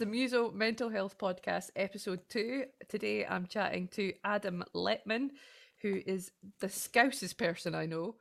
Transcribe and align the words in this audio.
The 0.00 0.06
Muso 0.06 0.50
Mental 0.50 0.88
Health 0.88 1.18
Podcast, 1.18 1.72
episode 1.76 2.20
two. 2.30 2.64
Today 2.88 3.26
I'm 3.26 3.44
chatting 3.46 3.86
to 3.88 4.14
Adam 4.24 4.64
Letman, 4.74 5.28
who 5.82 6.00
is 6.06 6.30
the 6.60 6.68
scousest 6.68 7.36
person 7.36 7.74
I 7.74 7.84
know. 7.84 8.14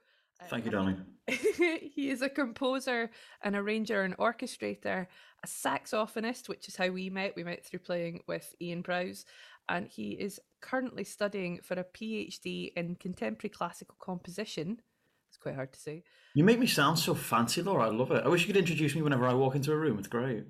Thank 0.50 0.66
you, 0.66 0.72
darling. 0.72 1.06
he 1.30 2.10
is 2.10 2.22
a 2.22 2.28
composer, 2.28 3.10
an 3.46 3.56
arranger, 3.56 4.02
an 4.02 4.14
orchestrator, 4.20 5.08
a 5.42 5.48
saxophonist, 5.48 6.50
which 6.50 6.68
is 6.68 6.76
how 6.76 6.90
we 6.90 7.10
met. 7.10 7.38
We 7.38 7.46
met 7.46 7.66
through 7.66 7.80
playing 7.80 8.24
with 8.28 8.54
Ian 8.62 8.84
Prowse, 8.84 9.24
and 9.70 9.88
he 9.88 10.10
is 10.12 10.38
currently 10.60 11.06
studying 11.06 11.62
for 11.64 11.76
a 11.76 11.86
PhD 11.86 12.74
in 12.76 12.96
contemporary 12.96 13.54
classical 13.54 13.96
composition. 14.02 14.82
It's 15.30 15.38
quite 15.38 15.56
hard 15.56 15.72
to 15.72 15.80
say. 15.80 16.04
You 16.34 16.44
make 16.44 16.60
me 16.60 16.68
sound 16.68 17.00
so 17.00 17.14
fancy, 17.14 17.62
Laura. 17.62 17.86
I 17.86 17.90
love 17.90 18.12
it. 18.12 18.26
I 18.26 18.28
wish 18.28 18.42
you 18.42 18.48
could 18.48 18.58
introduce 18.58 18.96
me 18.96 19.02
whenever 19.02 19.26
I 19.26 19.34
walk 19.34 19.56
into 19.56 19.72
a 19.72 19.78
room. 19.78 19.98
It's 19.98 20.10
great. 20.10 20.44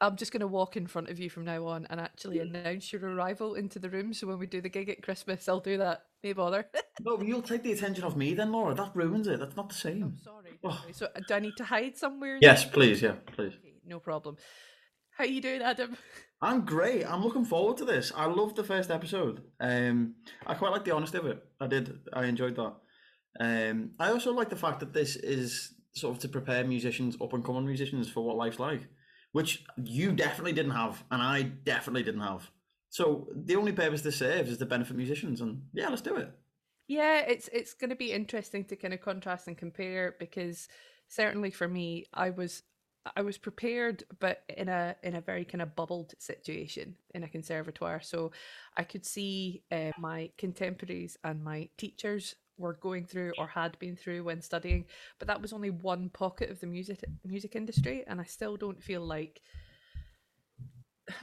I'm 0.00 0.16
just 0.16 0.32
going 0.32 0.40
to 0.40 0.46
walk 0.46 0.76
in 0.76 0.86
front 0.86 1.10
of 1.10 1.18
you 1.18 1.28
from 1.28 1.44
now 1.44 1.66
on 1.66 1.86
and 1.90 2.00
actually 2.00 2.38
announce 2.38 2.92
your 2.92 3.02
arrival 3.04 3.54
into 3.54 3.80
the 3.80 3.90
room. 3.90 4.14
So 4.14 4.28
when 4.28 4.38
we 4.38 4.46
do 4.46 4.60
the 4.60 4.68
gig 4.68 4.88
at 4.88 5.02
Christmas, 5.02 5.48
I'll 5.48 5.60
do 5.60 5.76
that. 5.78 6.04
No 6.22 6.34
bother. 6.34 6.66
no, 7.00 7.16
but 7.16 7.26
you'll 7.26 7.42
take 7.42 7.64
the 7.64 7.72
attention 7.72 8.04
off 8.04 8.14
me 8.14 8.34
then, 8.34 8.52
Laura. 8.52 8.74
That 8.74 8.94
ruins 8.94 9.26
it. 9.26 9.40
That's 9.40 9.56
not 9.56 9.68
the 9.68 9.74
same. 9.74 10.02
I'm 10.04 10.18
sorry. 10.18 10.58
Oh. 10.62 10.84
So 10.92 11.06
uh, 11.06 11.20
do 11.26 11.34
I 11.34 11.40
need 11.40 11.56
to 11.56 11.64
hide 11.64 11.96
somewhere? 11.96 12.38
Yes, 12.40 12.64
please. 12.64 13.02
Yeah, 13.02 13.14
please. 13.26 13.54
Okay, 13.58 13.74
no 13.86 13.98
problem. 13.98 14.36
How 15.16 15.24
you 15.24 15.40
doing, 15.40 15.62
Adam? 15.62 15.96
I'm 16.40 16.64
great. 16.64 17.04
I'm 17.04 17.24
looking 17.24 17.44
forward 17.44 17.78
to 17.78 17.84
this. 17.84 18.12
I 18.14 18.26
loved 18.26 18.54
the 18.54 18.62
first 18.62 18.92
episode. 18.92 19.42
Um, 19.58 20.14
I 20.46 20.54
quite 20.54 20.70
like 20.70 20.84
the 20.84 20.94
honesty 20.94 21.18
of 21.18 21.26
it. 21.26 21.42
I 21.60 21.66
did. 21.66 21.98
I 22.12 22.26
enjoyed 22.26 22.54
that. 22.54 22.74
Um, 23.40 23.90
I 23.98 24.10
also 24.10 24.32
like 24.32 24.48
the 24.48 24.56
fact 24.56 24.78
that 24.80 24.92
this 24.92 25.16
is 25.16 25.74
sort 25.94 26.14
of 26.14 26.22
to 26.22 26.28
prepare 26.28 26.62
musicians, 26.62 27.16
up 27.20 27.32
and 27.32 27.44
coming 27.44 27.66
musicians, 27.66 28.08
for 28.08 28.24
what 28.24 28.36
life's 28.36 28.60
like 28.60 28.82
which 29.32 29.64
you 29.76 30.12
definitely 30.12 30.52
didn't 30.52 30.72
have, 30.72 31.04
and 31.10 31.22
I 31.22 31.42
definitely 31.42 32.02
didn't 32.02 32.22
have. 32.22 32.50
So 32.90 33.28
the 33.34 33.56
only 33.56 33.72
purpose 33.72 34.02
this 34.02 34.16
serves 34.16 34.50
is 34.50 34.58
to 34.58 34.66
benefit 34.66 34.96
musicians, 34.96 35.40
and 35.40 35.62
yeah, 35.72 35.88
let's 35.88 36.02
do 36.02 36.16
it. 36.16 36.32
Yeah, 36.86 37.20
it's 37.20 37.48
it's 37.52 37.74
going 37.74 37.90
to 37.90 37.96
be 37.96 38.12
interesting 38.12 38.64
to 38.64 38.76
kind 38.76 38.94
of 38.94 39.02
contrast 39.02 39.46
and 39.46 39.56
compare 39.56 40.14
because 40.18 40.68
certainly 41.08 41.50
for 41.50 41.68
me, 41.68 42.06
I 42.14 42.30
was 42.30 42.62
I 43.16 43.22
was 43.22 43.38
prepared, 43.38 44.04
but 44.20 44.42
in 44.48 44.68
a 44.68 44.96
in 45.02 45.14
a 45.14 45.20
very 45.20 45.44
kind 45.44 45.60
of 45.60 45.76
bubbled 45.76 46.14
situation 46.18 46.96
in 47.14 47.24
a 47.24 47.28
conservatoire. 47.28 48.00
So 48.00 48.32
I 48.76 48.84
could 48.84 49.04
see 49.04 49.62
uh, 49.70 49.90
my 49.98 50.30
contemporaries 50.38 51.18
and 51.22 51.44
my 51.44 51.68
teachers 51.76 52.36
were 52.58 52.74
going 52.74 53.04
through 53.04 53.32
or 53.38 53.46
had 53.46 53.78
been 53.78 53.96
through 53.96 54.24
when 54.24 54.40
studying 54.40 54.84
but 55.18 55.28
that 55.28 55.40
was 55.40 55.52
only 55.52 55.70
one 55.70 56.08
pocket 56.10 56.50
of 56.50 56.60
the 56.60 56.66
music 56.66 57.04
music 57.24 57.56
industry 57.56 58.04
and 58.06 58.20
i 58.20 58.24
still 58.24 58.56
don't 58.56 58.82
feel 58.82 59.00
like 59.00 59.40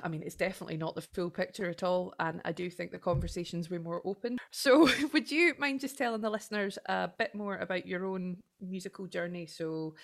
I 0.03 0.08
mean, 0.08 0.23
it's 0.23 0.36
definitely 0.36 0.77
not 0.77 0.95
the 0.95 1.02
full 1.02 1.30
picture 1.30 1.69
at 1.69 1.83
all, 1.83 2.14
and 2.19 2.42
I 2.45 2.52
do 2.52 2.69
think 2.69 2.92
the 2.92 3.00
conversations 3.00 3.69
were 3.69 3.80
more 3.80 4.02
open. 4.05 4.38
So, 4.52 4.89
would 5.14 5.31
you 5.31 5.53
mind 5.58 5.81
just 5.81 5.97
telling 5.97 6.22
the 6.22 6.30
listeners 6.30 6.77
a 6.86 7.09
bit 7.09 7.36
more 7.36 7.58
about 7.58 7.86
your 7.86 8.05
own 8.05 8.38
musical 8.61 9.05
journey? 9.05 9.47
So, 9.47 9.95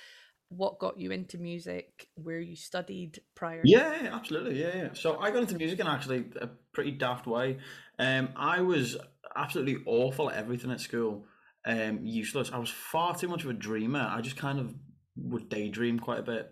what 0.50 0.78
got 0.78 1.00
you 1.00 1.12
into 1.12 1.38
music, 1.38 2.10
where 2.16 2.40
you 2.40 2.58
studied 2.58 3.22
prior? 3.34 3.62
Yeah, 3.64 4.10
absolutely. 4.12 4.60
Yeah, 4.60 4.76
yeah. 4.76 4.90
So, 4.94 5.20
I 5.20 5.32
got 5.32 5.44
into 5.44 5.56
music 5.56 5.80
in 5.80 5.88
actually 5.88 6.26
a 6.42 6.48
pretty 6.74 6.92
daft 6.92 7.28
way. 7.28 7.60
Um, 8.02 8.30
I 8.36 8.62
was 8.62 8.98
absolutely 9.36 9.84
awful 9.86 10.32
at 10.32 10.36
everything 10.38 10.72
at 10.72 10.82
school. 10.82 11.26
Um, 11.64 12.00
useless. 12.02 12.50
I 12.52 12.58
was 12.58 12.72
far 12.72 13.16
too 13.16 13.28
much 13.28 13.44
of 13.44 13.52
a 13.52 13.54
dreamer. 13.54 14.10
I 14.12 14.22
just 14.22 14.38
kind 14.38 14.60
of 14.60 14.74
would 15.16 15.50
daydream 15.50 16.00
quite 16.00 16.18
a 16.20 16.24
bit. 16.24 16.52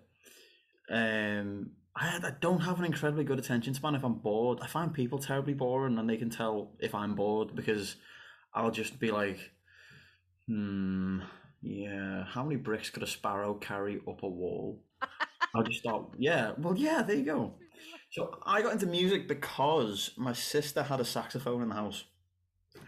Um, 0.92 1.72
I, 1.96 2.20
I 2.24 2.32
don't 2.40 2.62
have 2.62 2.78
an 2.78 2.86
incredibly 2.86 3.24
good 3.24 3.40
attention 3.40 3.74
span 3.74 3.96
if 3.96 4.04
I'm 4.04 4.20
bored. 4.20 4.60
I 4.62 4.68
find 4.68 4.94
people 4.94 5.18
terribly 5.18 5.56
boring, 5.56 5.98
and 5.98 6.08
they 6.08 6.18
can 6.18 6.30
tell 6.30 6.76
if 6.80 6.94
I'm 6.94 7.16
bored 7.16 7.56
because 7.56 7.96
I'll 8.54 8.70
just 8.70 9.00
be 9.00 9.10
like, 9.10 9.40
hmm, 10.48 11.22
yeah, 11.64 12.26
how 12.26 12.44
many 12.44 12.58
bricks 12.58 12.92
could 12.92 13.02
a 13.02 13.08
sparrow 13.08 13.56
carry 13.56 14.00
up 14.08 14.22
a 14.22 14.30
wall? 14.30 14.84
I'll 15.56 15.64
just 15.64 15.80
start, 15.80 16.12
yeah, 16.20 16.52
well, 16.60 16.78
yeah, 16.78 17.02
there 17.02 17.16
you 17.16 17.26
go. 17.26 17.56
So 18.12 18.40
I 18.46 18.62
got 18.62 18.74
into 18.74 18.88
music 18.88 19.28
because 19.28 20.12
my 20.18 20.34
sister 20.34 20.84
had 20.84 21.00
a 21.00 21.06
saxophone 21.06 21.62
in 21.62 21.70
the 21.70 21.76
house. 21.76 22.06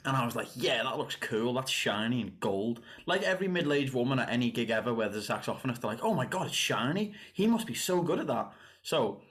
And 0.04 0.18
I 0.18 0.26
was 0.26 0.36
like, 0.36 0.48
yeah, 0.56 0.82
that 0.84 0.98
looks 0.98 1.16
cool. 1.16 1.54
That's 1.54 1.70
shiny 1.70 2.22
and 2.22 2.40
gold. 2.40 2.82
Like 3.06 3.22
every 3.22 3.48
middle 3.48 3.74
aged 3.74 3.94
woman 3.94 4.20
at 4.20 4.30
any 4.30 4.50
gig 4.50 4.72
ever 4.72 4.94
where 4.94 5.10
there's 5.10 5.30
a 5.30 5.34
saxophonist, 5.34 5.82
they're 5.82 5.92
like, 5.92 6.04
oh 6.04 6.14
my 6.14 6.26
God, 6.26 6.48
it's 6.48 6.56
shiny. 6.56 7.14
He 7.34 7.46
must 7.46 7.68
be 7.68 7.76
so 7.76 8.02
good 8.02 8.20
at 8.20 8.28
that. 8.28 8.52
So 8.82 9.22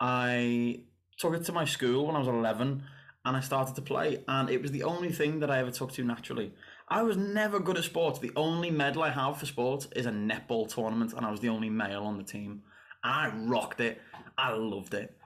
I 0.00 0.82
took 1.18 1.34
it 1.34 1.44
to 1.44 1.52
my 1.52 1.64
school 1.64 2.06
when 2.06 2.16
I 2.16 2.20
was 2.20 2.28
11 2.28 2.82
and 3.24 3.36
I 3.36 3.40
started 3.40 3.76
to 3.76 3.82
play. 3.82 4.24
And 4.26 4.50
it 4.50 4.60
was 4.60 4.72
the 4.72 4.82
only 4.84 5.12
thing 5.12 5.40
that 5.40 5.50
I 5.50 5.58
ever 5.58 5.70
took 5.70 5.92
to 5.92 6.04
naturally. 6.04 6.52
I 6.88 7.02
was 7.02 7.16
never 7.16 7.60
good 7.60 7.76
at 7.76 7.84
sports. 7.84 8.18
The 8.18 8.32
only 8.34 8.70
medal 8.70 9.02
I 9.02 9.10
have 9.10 9.38
for 9.38 9.46
sports 9.46 9.88
is 9.94 10.06
a 10.06 10.10
netball 10.10 10.72
tournament, 10.72 11.12
and 11.12 11.26
I 11.26 11.30
was 11.30 11.40
the 11.40 11.50
only 11.50 11.68
male 11.68 12.04
on 12.04 12.16
the 12.16 12.24
team. 12.24 12.62
And 13.04 13.12
I 13.14 13.36
rocked 13.36 13.80
it. 13.80 14.00
I 14.38 14.52
loved 14.52 14.94
it. 14.94 15.17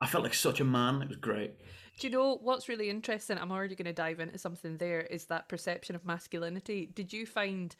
I 0.00 0.06
felt 0.06 0.24
like 0.24 0.34
such 0.34 0.60
a 0.60 0.64
man. 0.64 1.02
It 1.02 1.08
was 1.08 1.16
great. 1.16 1.54
Do 1.98 2.06
you 2.06 2.12
know 2.12 2.38
what's 2.40 2.68
really 2.68 2.90
interesting? 2.90 3.38
I'm 3.38 3.50
already 3.50 3.74
going 3.74 3.86
to 3.86 3.92
dive 3.92 4.20
into 4.20 4.38
something 4.38 4.76
there 4.76 5.00
is 5.00 5.24
that 5.26 5.48
perception 5.48 5.96
of 5.96 6.04
masculinity. 6.04 6.86
Did 6.94 7.12
you 7.12 7.26
find 7.26 7.74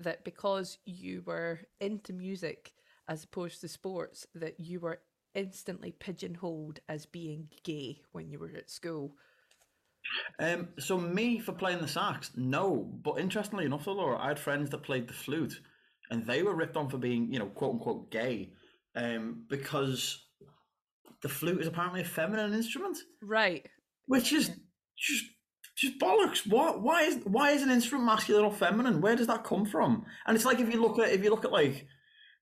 that 0.00 0.24
because 0.24 0.78
you 0.84 1.22
were 1.24 1.60
into 1.80 2.12
music 2.12 2.72
as 3.08 3.22
opposed 3.22 3.60
to 3.60 3.68
sports, 3.68 4.26
that 4.34 4.58
you 4.58 4.80
were 4.80 5.00
instantly 5.34 5.92
pigeonholed 5.92 6.80
as 6.88 7.06
being 7.06 7.48
gay 7.62 8.00
when 8.12 8.28
you 8.28 8.40
were 8.40 8.50
at 8.56 8.70
school? 8.70 9.14
Um, 10.40 10.68
so 10.78 10.98
me 10.98 11.38
for 11.38 11.52
playing 11.52 11.80
the 11.80 11.88
sax, 11.88 12.32
no. 12.36 12.90
But 13.04 13.18
interestingly 13.20 13.66
enough, 13.66 13.84
though, 13.84 13.92
Laura, 13.92 14.18
I 14.18 14.28
had 14.28 14.38
friends 14.38 14.70
that 14.70 14.82
played 14.82 15.06
the 15.06 15.14
flute, 15.14 15.60
and 16.10 16.26
they 16.26 16.42
were 16.42 16.54
ripped 16.56 16.76
on 16.76 16.88
for 16.88 16.98
being, 16.98 17.32
you 17.32 17.38
know, 17.38 17.46
quote 17.46 17.74
unquote 17.74 18.10
gay, 18.10 18.52
um, 18.96 19.44
because 19.48 20.24
the 21.22 21.28
flute 21.28 21.60
is 21.60 21.66
apparently 21.66 22.00
a 22.00 22.04
feminine 22.04 22.54
instrument. 22.54 22.98
Right. 23.22 23.66
Which 24.06 24.32
is 24.32 24.50
just 24.98 25.24
just 25.76 25.98
bollocks. 25.98 26.46
What? 26.46 26.82
Why 26.82 27.02
is 27.02 27.18
why 27.24 27.50
is 27.52 27.62
an 27.62 27.70
instrument 27.70 28.06
masculine 28.06 28.44
or 28.44 28.52
feminine? 28.52 29.00
Where 29.00 29.16
does 29.16 29.28
that 29.28 29.44
come 29.44 29.64
from? 29.64 30.04
And 30.26 30.36
it's 30.36 30.44
like 30.44 30.60
if 30.60 30.72
you 30.72 30.80
look 30.80 30.98
at 30.98 31.10
if 31.10 31.24
you 31.24 31.30
look 31.30 31.44
at 31.44 31.52
like 31.52 31.86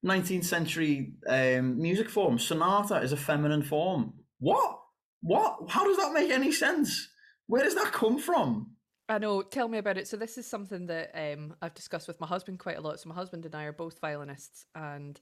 19th 0.05 0.44
century 0.44 1.15
um, 1.28 1.81
music 1.81 2.09
form, 2.09 2.39
sonata 2.39 2.97
is 2.97 3.12
a 3.12 3.16
feminine 3.16 3.62
form. 3.62 4.15
What? 4.39 4.78
What? 5.21 5.59
How 5.69 5.84
does 5.84 5.97
that 5.99 6.12
make 6.12 6.31
any 6.31 6.53
sense? 6.53 7.09
Where 7.47 7.65
does 7.65 7.75
that 7.75 7.93
come 7.93 8.19
from? 8.19 8.75
I 9.09 9.19
know. 9.19 9.43
Tell 9.43 9.69
me 9.69 9.78
about 9.78 9.99
it. 9.99 10.06
So 10.06 10.16
this 10.16 10.37
is 10.37 10.49
something 10.49 10.87
that 10.87 11.10
um, 11.15 11.55
I've 11.62 11.75
discussed 11.75 12.09
with 12.09 12.21
my 12.21 12.27
husband 12.27 12.59
quite 12.59 12.77
a 12.77 12.81
lot. 12.81 13.00
So 13.00 13.09
my 13.09 13.15
husband 13.15 13.47
and 13.47 13.55
I 13.55 13.65
are 13.65 13.72
both 13.72 14.00
violinists, 14.00 14.66
and 14.75 15.19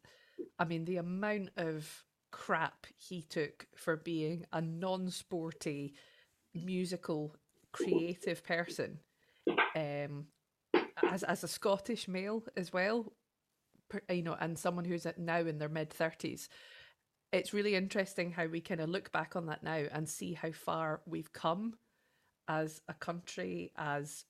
I 0.58 0.64
mean 0.64 0.84
the 0.84 0.96
amount 0.96 1.50
of 1.56 1.88
crap 2.36 2.86
he 2.98 3.22
took 3.22 3.66
for 3.74 3.96
being 3.96 4.44
a 4.52 4.60
non-sporty 4.60 5.94
musical 6.54 7.34
creative 7.72 8.44
person 8.44 8.98
um 9.74 10.26
as 11.10 11.22
as 11.22 11.42
a 11.42 11.48
Scottish 11.48 12.06
male 12.06 12.42
as 12.54 12.74
well 12.74 13.14
you 14.10 14.22
know 14.22 14.36
and 14.38 14.58
someone 14.58 14.84
who's 14.84 15.06
at 15.06 15.18
now 15.18 15.38
in 15.38 15.56
their 15.56 15.70
mid 15.70 15.88
30s 15.88 16.48
it's 17.32 17.54
really 17.54 17.74
interesting 17.74 18.30
how 18.30 18.44
we 18.44 18.60
kind 18.60 18.82
of 18.82 18.90
look 18.90 19.10
back 19.12 19.34
on 19.34 19.46
that 19.46 19.62
now 19.62 19.84
and 19.90 20.06
see 20.06 20.34
how 20.34 20.52
far 20.52 21.00
we've 21.06 21.32
come 21.32 21.72
as 22.48 22.82
a 22.86 22.94
country 22.94 23.72
as 23.78 24.26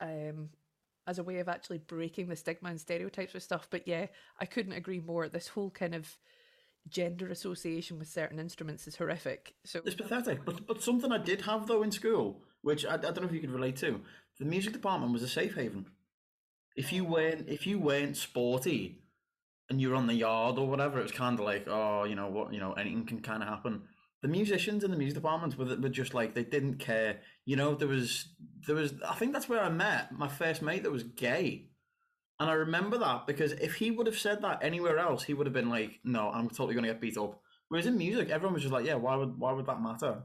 um 0.00 0.50
as 1.08 1.18
a 1.18 1.24
way 1.24 1.40
of 1.40 1.48
actually 1.48 1.78
breaking 1.78 2.28
the 2.28 2.36
stigma 2.36 2.68
and 2.68 2.80
stereotypes 2.80 3.34
with 3.34 3.42
stuff. 3.42 3.66
But 3.70 3.88
yeah 3.88 4.06
i 4.38 4.46
couldn't 4.46 4.72
agree 4.72 5.00
more. 5.00 5.28
This 5.28 5.48
whole 5.48 5.70
kind 5.70 5.96
of 5.96 6.16
gender 6.90 7.28
association 7.28 7.98
with 7.98 8.08
certain 8.08 8.38
instruments 8.38 8.86
is 8.86 8.96
horrific. 8.96 9.54
So 9.64 9.80
it's 9.84 9.94
pathetic. 9.94 10.44
But 10.44 10.66
but 10.66 10.82
something 10.82 11.12
I 11.12 11.18
did 11.18 11.42
have 11.42 11.66
though 11.66 11.82
in 11.82 11.90
school, 11.90 12.42
which 12.62 12.84
I, 12.84 12.94
I 12.94 12.96
don't 12.96 13.20
know 13.20 13.26
if 13.26 13.32
you 13.32 13.40
could 13.40 13.50
relate 13.50 13.76
to, 13.76 14.00
the 14.38 14.44
music 14.44 14.72
department 14.72 15.12
was 15.12 15.22
a 15.22 15.28
safe 15.28 15.54
haven. 15.54 15.86
If 16.76 16.92
you 16.92 17.04
weren't 17.04 17.48
if 17.48 17.66
you 17.66 17.78
weren't 17.78 18.16
sporty, 18.16 19.02
and 19.68 19.80
you're 19.80 19.94
on 19.94 20.06
the 20.06 20.14
yard 20.14 20.58
or 20.58 20.68
whatever, 20.68 20.98
it 20.98 21.02
was 21.02 21.12
kind 21.12 21.38
of 21.38 21.44
like 21.44 21.66
oh 21.68 22.04
you 22.04 22.14
know 22.14 22.28
what 22.28 22.52
you 22.52 22.60
know 22.60 22.72
anything 22.72 23.06
can 23.06 23.20
kind 23.20 23.42
of 23.42 23.48
happen. 23.48 23.82
The 24.20 24.28
musicians 24.28 24.82
in 24.82 24.90
the 24.90 24.96
music 24.96 25.14
department 25.14 25.56
were, 25.56 25.76
were 25.76 25.88
just 25.88 26.12
like 26.12 26.34
they 26.34 26.44
didn't 26.44 26.78
care. 26.78 27.20
You 27.44 27.56
know 27.56 27.74
there 27.74 27.88
was 27.88 28.28
there 28.66 28.76
was 28.76 28.94
I 29.06 29.14
think 29.14 29.32
that's 29.32 29.48
where 29.48 29.62
I 29.62 29.68
met 29.68 30.12
my 30.12 30.28
first 30.28 30.62
mate 30.62 30.82
that 30.82 30.92
was 30.92 31.04
gay 31.04 31.68
and 32.40 32.48
I 32.48 32.54
remember 32.54 32.98
that 32.98 33.26
because 33.26 33.52
if 33.52 33.74
he 33.74 33.90
would 33.90 34.06
have 34.06 34.18
said 34.18 34.42
that 34.42 34.62
anywhere 34.62 34.98
else, 34.98 35.24
he 35.24 35.34
would 35.34 35.46
have 35.46 35.54
been 35.54 35.70
like, 35.70 36.00
"No, 36.04 36.30
I'm 36.30 36.48
totally 36.48 36.74
going 36.74 36.84
to 36.84 36.92
get 36.92 37.00
beat 37.00 37.18
up." 37.18 37.40
Whereas 37.68 37.86
in 37.86 37.98
music, 37.98 38.30
everyone 38.30 38.54
was 38.54 38.62
just 38.62 38.72
like, 38.72 38.86
"Yeah, 38.86 38.94
why 38.94 39.16
would 39.16 39.38
why 39.38 39.52
would 39.52 39.66
that 39.66 39.82
matter?" 39.82 40.22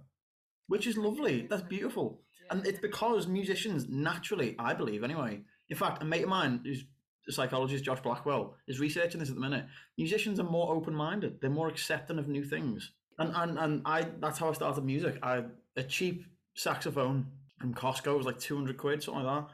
Which 0.68 0.88
is 0.88 0.98
lovely. 0.98 1.48
That's 1.50 1.63
beautiful, 1.63 2.21
and 2.50 2.65
it's 2.65 2.80
because 2.80 3.27
musicians 3.27 3.89
naturally, 3.89 4.56
I 4.60 4.74
believe, 4.74 5.04
anyway. 5.04 5.42
In 5.69 5.77
fact, 5.77 6.01
a 6.01 6.06
mate 6.06 6.24
of 6.24 6.30
mine 6.30 6.62
who's 6.63 6.86
a 7.27 7.31
psychologist 7.31 7.83
Josh 7.83 8.01
Blackwell 8.01 8.56
is 8.68 8.80
researching 8.80 9.19
this 9.19 9.30
at 9.30 9.36
the 9.36 9.42
minute. 9.42 9.66
Musicians 9.98 10.39
are 10.39 10.44
more 10.44 10.74
open 10.74 10.94
minded. 10.94 11.39
They're 11.42 11.50
more 11.50 11.68
accepting 11.68 12.19
of 12.19 12.27
new 12.27 12.44
things. 12.44 12.92
And 13.18 13.31
and 13.36 13.57
and 13.57 13.81
I 13.86 14.07
that's 14.19 14.39
how 14.39 14.50
I 14.50 14.54
started 14.54 14.83
music. 14.83 15.19
I 15.24 15.45
a 15.75 15.83
cheap 15.83 16.25
saxophone 16.56 17.27
from 17.59 17.74
Costco 17.74 18.18
was 18.18 18.25
like 18.25 18.39
two 18.39 18.56
hundred 18.56 18.77
quid, 18.77 19.01
something 19.01 19.24
like 19.24 19.45
that. 19.45 19.51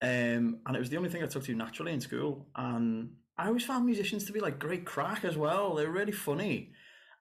Um, 0.00 0.60
and 0.66 0.76
it 0.76 0.78
was 0.78 0.90
the 0.90 0.96
only 0.96 1.10
thing 1.10 1.22
I 1.22 1.26
took 1.26 1.44
to 1.44 1.54
naturally 1.54 1.92
in 1.92 2.00
school. 2.00 2.46
And 2.54 3.10
I 3.36 3.48
always 3.48 3.64
found 3.64 3.86
musicians 3.86 4.24
to 4.24 4.32
be 4.32 4.40
like 4.40 4.58
great 4.58 4.84
crack 4.84 5.24
as 5.24 5.36
well. 5.36 5.74
They 5.74 5.86
were 5.86 5.92
really 5.92 6.12
funny. 6.12 6.72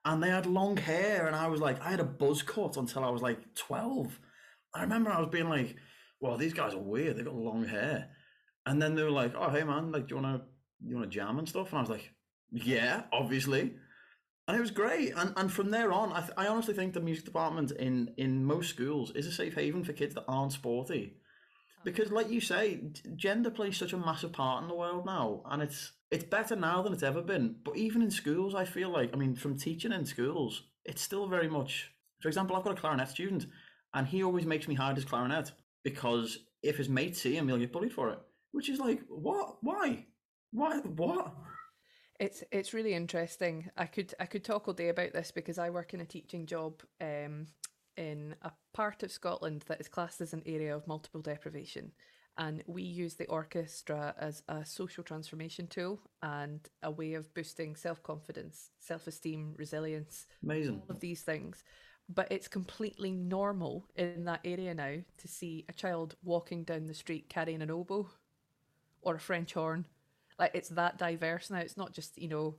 And 0.06 0.24
they 0.24 0.30
had 0.30 0.46
long 0.46 0.78
hair, 0.78 1.28
and 1.28 1.36
I 1.36 1.48
was 1.48 1.60
like, 1.60 1.82
I 1.82 1.90
had 1.90 2.00
a 2.00 2.06
buzz 2.06 2.42
cut 2.42 2.78
until 2.78 3.04
I 3.04 3.10
was 3.10 3.22
like 3.22 3.56
12. 3.56 4.20
I 4.74 4.82
remember 4.82 5.12
I 5.12 5.20
was 5.20 5.30
being 5.30 5.50
like, 5.50 5.76
well, 6.22 6.38
these 6.38 6.54
guys 6.54 6.74
are 6.74 6.80
weird. 6.80 7.18
They've 7.18 7.26
got 7.26 7.36
long 7.36 7.66
hair. 7.66 8.10
And 8.66 8.82
then 8.82 8.96
they 8.96 9.04
were 9.04 9.12
like, 9.12 9.34
oh, 9.36 9.50
hey, 9.50 9.64
man, 9.64 9.92
like, 9.92 10.08
do 10.08 10.16
you 10.16 10.22
want 10.22 10.42
to 10.42 10.48
you 10.86 10.96
want 10.96 11.12
to 11.12 11.16
jam 11.16 11.40
and 11.40 11.50
stuff? 11.50 11.70
And 11.70 11.80
I 11.80 11.82
was 11.82 11.90
like, 11.90 12.12
yeah, 12.52 13.04
obviously. 13.12 13.74
And 14.48 14.56
it 14.56 14.62
was 14.62 14.72
great. 14.72 15.14
And 15.16 15.34
and 15.36 15.52
from 15.52 15.72
there 15.72 15.92
on, 15.92 16.14
I, 16.14 16.22
th- 16.22 16.34
I 16.38 16.48
honestly 16.48 16.74
think 16.74 16.94
the 16.94 17.02
music 17.02 17.26
department 17.26 17.72
in, 17.72 18.14
in 18.18 18.46
most 18.46 18.70
schools 18.70 19.12
is 19.12 19.28
a 19.28 19.32
safe 19.32 19.56
haven 19.56 19.84
for 19.84 19.94
kids 19.94 20.16
that 20.16 20.26
aren't 20.28 20.54
sporty 20.54 21.18
because 21.88 22.12
like 22.12 22.30
you 22.30 22.42
say 22.42 22.82
gender 23.16 23.50
plays 23.50 23.78
such 23.78 23.94
a 23.94 23.98
massive 23.98 24.34
part 24.34 24.62
in 24.62 24.68
the 24.68 24.76
world 24.76 25.06
now 25.06 25.42
and 25.46 25.64
it's 25.64 25.94
it's 26.12 26.26
better 26.26 26.56
now 26.56 26.82
than 26.82 26.94
it's 26.94 27.04
ever 27.04 27.22
been. 27.22 27.56
But 27.64 27.78
even 27.78 28.02
in 28.02 28.12
schools 28.12 28.54
i 28.54 28.66
feel 28.66 28.90
like 28.90 29.14
i 29.14 29.16
mean 29.16 29.36
from 29.36 29.58
teaching 29.58 29.94
in 29.94 30.06
schools 30.06 30.64
it's 30.84 31.02
still 31.02 31.28
very 31.28 31.48
much 31.48 31.92
for 32.20 32.28
example 32.28 32.56
i've 32.56 32.64
got 32.64 32.78
a 32.78 32.82
clarinet 32.82 33.08
student 33.08 33.46
and 33.94 34.06
he 34.06 34.22
always 34.22 34.46
makes 34.46 34.68
me 34.68 34.76
hide 34.76 34.98
his 34.98 35.06
clarinet 35.06 35.52
because 35.84 36.40
if 36.62 36.76
his 36.78 36.90
mates 36.90 37.22
see 37.22 37.36
him 37.38 37.48
he'll 37.48 37.58
get 37.58 37.72
bullied 37.72 37.94
for 37.94 38.10
it. 38.10 38.20
Which 38.52 38.70
is 38.70 38.80
like 38.80 39.02
what? 39.08 39.58
Why? 39.62 40.06
Why? 40.52 40.80
What? 40.80 41.34
It's 42.20 42.44
it's 42.52 42.74
really 42.74 42.94
interesting. 42.94 43.70
I 43.78 43.86
could 43.86 44.14
I 44.20 44.26
could 44.26 44.44
talk 44.44 44.68
all 44.68 44.74
day 44.74 44.90
about 44.90 45.14
this 45.14 45.32
because 45.32 45.58
I 45.58 45.70
work 45.70 45.94
in 45.94 46.02
a 46.02 46.06
teaching 46.06 46.46
job 46.46 46.82
um, 47.00 47.48
in 47.98 48.36
a 48.42 48.52
part 48.74 49.04
of 49.04 49.12
Scotland 49.12 49.66
that 49.68 49.82
is 49.82 49.88
classed 49.88 50.22
as 50.22 50.34
an 50.34 50.44
area 50.46 50.76
of 50.76 50.88
multiple 50.88 51.22
deprivation. 51.22 51.92
And 52.38 52.64
we 52.68 52.84
use 52.84 53.16
the 53.16 53.26
orchestra 53.26 54.14
as 54.20 54.44
a 54.48 54.64
social 54.64 55.04
transformation 55.04 55.66
tool 55.66 56.00
and 56.22 56.60
a 56.84 56.92
way 56.92 57.16
of 57.16 57.34
boosting 57.34 57.76
self 57.76 58.04
confidence, 58.04 58.70
self 58.80 59.08
esteem, 59.08 59.56
resilience, 59.58 60.28
amazing 60.44 60.82
all 60.88 60.96
of 60.96 61.00
these 61.00 61.22
things. 61.24 61.64
But 62.08 62.32
it's 62.32 62.48
completely 62.48 63.12
normal 63.12 63.88
in 63.96 64.26
that 64.26 64.42
area 64.46 64.74
now 64.74 64.98
to 65.18 65.28
see 65.28 65.66
a 65.68 65.74
child 65.74 66.16
walking 66.24 66.64
down 66.64 66.86
the 66.86 66.94
street 66.94 67.28
carrying 67.28 67.62
an 67.62 67.72
oboe 67.72 68.08
or 69.02 69.16
a 69.16 69.20
French 69.20 69.54
horn. 69.54 69.86
Like 70.38 70.52
it's 70.54 70.70
that 70.70 71.00
diverse 71.00 71.50
now. 71.50 71.58
It's 71.58 71.76
not 71.76 71.92
just, 71.92 72.18
you 72.22 72.28
know, 72.28 72.56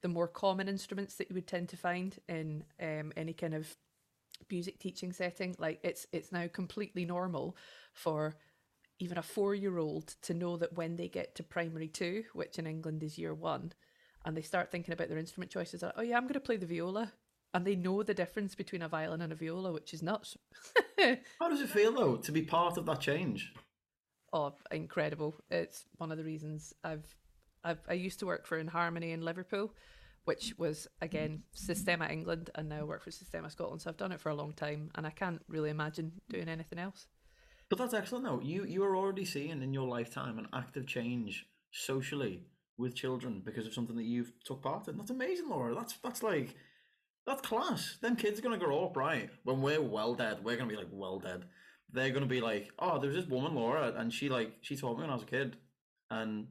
the 0.00 0.08
more 0.08 0.28
common 0.28 0.68
instruments 0.68 1.16
that 1.16 1.28
you 1.28 1.34
would 1.34 1.48
tend 1.48 1.68
to 1.70 1.76
find 1.76 2.16
in 2.28 2.64
um, 2.80 3.12
any 3.16 3.32
kind 3.32 3.54
of 3.54 3.76
music 4.50 4.78
teaching 4.78 5.12
setting 5.12 5.54
like 5.58 5.78
it's 5.82 6.06
it's 6.12 6.32
now 6.32 6.46
completely 6.52 7.04
normal 7.04 7.56
for 7.92 8.36
even 8.98 9.18
a 9.18 9.22
four 9.22 9.54
year 9.54 9.78
old 9.78 10.14
to 10.22 10.34
know 10.34 10.56
that 10.56 10.72
when 10.74 10.96
they 10.96 11.08
get 11.08 11.34
to 11.34 11.42
primary 11.42 11.88
two 11.88 12.24
which 12.32 12.58
in 12.58 12.66
england 12.66 13.02
is 13.02 13.18
year 13.18 13.34
one 13.34 13.72
and 14.24 14.36
they 14.36 14.42
start 14.42 14.70
thinking 14.70 14.92
about 14.92 15.08
their 15.08 15.18
instrument 15.18 15.50
choices 15.50 15.82
like, 15.82 15.92
oh 15.96 16.02
yeah 16.02 16.16
i'm 16.16 16.24
going 16.24 16.34
to 16.34 16.40
play 16.40 16.56
the 16.56 16.66
viola. 16.66 17.12
And 17.54 17.66
they 17.66 17.76
know 17.76 18.02
the 18.02 18.12
difference 18.12 18.54
between 18.54 18.82
a 18.82 18.88
violin 18.88 19.22
and 19.22 19.32
a 19.32 19.34
viola 19.34 19.72
which 19.72 19.94
is 19.94 20.02
nuts. 20.02 20.36
How 21.40 21.48
does 21.48 21.62
it 21.62 21.70
feel 21.70 21.92
though 21.92 22.16
to 22.16 22.30
be 22.30 22.42
part 22.42 22.76
of 22.76 22.84
that 22.84 23.00
change? 23.00 23.54
Oh 24.34 24.52
incredible. 24.70 25.34
It's 25.50 25.86
one 25.96 26.12
of 26.12 26.18
the 26.18 26.24
reasons 26.24 26.74
i've 26.84 27.06
I've, 27.64 27.80
I 27.88 27.94
used 27.94 28.20
to 28.20 28.26
work 28.26 28.46
for 28.46 28.58
In 28.58 28.68
Harmony 28.68 29.12
in 29.12 29.22
Liverpool, 29.22 29.72
which 30.28 30.52
was 30.58 30.86
again 31.00 31.42
Sistema 31.56 32.10
England, 32.12 32.50
and 32.54 32.68
now 32.68 32.84
work 32.84 33.02
for 33.02 33.10
Sistema 33.10 33.50
Scotland. 33.50 33.80
So 33.80 33.88
I've 33.88 33.96
done 33.96 34.12
it 34.12 34.20
for 34.20 34.28
a 34.28 34.34
long 34.34 34.52
time, 34.52 34.90
and 34.94 35.06
I 35.06 35.10
can't 35.10 35.40
really 35.48 35.70
imagine 35.70 36.12
doing 36.28 36.50
anything 36.50 36.78
else. 36.78 37.06
But 37.70 37.78
that's 37.78 37.94
excellent, 37.94 38.26
though. 38.26 38.42
You 38.42 38.66
you 38.66 38.84
are 38.84 38.94
already 38.94 39.24
seeing 39.24 39.62
in 39.62 39.72
your 39.72 39.88
lifetime 39.88 40.38
an 40.38 40.48
active 40.52 40.86
change 40.86 41.46
socially 41.70 42.44
with 42.76 42.94
children 42.94 43.40
because 43.42 43.66
of 43.66 43.72
something 43.72 43.96
that 43.96 44.04
you've 44.04 44.32
took 44.44 44.62
part 44.62 44.86
in. 44.86 44.98
That's 44.98 45.08
amazing, 45.08 45.48
Laura. 45.48 45.74
That's 45.74 45.94
that's 46.04 46.22
like 46.22 46.54
that's 47.26 47.40
class. 47.40 47.96
Them 48.02 48.14
kids 48.14 48.38
are 48.38 48.42
gonna 48.42 48.58
grow 48.58 48.84
up 48.84 48.98
right. 48.98 49.30
When 49.44 49.62
we're 49.62 49.80
well 49.80 50.14
dead, 50.14 50.44
we're 50.44 50.58
gonna 50.58 50.68
be 50.68 50.76
like 50.76 50.92
well 50.92 51.20
dead. 51.20 51.46
They're 51.90 52.10
gonna 52.10 52.26
be 52.26 52.42
like, 52.42 52.68
oh, 52.78 52.98
there 52.98 53.08
was 53.08 53.16
this 53.16 53.30
woman, 53.30 53.54
Laura, 53.54 53.94
and 53.96 54.12
she 54.12 54.28
like 54.28 54.58
she 54.60 54.76
taught 54.76 54.98
me 54.98 55.04
when 55.04 55.10
I 55.10 55.14
was 55.14 55.22
a 55.22 55.26
kid, 55.38 55.56
and 56.10 56.48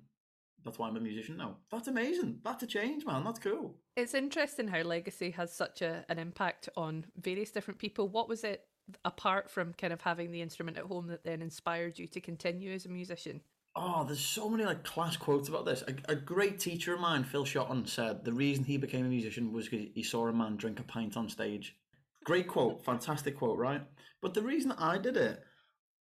that's 0.67 0.77
why 0.77 0.89
I'm 0.89 0.97
a 0.97 0.99
musician 0.99 1.37
now. 1.37 1.55
That's 1.71 1.87
amazing. 1.87 2.39
That's 2.43 2.61
a 2.61 2.67
change, 2.67 3.05
man. 3.05 3.23
That's 3.23 3.39
cool. 3.39 3.77
It's 3.95 4.13
interesting 4.13 4.67
how 4.67 4.81
legacy 4.81 5.31
has 5.31 5.53
such 5.53 5.81
a, 5.81 6.03
an 6.09 6.19
impact 6.19 6.67
on 6.75 7.05
various 7.15 7.51
different 7.51 7.79
people. 7.79 8.09
What 8.09 8.27
was 8.27 8.43
it 8.43 8.65
apart 9.05 9.49
from 9.49 9.73
kind 9.73 9.93
of 9.93 10.01
having 10.01 10.31
the 10.31 10.41
instrument 10.41 10.77
at 10.77 10.83
home 10.83 11.07
that 11.07 11.23
then 11.23 11.41
inspired 11.41 11.97
you 11.97 12.05
to 12.07 12.19
continue 12.19 12.73
as 12.73 12.85
a 12.85 12.89
musician? 12.89 13.39
Oh, 13.77 14.03
there's 14.03 14.19
so 14.19 14.49
many 14.49 14.65
like 14.65 14.83
class 14.83 15.15
quotes 15.15 15.47
about 15.47 15.65
this. 15.65 15.83
A, 15.87 16.11
a 16.11 16.15
great 16.15 16.59
teacher 16.59 16.95
of 16.95 16.99
mine, 16.99 17.23
Phil 17.23 17.45
Shotton, 17.45 17.87
said 17.87 18.25
the 18.25 18.33
reason 18.33 18.65
he 18.65 18.75
became 18.75 19.05
a 19.05 19.09
musician 19.09 19.53
was 19.53 19.69
because 19.69 19.87
he 19.93 20.03
saw 20.03 20.27
a 20.27 20.33
man 20.33 20.57
drink 20.57 20.81
a 20.81 20.83
pint 20.83 21.15
on 21.15 21.29
stage. 21.29 21.77
Great 22.25 22.49
quote, 22.49 22.83
fantastic 22.83 23.37
quote, 23.37 23.57
right? 23.57 23.83
But 24.21 24.33
the 24.33 24.41
reason 24.41 24.73
I 24.73 24.97
did 24.97 25.15
it 25.15 25.41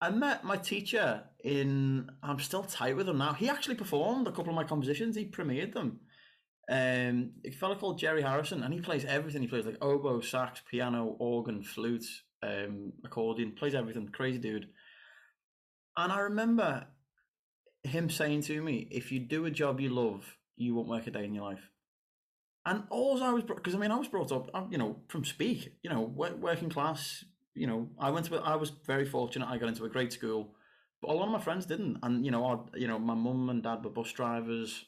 I 0.01 0.11
met 0.11 0.45
my 0.45 0.57
teacher 0.57 1.25
in. 1.43 2.11
I'm 2.23 2.39
still 2.39 2.63
tight 2.63 2.97
with 2.97 3.09
him 3.09 3.19
now. 3.19 3.33
He 3.33 3.49
actually 3.49 3.77
performed 3.77 4.27
a 4.27 4.31
couple 4.31 4.51
of 4.51 4.55
my 4.55 4.65
compositions. 4.65 5.17
He 5.17 5.27
premiered 5.27 5.73
them. 5.73 6.01
Um, 6.69 7.33
a 7.45 7.51
fellow 7.51 7.77
called 7.77 7.99
Jerry 7.99 8.23
Harrison, 8.23 8.63
and 8.63 8.75
he 8.75 8.81
plays 8.81 9.05
everything. 9.05 9.43
He 9.43 9.49
plays 9.49 9.65
like 9.65 9.79
oboe, 9.81 10.21
sax, 10.21 10.61
piano, 10.71 11.17
organ, 11.19 11.63
flute, 11.63 12.07
um, 12.43 12.93
accordion. 13.05 13.53
Plays 13.53 13.75
everything. 13.75 14.09
Crazy 14.09 14.39
dude. 14.39 14.69
And 15.97 16.13
I 16.13 16.21
remember 16.21 16.89
him 17.85 18.11
saying 18.11 18.43
to 18.43 18.61
me, 18.61 18.89
"If 18.91 19.13
you 19.13 19.21
do 19.21 19.47
a 19.47 19.51
job 19.51 19.81
you 19.81 19.89
love, 19.89 20.37
you 20.57 20.75
won't 20.75 20.89
work 20.89 21.07
a 21.07 21.11
day 21.11 21.25
in 21.25 21.35
your 21.35 21.45
life." 21.45 21.71
And 22.67 22.83
all 22.91 23.23
I 23.23 23.33
was, 23.33 23.45
because 23.45 23.77
I 23.77 23.79
mean, 23.79 23.93
I 23.93 23.97
was 23.97 24.09
brought 24.09 24.33
up, 24.33 24.51
you 24.71 24.77
know, 24.77 24.97
from 25.09 25.25
speak, 25.25 25.79
you 25.83 25.89
know, 25.89 26.03
working 26.03 26.69
class, 26.69 27.25
you 27.57 27.67
know, 27.67 27.89
I 27.99 28.11
went 28.11 28.27
to, 28.27 28.37
I 28.37 28.57
was 28.57 28.71
very 28.85 29.05
fortunate. 29.05 29.49
I 29.49 29.59
got 29.59 29.69
into 29.69 29.85
a 29.85 29.89
great 29.89 30.13
school, 30.13 30.55
but 31.01 31.11
a 31.11 31.15
lot 31.15 31.27
of 31.27 31.33
my 31.33 31.41
friends 31.41 31.67
didn't. 31.67 31.99
And 32.03 32.25
you 32.25 32.31
know, 32.31 32.45
I, 32.45 32.79
you 32.79 32.87
know, 32.87 32.99
my 32.99 33.15
mum 33.15 33.49
and 33.49 33.63
dad 33.63 33.85
were 33.85 33.91
bus 33.91 34.13
drivers. 34.13 34.85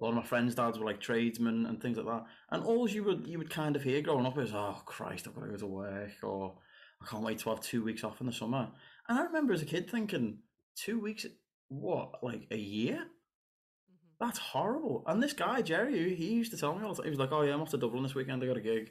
A 0.00 0.04
lot 0.04 0.10
of 0.10 0.16
my 0.16 0.22
friends' 0.22 0.54
dads 0.54 0.78
were 0.78 0.86
like 0.86 1.00
tradesmen 1.00 1.66
and 1.66 1.80
things 1.80 1.96
like 1.96 2.06
that. 2.06 2.24
And 2.50 2.64
all 2.64 2.88
you 2.88 3.04
would 3.04 3.26
you 3.26 3.38
would 3.38 3.50
kind 3.50 3.76
of 3.76 3.82
hear 3.82 4.00
growing 4.00 4.26
up 4.26 4.38
is, 4.38 4.52
"Oh 4.54 4.80
Christ, 4.86 5.26
I've 5.26 5.34
got 5.34 5.44
to 5.44 5.50
go 5.50 5.56
to 5.56 5.66
work," 5.66 6.12
or 6.22 6.58
"I 7.00 7.06
can't 7.06 7.22
wait 7.22 7.38
to 7.40 7.50
have 7.50 7.60
two 7.60 7.82
weeks 7.84 8.04
off 8.04 8.20
in 8.20 8.26
the 8.26 8.32
summer." 8.32 8.70
And 9.08 9.18
I 9.18 9.22
remember 9.22 9.52
as 9.52 9.62
a 9.62 9.66
kid 9.66 9.90
thinking, 9.90 10.38
two 10.76 10.98
weeks, 10.98 11.26
what, 11.68 12.22
like 12.22 12.46
a 12.50 12.56
year? 12.56 12.96
Mm-hmm. 12.96 14.24
That's 14.24 14.38
horrible. 14.38 15.04
And 15.06 15.22
this 15.22 15.32
guy 15.32 15.62
Jerry, 15.62 16.14
he 16.14 16.32
used 16.32 16.50
to 16.52 16.58
tell 16.58 16.74
me 16.74 16.82
all 16.82 16.90
the 16.90 16.96
time. 16.96 17.04
He 17.04 17.10
was 17.10 17.18
like, 17.20 17.32
"Oh 17.32 17.42
yeah, 17.42 17.54
I'm 17.54 17.62
off 17.62 17.70
to 17.70 17.76
Dublin 17.76 18.02
this 18.02 18.14
weekend. 18.14 18.42
I 18.42 18.46
got 18.46 18.56
a 18.56 18.60
gig. 18.60 18.90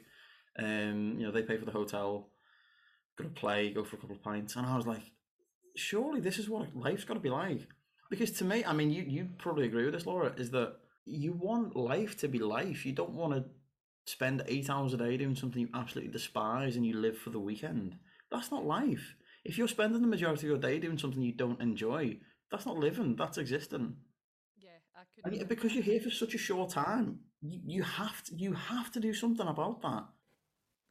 Um, 0.58 1.16
you 1.18 1.26
know, 1.26 1.32
they 1.32 1.42
pay 1.42 1.58
for 1.58 1.64
the 1.64 1.72
hotel 1.72 2.30
gonna 3.16 3.30
play, 3.30 3.70
go 3.70 3.84
for 3.84 3.96
a 3.96 3.98
couple 3.98 4.16
of 4.16 4.22
pints, 4.22 4.56
and 4.56 4.66
I 4.66 4.76
was 4.76 4.86
like, 4.86 5.12
surely 5.76 6.20
this 6.20 6.38
is 6.38 6.48
what 6.48 6.74
life's 6.76 7.04
got 7.04 7.14
to 7.14 7.20
be 7.20 7.30
like. 7.30 7.66
Because 8.10 8.30
to 8.32 8.44
me, 8.44 8.64
I 8.64 8.72
mean, 8.72 8.90
you 8.90 9.02
you 9.02 9.28
probably 9.38 9.66
agree 9.66 9.84
with 9.84 9.94
this, 9.94 10.06
Laura, 10.06 10.32
is 10.36 10.50
that 10.50 10.76
you 11.04 11.32
want 11.32 11.76
life 11.76 12.16
to 12.18 12.28
be 12.28 12.38
life. 12.38 12.86
You 12.86 12.92
don't 12.92 13.14
want 13.14 13.34
to 13.34 13.44
spend 14.06 14.42
eight 14.46 14.68
hours 14.70 14.94
a 14.94 14.96
day 14.98 15.16
doing 15.16 15.34
something 15.34 15.62
you 15.62 15.68
absolutely 15.74 16.12
despise 16.12 16.76
and 16.76 16.86
you 16.86 16.94
live 16.94 17.18
for 17.18 17.30
the 17.30 17.40
weekend. 17.40 17.96
That's 18.30 18.50
not 18.50 18.64
life. 18.66 19.14
If 19.44 19.58
you're 19.58 19.68
spending 19.68 20.00
the 20.00 20.08
majority 20.08 20.46
of 20.46 20.50
your 20.50 20.58
day 20.58 20.78
doing 20.78 20.98
something 20.98 21.22
you 21.22 21.32
don't 21.32 21.60
enjoy, 21.60 22.18
that's 22.50 22.66
not 22.66 22.78
living. 22.78 23.16
That's 23.16 23.38
existing. 23.38 23.96
Yeah, 24.58 24.70
I 24.96 25.28
could. 25.28 25.38
And 25.40 25.48
because 25.48 25.74
you're 25.74 25.82
here 25.82 26.00
for 26.00 26.10
such 26.10 26.34
a 26.34 26.38
short 26.38 26.70
time, 26.70 27.20
you, 27.42 27.60
you 27.64 27.82
have 27.82 28.22
to 28.24 28.34
you 28.34 28.52
have 28.52 28.90
to 28.92 29.00
do 29.00 29.12
something 29.12 29.46
about 29.46 29.82
that. 29.82 30.04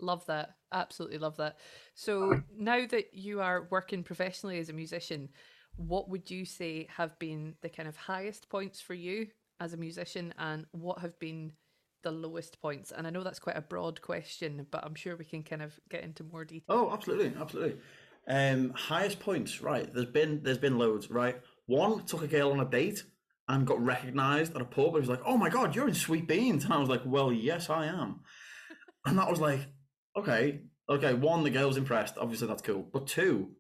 Love 0.03 0.25
that. 0.25 0.55
Absolutely 0.71 1.17
love 1.17 1.37
that. 1.37 1.57
So 1.95 2.41
now 2.55 2.85
that 2.87 3.13
you 3.13 3.41
are 3.41 3.67
working 3.71 4.03
professionally 4.03 4.59
as 4.59 4.69
a 4.69 4.73
musician, 4.73 5.29
what 5.75 6.09
would 6.09 6.29
you 6.29 6.45
say 6.45 6.87
have 6.89 7.17
been 7.19 7.55
the 7.61 7.69
kind 7.69 7.87
of 7.87 7.95
highest 7.95 8.49
points 8.49 8.81
for 8.81 8.93
you 8.93 9.27
as 9.59 9.73
a 9.73 9.77
musician 9.77 10.33
and 10.37 10.65
what 10.71 10.99
have 10.99 11.17
been 11.19 11.53
the 12.03 12.11
lowest 12.11 12.61
points? 12.61 12.91
And 12.91 13.07
I 13.07 13.11
know 13.11 13.23
that's 13.23 13.39
quite 13.39 13.57
a 13.57 13.61
broad 13.61 14.01
question, 14.01 14.67
but 14.69 14.83
I'm 14.83 14.95
sure 14.95 15.15
we 15.15 15.25
can 15.25 15.43
kind 15.43 15.61
of 15.61 15.79
get 15.89 16.03
into 16.03 16.23
more 16.25 16.43
detail. 16.43 16.75
Oh, 16.75 16.91
absolutely, 16.91 17.33
absolutely. 17.39 17.77
Um, 18.27 18.71
highest 18.71 19.19
points, 19.19 19.61
right? 19.61 19.91
There's 19.93 20.05
been 20.05 20.43
there's 20.43 20.57
been 20.57 20.77
loads, 20.77 21.09
right? 21.09 21.41
One 21.65 22.05
took 22.05 22.23
a 22.23 22.27
girl 22.27 22.51
on 22.51 22.59
a 22.59 22.65
date 22.65 23.03
and 23.47 23.67
got 23.67 23.83
recognised 23.83 24.55
at 24.55 24.61
a 24.61 24.65
pub. 24.65 24.93
He 24.93 24.99
was 24.99 25.09
like, 25.09 25.21
"Oh 25.25 25.37
my 25.37 25.49
god, 25.49 25.75
you're 25.75 25.87
in 25.87 25.93
Sweet 25.93 26.27
Beans," 26.27 26.63
and 26.63 26.73
I 26.73 26.77
was 26.77 26.87
like, 26.87 27.01
"Well, 27.05 27.33
yes, 27.33 27.69
I 27.69 27.85
am." 27.85 28.21
and 29.05 29.17
that 29.17 29.29
was 29.29 29.39
like, 29.39 29.61
okay, 30.15 30.61
okay, 30.89 31.13
one, 31.13 31.43
the 31.43 31.49
girl's 31.49 31.77
impressed. 31.77 32.17
Obviously, 32.17 32.47
that's 32.47 32.61
cool. 32.61 32.87
But 32.91 33.07
two, 33.07 33.51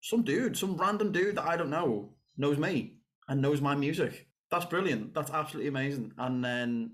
some 0.00 0.22
dude, 0.22 0.56
some 0.56 0.76
random 0.76 1.12
dude 1.12 1.36
that 1.36 1.44
I 1.44 1.56
don't 1.56 1.70
know, 1.70 2.10
knows 2.36 2.58
me 2.58 2.94
and 3.28 3.40
knows 3.40 3.60
my 3.60 3.74
music. 3.74 4.28
That's 4.50 4.64
brilliant. 4.64 5.14
That's 5.14 5.30
absolutely 5.30 5.68
amazing. 5.68 6.12
And 6.18 6.44
then, 6.44 6.92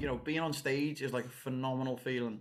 you 0.00 0.06
know, 0.06 0.16
being 0.16 0.40
on 0.40 0.52
stage 0.52 1.02
is 1.02 1.12
like 1.12 1.26
a 1.26 1.30
phenomenal 1.30 1.96
feeling. 1.96 2.40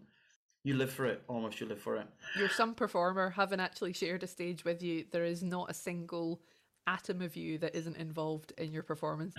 You 0.64 0.76
live 0.76 0.92
for 0.92 1.06
it, 1.06 1.22
almost. 1.28 1.62
You 1.62 1.68
live 1.68 1.82
for 1.82 1.98
it. 1.98 2.08
You're 2.38 2.50
some 2.50 2.74
performer, 2.74 3.30
having 3.30 3.60
actually 3.60 3.94
shared 3.94 4.24
a 4.24 4.28
stage 4.28 4.66
with 4.66 4.82
you. 4.82 5.06
There 5.12 5.24
is 5.24 5.44
not 5.44 5.70
a 5.70 5.74
single 5.74 6.42
atom 6.88 7.22
of 7.22 7.36
you 7.36 7.58
that 7.60 7.76
isn't 7.76 7.98
involved 7.98 8.54
in 8.58 8.72
your 8.72 8.84
performance. 8.84 9.36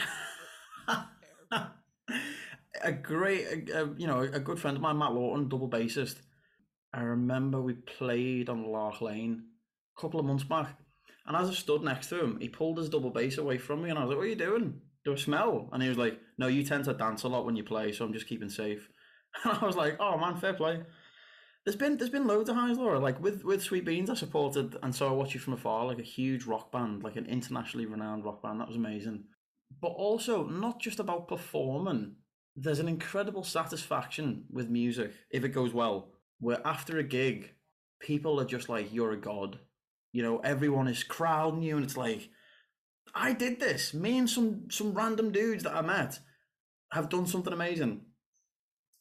a 2.88 2.92
great, 2.92 3.70
a, 3.70 3.90
you 3.96 4.06
know, 4.06 4.20
a 4.20 4.40
good 4.40 4.58
friend 4.58 4.76
of 4.76 4.82
mine, 4.82 4.98
Matt 4.98 5.12
Lawton, 5.12 5.48
double 5.48 5.68
bassist. 5.68 6.16
I 6.92 7.00
remember 7.00 7.60
we 7.60 7.74
played 7.74 8.48
on 8.48 8.72
Lark 8.72 9.00
Lane 9.00 9.44
a 9.96 10.00
couple 10.00 10.18
of 10.18 10.26
months 10.26 10.44
back, 10.44 10.78
and 11.26 11.36
as 11.36 11.50
I 11.50 11.52
stood 11.52 11.82
next 11.82 12.08
to 12.08 12.22
him, 12.22 12.38
he 12.40 12.48
pulled 12.48 12.78
his 12.78 12.88
double 12.88 13.10
bass 13.10 13.38
away 13.38 13.58
from 13.58 13.82
me, 13.82 13.90
and 13.90 13.98
I 13.98 14.02
was 14.02 14.08
like, 14.08 14.18
"What 14.18 14.24
are 14.24 14.30
you 14.30 14.36
doing? 14.36 14.80
Do 15.04 15.12
a 15.12 15.18
smell?" 15.18 15.68
And 15.72 15.82
he 15.82 15.88
was 15.88 15.98
like, 15.98 16.18
"No, 16.38 16.46
you 16.46 16.64
tend 16.64 16.84
to 16.84 16.94
dance 16.94 17.24
a 17.24 17.28
lot 17.28 17.44
when 17.44 17.56
you 17.56 17.64
play, 17.64 17.92
so 17.92 18.04
I'm 18.04 18.12
just 18.12 18.28
keeping 18.28 18.48
safe." 18.48 18.88
And 19.44 19.58
I 19.58 19.66
was 19.66 19.76
like, 19.76 19.96
"Oh 20.00 20.16
man, 20.18 20.36
fair 20.36 20.54
play." 20.54 20.82
There's 21.64 21.76
been 21.76 21.98
there's 21.98 22.10
been 22.10 22.26
loads 22.26 22.48
of 22.48 22.56
highs, 22.56 22.78
Laura. 22.78 22.98
Like 22.98 23.20
with 23.20 23.44
with 23.44 23.62
Sweet 23.62 23.84
Beans, 23.84 24.08
I 24.08 24.14
supported, 24.14 24.76
and 24.82 24.94
so 24.94 25.06
I 25.06 25.12
watched 25.12 25.34
you 25.34 25.40
from 25.40 25.52
afar, 25.52 25.84
like 25.84 25.98
a 25.98 26.14
huge 26.16 26.46
rock 26.46 26.72
band, 26.72 27.02
like 27.02 27.16
an 27.16 27.26
internationally 27.26 27.84
renowned 27.84 28.24
rock 28.24 28.42
band. 28.42 28.60
That 28.60 28.68
was 28.68 28.76
amazing. 28.76 29.24
But 29.82 29.88
also 29.88 30.46
not 30.46 30.80
just 30.80 30.98
about 30.98 31.28
performing. 31.28 32.16
There's 32.60 32.78
an 32.80 32.88
incredible 32.88 33.44
satisfaction 33.44 34.44
with 34.50 34.68
music 34.68 35.12
if 35.30 35.44
it 35.44 35.50
goes 35.50 35.72
well. 35.72 36.12
Where 36.40 36.66
after 36.66 36.98
a 36.98 37.02
gig, 37.02 37.52
people 38.00 38.40
are 38.40 38.44
just 38.44 38.68
like, 38.68 38.92
"You're 38.92 39.12
a 39.12 39.20
god." 39.20 39.58
You 40.12 40.22
know, 40.22 40.38
everyone 40.38 40.88
is 40.88 41.04
crowding 41.04 41.62
you, 41.62 41.76
and 41.76 41.84
it's 41.84 41.96
like, 41.96 42.30
I 43.14 43.32
did 43.32 43.60
this. 43.60 43.94
Me 43.94 44.18
and 44.18 44.28
some 44.28 44.70
some 44.70 44.94
random 44.94 45.30
dudes 45.32 45.62
that 45.64 45.76
I 45.76 45.82
met 45.82 46.20
have 46.92 47.08
done 47.08 47.26
something 47.26 47.52
amazing 47.52 48.06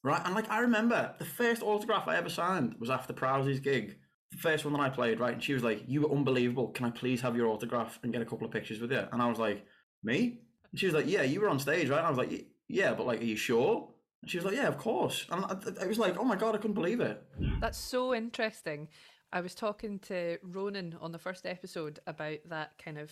right? 0.08 0.22
And 0.26 0.34
like 0.34 0.50
I 0.50 0.60
remember 0.60 1.14
the 1.20 1.26
first 1.26 1.62
autograph 1.62 2.08
I 2.08 2.16
ever 2.16 2.30
signed 2.30 2.76
was 2.80 2.90
after 2.90 3.14
Prowsey's 3.14 3.60
gig, 3.60 3.98
the 4.32 4.38
first 4.38 4.66
one 4.66 4.74
that 4.74 4.82
I 4.82 4.90
played, 4.90 5.20
right? 5.20 5.34
And 5.34 5.44
she 5.44 5.54
was 5.54 5.64
like, 5.64 5.84
"You 5.88 6.02
were 6.02 6.12
unbelievable. 6.12 6.70
Can 6.70 6.86
I 6.86 6.92
please 6.92 7.22
have 7.22 7.36
your 7.36 7.48
autograph 7.48 8.00
and 8.04 8.14
get 8.14 8.22
a 8.22 8.26
couple 8.26 8.46
of 8.46 8.54
pictures 8.54 8.80
with 8.80 8.92
you?" 8.92 9.04
And 9.12 9.22
I 9.22 9.28
was 9.28 9.40
like, 9.40 9.66
"Me?" 10.04 10.40
And 10.72 10.80
she 10.80 10.86
was 10.86 10.96
like, 10.96 11.08
"Yeah, 11.08 11.24
you 11.24 11.42
were 11.42 11.50
on 11.50 11.60
stage, 11.60 11.90
right?" 11.90 11.98
And 11.98 12.08
I 12.08 12.10
was 12.10 12.18
like, 12.18 12.48
"Yeah, 12.68 12.94
but 12.94 13.06
like, 13.06 13.22
are 13.22 13.26
you 13.26 13.36
sure?" 13.36 13.90
And 14.22 14.30
she 14.32 14.38
was 14.38 14.46
like, 14.46 14.56
"Yeah, 14.56 14.68
of 14.68 14.78
course." 14.78 15.26
And 15.30 15.46
I, 15.46 15.84
I 15.84 15.88
was 15.88 16.00
like, 16.00 16.18
"Oh 16.18 16.24
my 16.24 16.36
god, 16.36 16.56
I 16.56 16.58
couldn't 16.58 16.74
believe 16.74 17.00
it." 17.00 17.22
That's 17.60 17.78
so 17.78 18.14
interesting. 18.14 18.90
I 19.32 19.42
was 19.42 19.56
talking 19.56 20.00
to 20.00 20.38
Ronan 20.42 20.96
on 21.02 21.12
the 21.12 21.20
first 21.20 21.46
episode 21.46 22.00
about 22.08 22.40
that 22.46 22.78
kind 22.84 22.98
of 22.98 23.12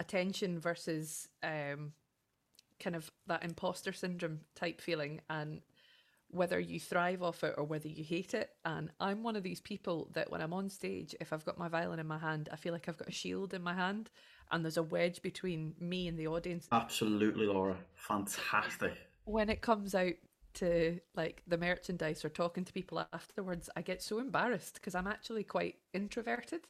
attention 0.00 0.58
versus 0.58 1.28
um, 1.42 1.92
kind 2.80 2.96
of 2.96 3.10
that 3.26 3.44
imposter 3.44 3.92
syndrome 3.92 4.40
type 4.54 4.80
feeling 4.80 5.20
and 5.28 5.60
whether 6.28 6.58
you 6.58 6.80
thrive 6.80 7.22
off 7.22 7.44
it 7.44 7.54
or 7.56 7.64
whether 7.64 7.88
you 7.88 8.02
hate 8.02 8.34
it. 8.34 8.50
And 8.64 8.90
I'm 8.98 9.22
one 9.22 9.36
of 9.36 9.42
these 9.42 9.60
people 9.60 10.08
that 10.14 10.30
when 10.30 10.40
I'm 10.40 10.52
on 10.52 10.68
stage, 10.68 11.14
if 11.20 11.32
I've 11.32 11.44
got 11.44 11.58
my 11.58 11.68
violin 11.68 12.00
in 12.00 12.06
my 12.06 12.18
hand, 12.18 12.48
I 12.52 12.56
feel 12.56 12.72
like 12.72 12.88
I've 12.88 12.98
got 12.98 13.08
a 13.08 13.12
shield 13.12 13.54
in 13.54 13.62
my 13.62 13.74
hand 13.74 14.10
and 14.50 14.64
there's 14.64 14.76
a 14.76 14.82
wedge 14.82 15.22
between 15.22 15.74
me 15.80 16.08
and 16.08 16.18
the 16.18 16.28
audience. 16.28 16.68
Absolutely, 16.72 17.46
Laura. 17.46 17.76
Fantastic. 17.94 18.92
When 19.24 19.50
it 19.50 19.60
comes 19.60 19.94
out 19.94 20.14
to 20.54 20.98
like 21.14 21.42
the 21.46 21.58
merchandise 21.58 22.24
or 22.24 22.28
talking 22.28 22.64
to 22.64 22.72
people 22.72 23.04
afterwards, 23.12 23.68
I 23.76 23.82
get 23.82 24.02
so 24.02 24.18
embarrassed 24.18 24.74
because 24.74 24.94
I'm 24.94 25.06
actually 25.06 25.44
quite 25.44 25.76
introverted. 25.92 26.66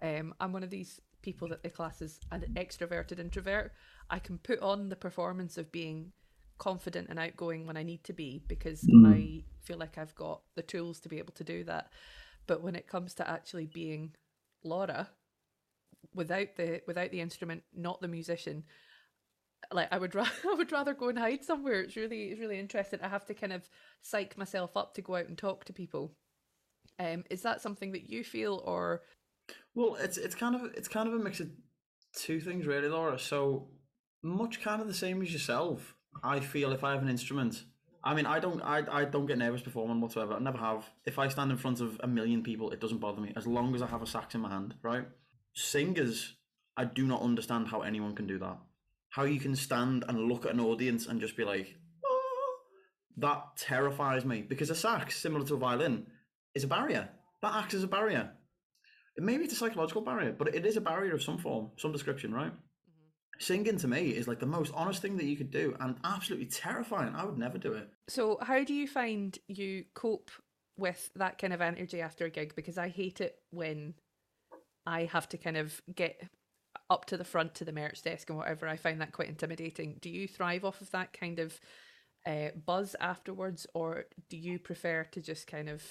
Um, 0.00 0.34
I'm 0.40 0.52
one 0.52 0.62
of 0.62 0.70
these 0.70 1.00
people 1.22 1.48
that 1.48 1.62
the 1.62 1.70
class 1.70 2.00
is 2.00 2.20
an 2.30 2.44
extroverted 2.54 3.18
introvert. 3.18 3.72
I 4.08 4.18
can 4.18 4.38
put 4.38 4.60
on 4.60 4.88
the 4.88 4.96
performance 4.96 5.58
of 5.58 5.72
being 5.72 6.12
confident 6.58 7.08
and 7.10 7.18
outgoing 7.18 7.66
when 7.66 7.76
I 7.76 7.82
need 7.82 8.04
to 8.04 8.12
be 8.12 8.42
because 8.46 8.82
mm. 8.82 9.12
I 9.12 9.44
feel 9.62 9.76
like 9.78 9.98
I've 9.98 10.14
got 10.14 10.42
the 10.54 10.62
tools 10.62 11.00
to 11.00 11.08
be 11.08 11.18
able 11.18 11.34
to 11.34 11.44
do 11.44 11.64
that. 11.64 11.90
But 12.46 12.62
when 12.62 12.76
it 12.76 12.86
comes 12.86 13.14
to 13.14 13.28
actually 13.28 13.66
being 13.66 14.14
Laura 14.62 15.08
without 16.14 16.56
the 16.56 16.82
without 16.86 17.10
the 17.10 17.20
instrument, 17.20 17.62
not 17.74 18.00
the 18.00 18.08
musician, 18.08 18.64
like 19.72 19.88
I 19.92 19.98
would 19.98 20.14
rather 20.14 20.30
I 20.50 20.54
would 20.54 20.72
rather 20.72 20.94
go 20.94 21.08
and 21.08 21.18
hide 21.18 21.44
somewhere. 21.44 21.80
It's 21.80 21.96
really 21.96 22.24
it's 22.24 22.40
really 22.40 22.58
interesting. 22.58 23.00
I 23.02 23.08
have 23.08 23.26
to 23.26 23.34
kind 23.34 23.52
of 23.52 23.68
psych 24.02 24.36
myself 24.38 24.76
up 24.76 24.94
to 24.94 25.02
go 25.02 25.16
out 25.16 25.28
and 25.28 25.36
talk 25.38 25.64
to 25.66 25.72
people. 25.72 26.12
Um, 26.98 27.24
is 27.28 27.42
that 27.42 27.60
something 27.60 27.92
that 27.92 28.08
you 28.08 28.24
feel 28.24 28.62
or 28.64 29.02
well, 29.74 29.96
it's 29.96 30.16
it's 30.16 30.34
kind 30.34 30.54
of 30.54 30.64
it's 30.74 30.88
kind 30.88 31.08
of 31.08 31.14
a 31.14 31.18
mix 31.18 31.40
of 31.40 31.48
two 32.14 32.40
things, 32.40 32.66
really, 32.66 32.88
Laura. 32.88 33.18
So 33.18 33.68
much 34.22 34.62
kind 34.62 34.80
of 34.80 34.88
the 34.88 34.94
same 34.94 35.22
as 35.22 35.32
yourself. 35.32 35.94
I 36.22 36.40
feel 36.40 36.72
if 36.72 36.82
I 36.82 36.92
have 36.92 37.02
an 37.02 37.10
instrument, 37.10 37.62
I 38.02 38.14
mean, 38.14 38.24
I 38.24 38.38
don't, 38.38 38.62
I, 38.62 38.82
I 38.90 39.04
don't 39.04 39.26
get 39.26 39.36
nervous 39.36 39.60
performing 39.60 40.00
whatsoever. 40.00 40.32
I 40.32 40.38
never 40.38 40.58
have. 40.58 40.88
If 41.04 41.18
I 41.18 41.28
stand 41.28 41.50
in 41.50 41.58
front 41.58 41.80
of 41.80 42.00
a 42.02 42.06
million 42.06 42.42
people, 42.42 42.70
it 42.70 42.80
doesn't 42.80 42.98
bother 42.98 43.20
me 43.20 43.32
as 43.36 43.46
long 43.46 43.74
as 43.74 43.82
I 43.82 43.86
have 43.86 44.02
a 44.02 44.06
sax 44.06 44.34
in 44.34 44.40
my 44.40 44.48
hand. 44.48 44.74
Right? 44.82 45.04
Singers, 45.56 46.34
I 46.76 46.84
do 46.84 47.06
not 47.06 47.22
understand 47.22 47.68
how 47.68 47.80
anyone 47.80 48.14
can 48.14 48.26
do 48.26 48.38
that. 48.38 48.58
How 49.08 49.24
you 49.24 49.40
can 49.40 49.56
stand 49.56 50.04
and 50.06 50.28
look 50.28 50.44
at 50.44 50.52
an 50.52 50.60
audience 50.60 51.06
and 51.06 51.18
just 51.18 51.34
be 51.34 51.44
like, 51.44 51.74
oh, 52.04 52.56
that 53.16 53.56
terrifies 53.56 54.26
me 54.26 54.42
because 54.42 54.68
a 54.68 54.74
sax, 54.74 55.16
similar 55.16 55.46
to 55.46 55.54
a 55.54 55.58
violin, 55.58 56.06
is 56.54 56.64
a 56.64 56.68
barrier. 56.68 57.08
That 57.40 57.54
acts 57.54 57.72
as 57.72 57.82
a 57.82 57.88
barrier. 57.88 58.32
Maybe 59.16 59.44
it's 59.44 59.54
a 59.54 59.56
psychological 59.56 60.02
barrier, 60.02 60.32
but 60.32 60.54
it 60.54 60.66
is 60.66 60.76
a 60.76 60.82
barrier 60.82 61.14
of 61.14 61.22
some 61.22 61.38
form, 61.38 61.70
some 61.78 61.90
description, 61.90 62.34
right? 62.34 62.52
Mm-hmm. 62.52 63.40
Singing 63.40 63.78
to 63.78 63.88
me 63.88 64.10
is 64.10 64.28
like 64.28 64.40
the 64.40 64.46
most 64.46 64.74
honest 64.74 65.00
thing 65.00 65.16
that 65.16 65.24
you 65.24 65.38
could 65.38 65.50
do 65.50 65.74
and 65.80 65.96
absolutely 66.04 66.48
terrifying. 66.48 67.14
I 67.14 67.24
would 67.24 67.38
never 67.38 67.56
do 67.56 67.72
it. 67.72 67.88
So, 68.10 68.36
how 68.42 68.62
do 68.62 68.74
you 68.74 68.86
find 68.86 69.38
you 69.48 69.84
cope 69.94 70.30
with 70.76 71.10
that 71.16 71.38
kind 71.38 71.54
of 71.54 71.62
energy 71.62 72.02
after 72.02 72.26
a 72.26 72.30
gig? 72.30 72.54
Because 72.54 72.76
I 72.76 72.88
hate 72.88 73.22
it 73.22 73.36
when 73.48 73.94
I 74.86 75.04
have 75.04 75.28
to 75.30 75.38
kind 75.38 75.56
of 75.56 75.80
get 75.94 76.20
up 76.88 77.06
to 77.06 77.16
the 77.16 77.24
front 77.24 77.54
to 77.56 77.64
the 77.64 77.72
merch 77.72 78.02
desk 78.02 78.30
and 78.30 78.38
whatever. 78.38 78.68
I 78.68 78.76
find 78.76 79.00
that 79.00 79.12
quite 79.12 79.28
intimidating. 79.28 79.96
Do 80.00 80.10
you 80.10 80.28
thrive 80.28 80.64
off 80.64 80.80
of 80.80 80.90
that 80.92 81.12
kind 81.12 81.38
of 81.38 81.58
uh, 82.26 82.48
buzz 82.64 82.94
afterwards, 83.00 83.66
or 83.74 84.04
do 84.28 84.36
you 84.36 84.58
prefer 84.58 85.04
to 85.12 85.20
just 85.20 85.46
kind 85.46 85.68
of 85.68 85.82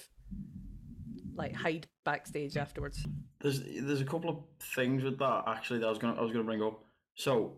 like 1.36 1.54
hide 1.54 1.86
backstage 2.04 2.56
afterwards. 2.56 3.06
There's 3.40 3.60
there's 3.62 4.00
a 4.00 4.04
couple 4.04 4.30
of 4.30 4.38
things 4.74 5.02
with 5.02 5.18
that 5.18 5.44
actually 5.46 5.80
that 5.80 5.86
I 5.86 5.90
was 5.90 5.98
gonna 5.98 6.18
I 6.18 6.22
was 6.22 6.32
gonna 6.32 6.44
bring 6.44 6.62
up. 6.62 6.82
So 7.14 7.52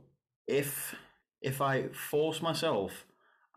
if 0.47 0.95
if 1.41 1.61
I 1.61 1.89
force 1.89 2.43
myself, 2.43 3.07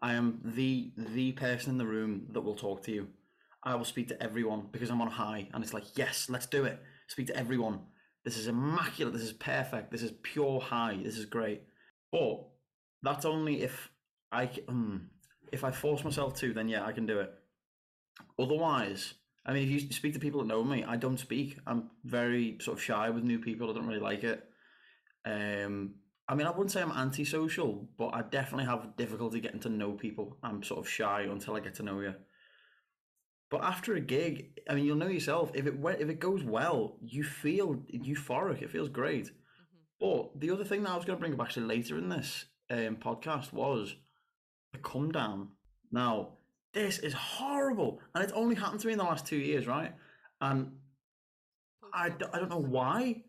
I 0.02 0.14
am 0.14 0.40
the 0.44 0.92
the 0.98 1.32
person 1.34 1.72
in 1.72 1.78
the 1.78 1.86
room 1.86 2.28
that 2.32 2.42
will 2.42 2.56
talk 2.56 2.84
to 2.84 2.92
you. 2.92 3.08
I 3.64 3.76
will 3.76 3.86
speak 3.86 4.08
to 4.08 4.22
everyone 4.24 4.68
because 4.72 4.90
I'm 4.90 5.02
on 5.02 5.08
high 5.08 5.48
and 5.54 5.64
it's 5.64 5.74
like, 5.74 5.96
yes, 5.96 6.28
let's 6.30 6.48
do 6.48 6.64
it. 6.66 6.82
Speak 7.12 7.28
to 7.28 7.36
everyone. 7.36 7.82
This 8.24 8.38
is 8.38 8.48
immaculate. 8.48 9.14
This 9.14 9.24
is 9.24 9.34
perfect. 9.34 9.92
This 9.92 10.02
is 10.02 10.14
pure 10.24 10.62
high. 10.62 10.98
This 11.04 11.18
is 11.18 11.26
great. 11.26 11.64
But 12.10 12.48
that's 13.04 13.26
only 13.26 13.64
if 13.64 13.90
I 14.32 14.50
um, 14.70 15.10
if 15.52 15.66
I 15.66 15.72
force 15.72 16.06
myself 16.06 16.36
to, 16.36 16.54
then 16.54 16.70
yeah, 16.70 16.86
I 16.86 16.94
can 16.94 17.06
do 17.06 17.20
it. 17.20 17.34
Otherwise, 18.40 19.16
I 19.46 19.52
mean, 19.52 19.64
if 19.64 19.70
you 19.70 19.92
speak 19.92 20.14
to 20.14 20.20
people 20.20 20.40
that 20.40 20.48
know 20.48 20.64
me, 20.64 20.86
I 20.86 20.96
don't 20.96 21.20
speak. 21.20 21.58
I'm 21.68 21.90
very 22.06 22.58
sort 22.62 22.78
of 22.78 22.84
shy 22.84 23.10
with 23.10 23.26
new 23.26 23.40
people. 23.40 23.70
I 23.70 23.74
don't 23.74 23.88
really 23.88 24.00
like 24.00 24.24
it. 24.24 24.42
Um, 25.26 25.96
I 26.30 26.36
mean, 26.36 26.48
I 26.48 26.52
wouldn't 26.52 26.72
say 26.72 26.82
I'm 26.82 26.94
antisocial, 26.94 27.90
but 27.98 28.12
I 28.14 28.22
definitely 28.22 28.68
have 28.68 28.96
difficulty 28.96 29.42
getting 29.42 29.60
to 29.62 29.70
know 29.70 29.92
people. 29.92 30.38
I'm 30.44 30.64
sort 30.64 30.80
of 30.80 30.88
shy 30.88 31.24
until 31.24 31.58
I 31.58 31.60
get 31.60 31.76
to 31.76 31.84
know 31.84 32.00
you. 32.00 32.16
But 33.52 33.64
after 33.64 33.96
a 33.96 34.00
gig, 34.00 34.60
I 34.70 34.76
mean, 34.76 34.86
you'll 34.86 34.96
know 34.96 35.08
yourself. 35.08 35.52
If 35.54 35.68
it 35.68 35.76
if 36.00 36.10
it 36.10 36.20
goes 36.20 36.44
well, 36.44 36.96
you 37.02 37.24
feel 37.24 37.76
euphoric. 37.94 38.62
It 38.62 38.72
feels 38.72 38.90
great. 38.90 39.26
Mm-hmm. 39.26 40.00
But 40.00 40.40
the 40.40 40.52
other 40.52 40.64
thing 40.64 40.84
that 40.84 40.92
I 40.92 40.96
was 40.96 41.06
going 41.06 41.18
to 41.18 41.20
bring 41.20 41.34
up 41.34 41.42
actually 41.42 41.68
later 41.68 41.98
in 41.98 42.08
this 42.08 42.46
um, 42.70 42.96
podcast 42.96 43.52
was 43.52 43.96
the 44.72 44.80
come 44.80 45.12
down. 45.12 45.50
Now, 45.92 46.38
this 46.74 47.00
is 47.00 47.14
horrible. 47.14 48.00
And 48.16 48.24
it's 48.24 48.34
only 48.34 48.56
happened 48.56 48.80
to 48.80 48.88
me 48.88 48.94
in 48.94 49.00
the 49.00 49.04
last 49.04 49.28
two 49.28 49.36
years, 49.36 49.68
right? 49.68 49.94
And 50.40 50.72
I, 51.94 52.06
I 52.34 52.40
don't 52.40 52.50
know 52.50 52.58
why. 52.58 53.24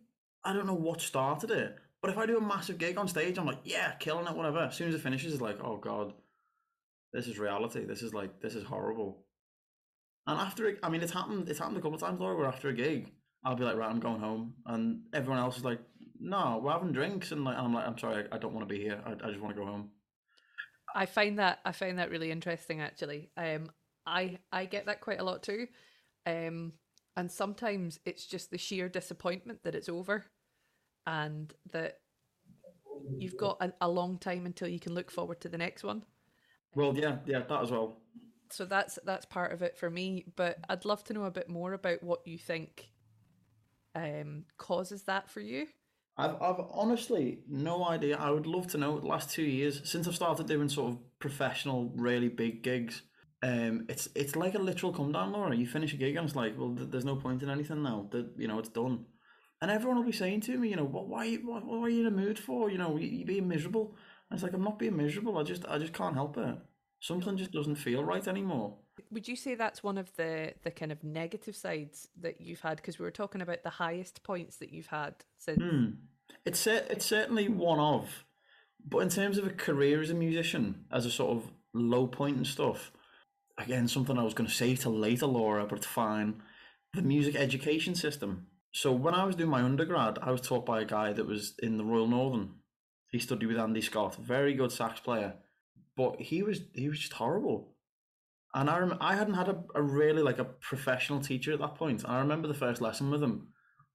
I 0.44 0.52
don't 0.52 0.66
know 0.66 0.74
what 0.74 1.00
started 1.00 1.50
it. 1.50 1.76
But 2.00 2.10
if 2.10 2.18
I 2.18 2.26
do 2.26 2.38
a 2.38 2.40
massive 2.40 2.78
gig 2.78 2.96
on 2.96 3.08
stage, 3.08 3.38
I'm 3.38 3.46
like, 3.46 3.60
yeah, 3.64 3.92
killing 3.94 4.26
it, 4.26 4.36
whatever. 4.36 4.60
As 4.60 4.76
soon 4.76 4.88
as 4.88 4.94
it 4.94 5.00
finishes, 5.00 5.32
it's 5.32 5.42
like, 5.42 5.58
oh 5.62 5.76
God, 5.76 6.12
this 7.12 7.26
is 7.26 7.38
reality. 7.40 7.84
This 7.84 8.02
is 8.02 8.14
like, 8.14 8.40
this 8.40 8.54
is 8.54 8.64
horrible. 8.64 9.24
And 10.26 10.38
after, 10.38 10.78
I 10.82 10.88
mean, 10.88 11.02
it's 11.02 11.12
happened, 11.12 11.48
it's 11.48 11.58
happened 11.58 11.78
a 11.78 11.80
couple 11.80 11.96
of 11.96 12.00
times, 12.00 12.20
Laura, 12.20 12.36
where 12.36 12.46
after 12.46 12.68
a 12.68 12.72
gig, 12.72 13.12
I'll 13.44 13.56
be 13.56 13.64
like, 13.64 13.76
right, 13.76 13.90
I'm 13.90 14.00
going 14.00 14.20
home. 14.20 14.54
And 14.66 15.02
everyone 15.12 15.40
else 15.40 15.56
is 15.56 15.64
like, 15.64 15.80
no, 16.20 16.60
we're 16.62 16.70
having 16.70 16.92
drinks. 16.92 17.32
And, 17.32 17.44
like, 17.44 17.56
and 17.56 17.66
I'm 17.66 17.74
like, 17.74 17.86
I'm 17.86 17.98
sorry, 17.98 18.24
I, 18.30 18.36
I 18.36 18.38
don't 18.38 18.54
want 18.54 18.68
to 18.68 18.72
be 18.72 18.80
here. 18.80 19.00
I, 19.04 19.12
I 19.12 19.30
just 19.30 19.40
want 19.40 19.54
to 19.54 19.60
go 19.60 19.66
home. 19.66 19.90
I 20.94 21.06
find 21.06 21.38
that 21.38 21.60
I 21.64 21.72
find 21.72 21.98
that 21.98 22.10
really 22.10 22.30
interesting 22.30 22.80
actually. 22.80 23.30
Um 23.36 23.70
I 24.06 24.38
I 24.52 24.66
get 24.66 24.86
that 24.86 25.00
quite 25.00 25.20
a 25.20 25.24
lot 25.24 25.42
too. 25.42 25.66
Um 26.26 26.74
and 27.16 27.30
sometimes 27.30 27.98
it's 28.04 28.26
just 28.26 28.50
the 28.50 28.58
sheer 28.58 28.88
disappointment 28.88 29.62
that 29.62 29.74
it's 29.74 29.88
over 29.88 30.26
and 31.06 31.52
that 31.72 31.98
you've 33.18 33.36
got 33.36 33.56
a, 33.60 33.72
a 33.80 33.88
long 33.88 34.18
time 34.18 34.46
until 34.46 34.68
you 34.68 34.78
can 34.78 34.94
look 34.94 35.10
forward 35.10 35.40
to 35.40 35.48
the 35.48 35.58
next 35.58 35.82
one. 35.82 36.04
Well, 36.74 36.96
yeah, 36.96 37.16
yeah, 37.26 37.40
that 37.40 37.62
as 37.62 37.70
well. 37.70 37.96
So 38.52 38.64
that's 38.64 38.98
that's 39.04 39.24
part 39.26 39.52
of 39.52 39.62
it 39.62 39.76
for 39.76 39.90
me. 39.90 40.24
But 40.36 40.58
I'd 40.68 40.84
love 40.84 41.04
to 41.04 41.12
know 41.12 41.24
a 41.24 41.30
bit 41.30 41.48
more 41.48 41.72
about 41.72 42.02
what 42.02 42.26
you 42.26 42.38
think 42.38 42.90
um, 43.94 44.44
causes 44.58 45.04
that 45.04 45.30
for 45.30 45.40
you. 45.40 45.66
I've, 46.16 46.34
I've 46.42 46.60
honestly 46.70 47.38
no 47.48 47.86
idea. 47.86 48.18
I 48.18 48.30
would 48.30 48.46
love 48.46 48.66
to 48.68 48.78
know. 48.78 49.00
The 49.00 49.06
last 49.06 49.30
two 49.30 49.42
years 49.42 49.80
since 49.84 50.06
I've 50.06 50.14
started 50.14 50.46
doing 50.46 50.68
sort 50.68 50.92
of 50.92 50.98
professional, 51.18 51.92
really 51.96 52.28
big 52.28 52.62
gigs, 52.62 53.02
um, 53.42 53.86
it's 53.88 54.08
it's 54.14 54.36
like 54.36 54.54
a 54.54 54.58
literal 54.58 54.92
come 54.92 55.12
down, 55.12 55.32
Laura. 55.32 55.56
You 55.56 55.66
finish 55.66 55.94
a 55.94 55.96
gig 55.96 56.16
and 56.16 56.26
it's 56.26 56.36
like, 56.36 56.58
well, 56.58 56.74
th- 56.74 56.90
there's 56.90 57.04
no 57.04 57.16
point 57.16 57.42
in 57.42 57.50
anything 57.50 57.82
now. 57.82 58.08
That 58.10 58.32
you 58.36 58.48
know, 58.48 58.58
it's 58.58 58.68
done. 58.68 59.06
And 59.62 59.70
everyone 59.70 59.98
will 59.98 60.04
be 60.04 60.12
saying 60.12 60.40
to 60.42 60.58
me, 60.58 60.70
you 60.70 60.76
know, 60.76 60.84
what, 60.84 61.06
why, 61.06 61.36
what, 61.36 61.64
what 61.64 61.78
are 61.78 61.88
you 61.88 62.00
in 62.00 62.06
a 62.06 62.10
mood 62.10 62.36
for? 62.36 62.68
You 62.68 62.78
know, 62.78 62.96
you, 62.96 63.06
you're 63.06 63.26
being 63.26 63.46
miserable. 63.46 63.94
And 64.28 64.36
it's 64.36 64.42
like 64.42 64.54
I'm 64.54 64.64
not 64.64 64.80
being 64.80 64.96
miserable. 64.96 65.38
I 65.38 65.44
just, 65.44 65.64
I 65.66 65.78
just 65.78 65.92
can't 65.92 66.16
help 66.16 66.36
it. 66.36 66.56
Something 67.02 67.36
just 67.36 67.50
doesn't 67.50 67.74
feel 67.74 68.04
right 68.04 68.28
anymore. 68.28 68.76
Would 69.10 69.26
you 69.26 69.34
say 69.34 69.56
that's 69.56 69.82
one 69.82 69.98
of 69.98 70.14
the 70.14 70.54
the 70.62 70.70
kind 70.70 70.92
of 70.92 71.02
negative 71.02 71.56
sides 71.56 72.06
that 72.20 72.40
you've 72.40 72.60
had? 72.60 72.76
Because 72.76 72.96
we 73.00 73.04
were 73.04 73.10
talking 73.10 73.42
about 73.42 73.64
the 73.64 73.70
highest 73.70 74.22
points 74.22 74.58
that 74.58 74.72
you've 74.72 74.86
had 74.86 75.16
since. 75.36 75.60
Hmm. 75.60 75.86
It's 76.46 76.64
it's 76.68 77.04
certainly 77.04 77.48
one 77.48 77.80
of, 77.80 78.24
but 78.88 78.98
in 78.98 79.08
terms 79.08 79.36
of 79.36 79.48
a 79.48 79.50
career 79.50 80.00
as 80.00 80.10
a 80.10 80.14
musician, 80.14 80.84
as 80.92 81.04
a 81.04 81.10
sort 81.10 81.36
of 81.36 81.50
low 81.74 82.06
point 82.06 82.36
and 82.36 82.46
stuff, 82.46 82.92
again 83.58 83.88
something 83.88 84.16
I 84.16 84.22
was 84.22 84.34
going 84.34 84.48
to 84.48 84.54
say 84.54 84.76
to 84.76 84.88
later, 84.88 85.26
Laura, 85.26 85.66
but 85.66 85.78
it's 85.78 85.86
fine. 85.86 86.40
The 86.94 87.02
music 87.02 87.34
education 87.34 87.96
system. 87.96 88.46
So 88.70 88.92
when 88.92 89.14
I 89.14 89.24
was 89.24 89.34
doing 89.34 89.50
my 89.50 89.62
undergrad, 89.62 90.20
I 90.22 90.30
was 90.30 90.40
taught 90.40 90.64
by 90.64 90.82
a 90.82 90.86
guy 90.86 91.12
that 91.12 91.26
was 91.26 91.54
in 91.58 91.78
the 91.78 91.84
Royal 91.84 92.06
Northern. 92.06 92.50
He 93.10 93.18
studied 93.18 93.46
with 93.46 93.58
Andy 93.58 93.80
Scott, 93.80 94.14
very 94.16 94.54
good 94.54 94.70
sax 94.70 95.00
player, 95.00 95.34
but 95.96 96.20
he 96.20 96.42
was 96.42 96.60
he 96.74 96.88
was 96.88 96.98
just 96.98 97.12
horrible. 97.12 97.74
And 98.54 98.68
I 98.68 98.78
rem- 98.78 98.98
I 99.00 99.14
hadn't 99.14 99.34
had 99.34 99.48
a, 99.48 99.62
a 99.74 99.82
really 99.82 100.22
like 100.22 100.38
a 100.38 100.44
professional 100.44 101.20
teacher 101.20 101.52
at 101.52 101.60
that 101.60 101.74
point. 101.74 102.04
And 102.04 102.12
I 102.12 102.18
remember 102.18 102.48
the 102.48 102.54
first 102.54 102.80
lesson 102.80 103.10
with 103.10 103.22
him, 103.22 103.48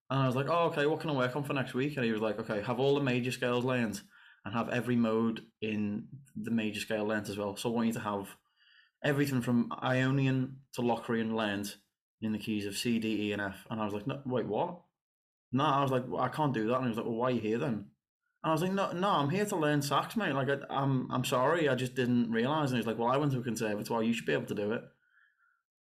and 0.09 0.19
I 0.19 0.25
was 0.25 0.35
like, 0.35 0.47
"Oh, 0.49 0.65
okay, 0.67 0.85
what 0.85 0.99
can 0.99 1.09
I 1.09 1.13
work 1.13 1.35
on 1.35 1.43
for 1.43 1.53
next 1.53 1.73
week?" 1.73 1.95
And 1.95 2.05
he 2.05 2.11
was 2.11 2.21
like, 2.21 2.39
"Okay, 2.39 2.61
have 2.61 2.79
all 2.79 2.95
the 2.95 3.01
major 3.03 3.31
scales 3.31 3.65
learned, 3.65 4.01
and 4.45 4.53
have 4.53 4.69
every 4.69 4.95
mode 4.95 5.41
in 5.61 6.07
the 6.35 6.51
major 6.51 6.79
scale 6.79 7.05
learned 7.05 7.29
as 7.29 7.37
well. 7.37 7.55
So 7.55 7.69
I 7.69 7.73
want 7.73 7.87
you 7.87 7.93
to 7.93 7.99
have 7.99 8.35
everything 9.03 9.41
from 9.41 9.71
Ionian 9.83 10.57
to 10.73 10.81
Locrian 10.81 11.35
learned 11.35 11.75
in 12.21 12.31
the 12.31 12.39
keys 12.39 12.65
of 12.65 12.77
C, 12.77 12.97
D, 12.97 13.29
E, 13.29 13.33
and 13.33 13.41
F." 13.41 13.67
And 13.69 13.79
I 13.79 13.85
was 13.85 13.93
like, 13.93 14.07
"No, 14.07 14.21
wait, 14.25 14.47
what?" 14.47 14.81
No, 15.51 15.65
I 15.65 15.81
was 15.81 15.91
like, 15.91 16.07
well, 16.07 16.21
"I 16.21 16.29
can't 16.29 16.53
do 16.53 16.67
that." 16.67 16.77
And 16.77 16.85
he 16.85 16.89
was 16.89 16.97
like, 16.97 17.05
"Well, 17.05 17.15
why 17.15 17.27
are 17.27 17.31
you 17.31 17.41
here 17.41 17.59
then?" 17.59 17.91
And 18.47 18.51
I 18.51 18.53
was 18.53 18.61
like, 18.61 18.71
"No, 18.71 18.93
no, 18.93 19.09
I'm 19.09 19.29
here 19.29 19.43
to 19.43 19.57
learn 19.57 19.81
sax, 19.81 20.15
mate. 20.15 20.31
Like, 20.31 20.47
I, 20.47 20.55
I'm, 20.69 21.11
I'm 21.11 21.25
sorry, 21.25 21.67
I 21.67 21.75
just 21.75 21.95
didn't 21.95 22.31
realize." 22.31 22.71
And 22.71 22.77
he's 22.77 22.87
like, 22.87 22.97
"Well, 22.97 23.09
I 23.09 23.17
went 23.17 23.33
to 23.33 23.39
a 23.39 23.43
conservatoire. 23.43 24.03
You 24.03 24.13
should 24.13 24.25
be 24.25 24.31
able 24.31 24.45
to 24.45 24.55
do 24.55 24.71
it." 24.71 24.83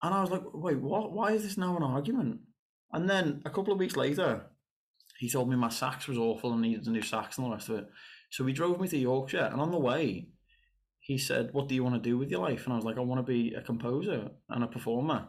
And 0.02 0.14
I 0.14 0.22
was 0.22 0.32
like, 0.32 0.44
"Wait, 0.54 0.80
what? 0.80 1.12
Why 1.12 1.34
is 1.34 1.44
this 1.44 1.58
now 1.58 1.76
an 1.76 1.84
argument?" 1.84 2.40
And 2.94 3.10
then 3.10 3.42
a 3.44 3.50
couple 3.50 3.74
of 3.74 3.80
weeks 3.80 3.98
later, 3.98 4.46
he 5.20 5.30
told 5.30 5.50
me 5.50 5.58
my 5.58 5.68
sax 5.68 6.08
was 6.08 6.18
awful 6.18 6.54
and 6.54 6.62
needed 6.62 6.88
a 6.88 6.92
new 6.92 7.02
sax 7.02 7.38
and 7.38 7.46
the 7.46 7.52
rest 7.52 7.68
of 7.68 7.80
it. 7.80 7.90
So 8.30 8.46
he 8.46 8.54
drove 8.54 8.80
me 8.80 8.88
to 8.88 8.98
Yorkshire, 8.98 9.50
and 9.52 9.60
on 9.60 9.72
the 9.72 9.78
way, 9.78 10.30
he 11.02 11.18
said, 11.18 11.50
"What 11.52 11.68
do 11.68 11.76
you 11.76 11.84
want 11.84 12.02
to 12.02 12.10
do 12.10 12.18
with 12.18 12.32
your 12.32 12.40
life?" 12.40 12.64
And 12.64 12.72
I 12.72 12.78
was 12.78 12.86
like, 12.86 12.98
"I 12.98 13.02
want 13.02 13.20
to 13.20 13.30
be 13.30 13.54
a 13.56 13.62
composer 13.62 14.32
and 14.48 14.64
a 14.64 14.68
performer." 14.68 15.28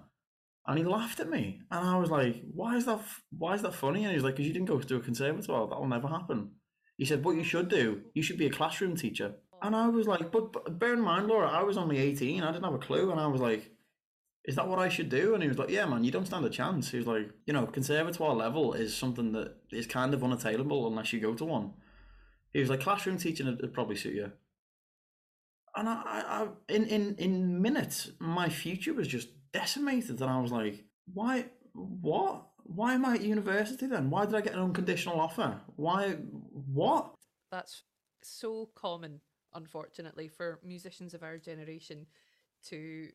And 0.68 0.78
he 0.78 0.84
laughed 0.84 1.18
at 1.18 1.28
me, 1.28 1.62
and 1.72 1.84
I 1.84 1.98
was 1.98 2.10
like, 2.10 2.44
"Why 2.54 2.76
is 2.76 2.86
that? 2.86 3.00
Why 3.36 3.54
is 3.54 3.62
that 3.62 3.74
funny?" 3.74 4.04
And 4.04 4.14
he's 4.14 4.22
like, 4.22 4.36
"Because 4.36 4.46
you 4.46 4.52
didn't 4.52 4.68
go 4.68 4.78
to 4.78 4.96
a 4.98 5.00
conservatoire. 5.00 5.66
That 5.66 5.80
will 5.80 5.88
never 5.88 6.06
happen." 6.06 6.52
He 6.96 7.04
said, 7.04 7.24
"What 7.24 7.36
you 7.36 7.44
should 7.44 7.68
do, 7.68 8.02
you 8.14 8.22
should 8.22 8.38
be 8.38 8.46
a 8.46 8.50
classroom 8.50 8.96
teacher." 8.96 9.34
And 9.62 9.74
I 9.74 9.88
was 9.88 10.06
like, 10.06 10.30
"But, 10.30 10.52
but 10.52 10.78
bear 10.78 10.94
in 10.94 11.00
mind, 11.00 11.26
Laura, 11.26 11.48
I 11.48 11.62
was 11.62 11.76
only 11.76 11.98
eighteen. 11.98 12.42
I 12.42 12.52
didn't 12.52 12.64
have 12.64 12.74
a 12.74 12.78
clue." 12.78 13.10
And 13.10 13.20
I 13.20 13.26
was 13.26 13.40
like, 13.40 13.74
is 14.44 14.56
that 14.56 14.68
what 14.68 14.78
I 14.78 14.88
should 14.88 15.08
do? 15.08 15.34
And 15.34 15.42
he 15.42 15.48
was 15.48 15.58
like, 15.58 15.70
yeah, 15.70 15.86
man, 15.86 16.04
you 16.04 16.10
don't 16.10 16.26
stand 16.26 16.44
a 16.44 16.50
chance. 16.50 16.90
He 16.90 16.98
was 16.98 17.06
like, 17.06 17.30
you 17.46 17.52
know, 17.54 17.66
conservatoire 17.66 18.34
level 18.34 18.74
is 18.74 18.94
something 18.94 19.32
that 19.32 19.56
is 19.70 19.86
kind 19.86 20.12
of 20.12 20.22
unattainable 20.22 20.86
unless 20.86 21.12
you 21.12 21.20
go 21.20 21.34
to 21.34 21.44
one. 21.44 21.72
He 22.52 22.60
was 22.60 22.68
like, 22.68 22.80
classroom 22.80 23.16
teaching 23.16 23.46
would, 23.46 23.60
would 23.62 23.72
probably 23.72 23.96
suit 23.96 24.14
you. 24.14 24.32
And 25.74 25.88
I, 25.88 25.94
I, 25.94 26.42
I, 26.42 26.48
in, 26.68 26.84
in, 26.84 27.14
in 27.16 27.62
minutes, 27.62 28.10
my 28.20 28.48
future 28.50 28.92
was 28.92 29.08
just 29.08 29.28
decimated. 29.52 30.20
And 30.20 30.30
I 30.30 30.40
was 30.40 30.52
like, 30.52 30.84
why, 31.12 31.46
what? 31.72 32.44
Why 32.64 32.94
am 32.94 33.04
I 33.04 33.14
at 33.14 33.22
university 33.22 33.86
then? 33.86 34.10
Why 34.10 34.26
did 34.26 34.34
I 34.34 34.40
get 34.40 34.54
an 34.54 34.60
unconditional 34.60 35.20
offer? 35.20 35.60
Why, 35.76 36.12
what? 36.72 37.14
That's 37.50 37.82
so 38.22 38.70
common, 38.74 39.20
unfortunately, 39.54 40.28
for 40.28 40.58
musicians 40.64 41.14
of 41.14 41.22
our 41.22 41.38
generation 41.38 42.06
to 42.68 43.08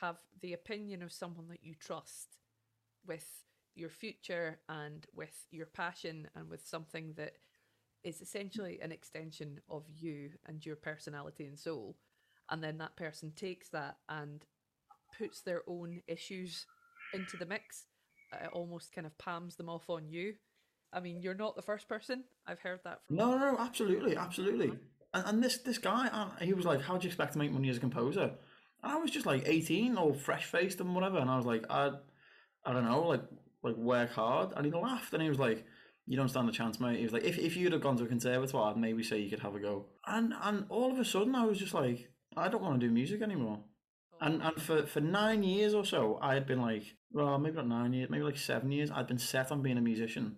have 0.00 0.16
the 0.40 0.54
opinion 0.54 1.02
of 1.02 1.12
someone 1.12 1.48
that 1.48 1.62
you 1.62 1.74
trust 1.74 2.38
with 3.06 3.44
your 3.74 3.90
future 3.90 4.58
and 4.68 5.06
with 5.14 5.46
your 5.50 5.66
passion 5.66 6.28
and 6.34 6.48
with 6.48 6.66
something 6.66 7.12
that 7.16 7.34
is 8.02 8.20
essentially 8.20 8.80
an 8.80 8.92
extension 8.92 9.60
of 9.68 9.84
you 9.88 10.30
and 10.46 10.64
your 10.64 10.76
personality 10.76 11.44
and 11.46 11.58
soul. 11.58 11.96
And 12.50 12.62
then 12.62 12.78
that 12.78 12.96
person 12.96 13.32
takes 13.36 13.68
that 13.70 13.96
and 14.08 14.44
puts 15.18 15.42
their 15.42 15.62
own 15.66 16.02
issues 16.06 16.66
into 17.12 17.36
the 17.36 17.46
mix. 17.46 17.86
It 18.32 18.50
almost 18.52 18.92
kind 18.92 19.06
of 19.06 19.16
palms 19.18 19.56
them 19.56 19.68
off 19.68 19.88
on 19.88 20.08
you. 20.08 20.34
I 20.92 21.00
mean, 21.00 21.20
you're 21.20 21.34
not 21.34 21.56
the 21.56 21.62
first 21.62 21.88
person. 21.88 22.24
I've 22.46 22.60
heard 22.60 22.80
that 22.84 23.00
from. 23.06 23.16
No, 23.16 23.38
no, 23.38 23.56
absolutely, 23.58 24.16
absolutely. 24.16 24.68
Uh-huh. 24.68 24.78
And, 25.14 25.26
and 25.26 25.44
this 25.44 25.58
this 25.58 25.78
guy, 25.78 26.28
he 26.40 26.52
was 26.52 26.64
like, 26.64 26.82
"How 26.82 26.96
do 26.96 27.04
you 27.04 27.08
expect 27.08 27.32
to 27.34 27.38
make 27.38 27.52
money 27.52 27.68
as 27.70 27.76
a 27.76 27.80
composer?" 27.80 28.32
And 28.82 28.92
I 28.92 28.96
was 28.96 29.10
just 29.10 29.26
like 29.26 29.42
18 29.46 29.96
or 29.96 30.14
fresh 30.14 30.44
faced 30.44 30.80
and 30.80 30.94
whatever. 30.94 31.18
And 31.18 31.30
I 31.30 31.36
was 31.36 31.46
like, 31.46 31.64
I, 31.70 31.90
I 32.64 32.72
don't 32.72 32.84
know, 32.84 33.02
like, 33.02 33.22
like 33.62 33.76
work 33.76 34.12
hard. 34.12 34.52
And 34.56 34.66
he 34.66 34.72
laughed 34.72 35.12
and 35.12 35.22
he 35.22 35.28
was 35.28 35.38
like, 35.38 35.64
you 36.06 36.16
don't 36.16 36.28
stand 36.28 36.48
a 36.48 36.52
chance, 36.52 36.78
mate. 36.78 36.98
He 36.98 37.02
was 37.02 37.12
like, 37.12 37.24
if, 37.24 37.36
if 37.38 37.56
you'd 37.56 37.72
have 37.72 37.82
gone 37.82 37.96
to 37.96 38.04
a 38.04 38.08
conservatoire, 38.08 38.70
I'd 38.70 38.76
maybe 38.76 39.02
say 39.02 39.18
you 39.18 39.28
could 39.30 39.40
have 39.40 39.56
a 39.56 39.60
go. 39.60 39.86
And 40.06 40.32
and 40.40 40.66
all 40.68 40.92
of 40.92 41.00
a 41.00 41.04
sudden, 41.04 41.34
I 41.34 41.44
was 41.44 41.58
just 41.58 41.74
like, 41.74 42.08
I 42.36 42.48
don't 42.48 42.62
want 42.62 42.80
to 42.80 42.86
do 42.86 42.92
music 42.92 43.22
anymore. 43.22 43.58
And 44.20 44.42
and 44.42 44.60
for, 44.60 44.86
for 44.86 45.00
nine 45.00 45.42
years 45.42 45.74
or 45.74 45.84
so, 45.84 46.18
I 46.22 46.34
had 46.34 46.46
been 46.46 46.62
like, 46.62 46.84
well, 47.12 47.38
maybe 47.38 47.56
not 47.56 47.68
nine 47.68 47.92
years, 47.92 48.10
maybe 48.10 48.24
like 48.24 48.38
seven 48.38 48.72
years, 48.72 48.90
I'd 48.90 49.06
been 49.06 49.18
set 49.18 49.52
on 49.52 49.62
being 49.62 49.78
a 49.78 49.82
musician. 49.82 50.36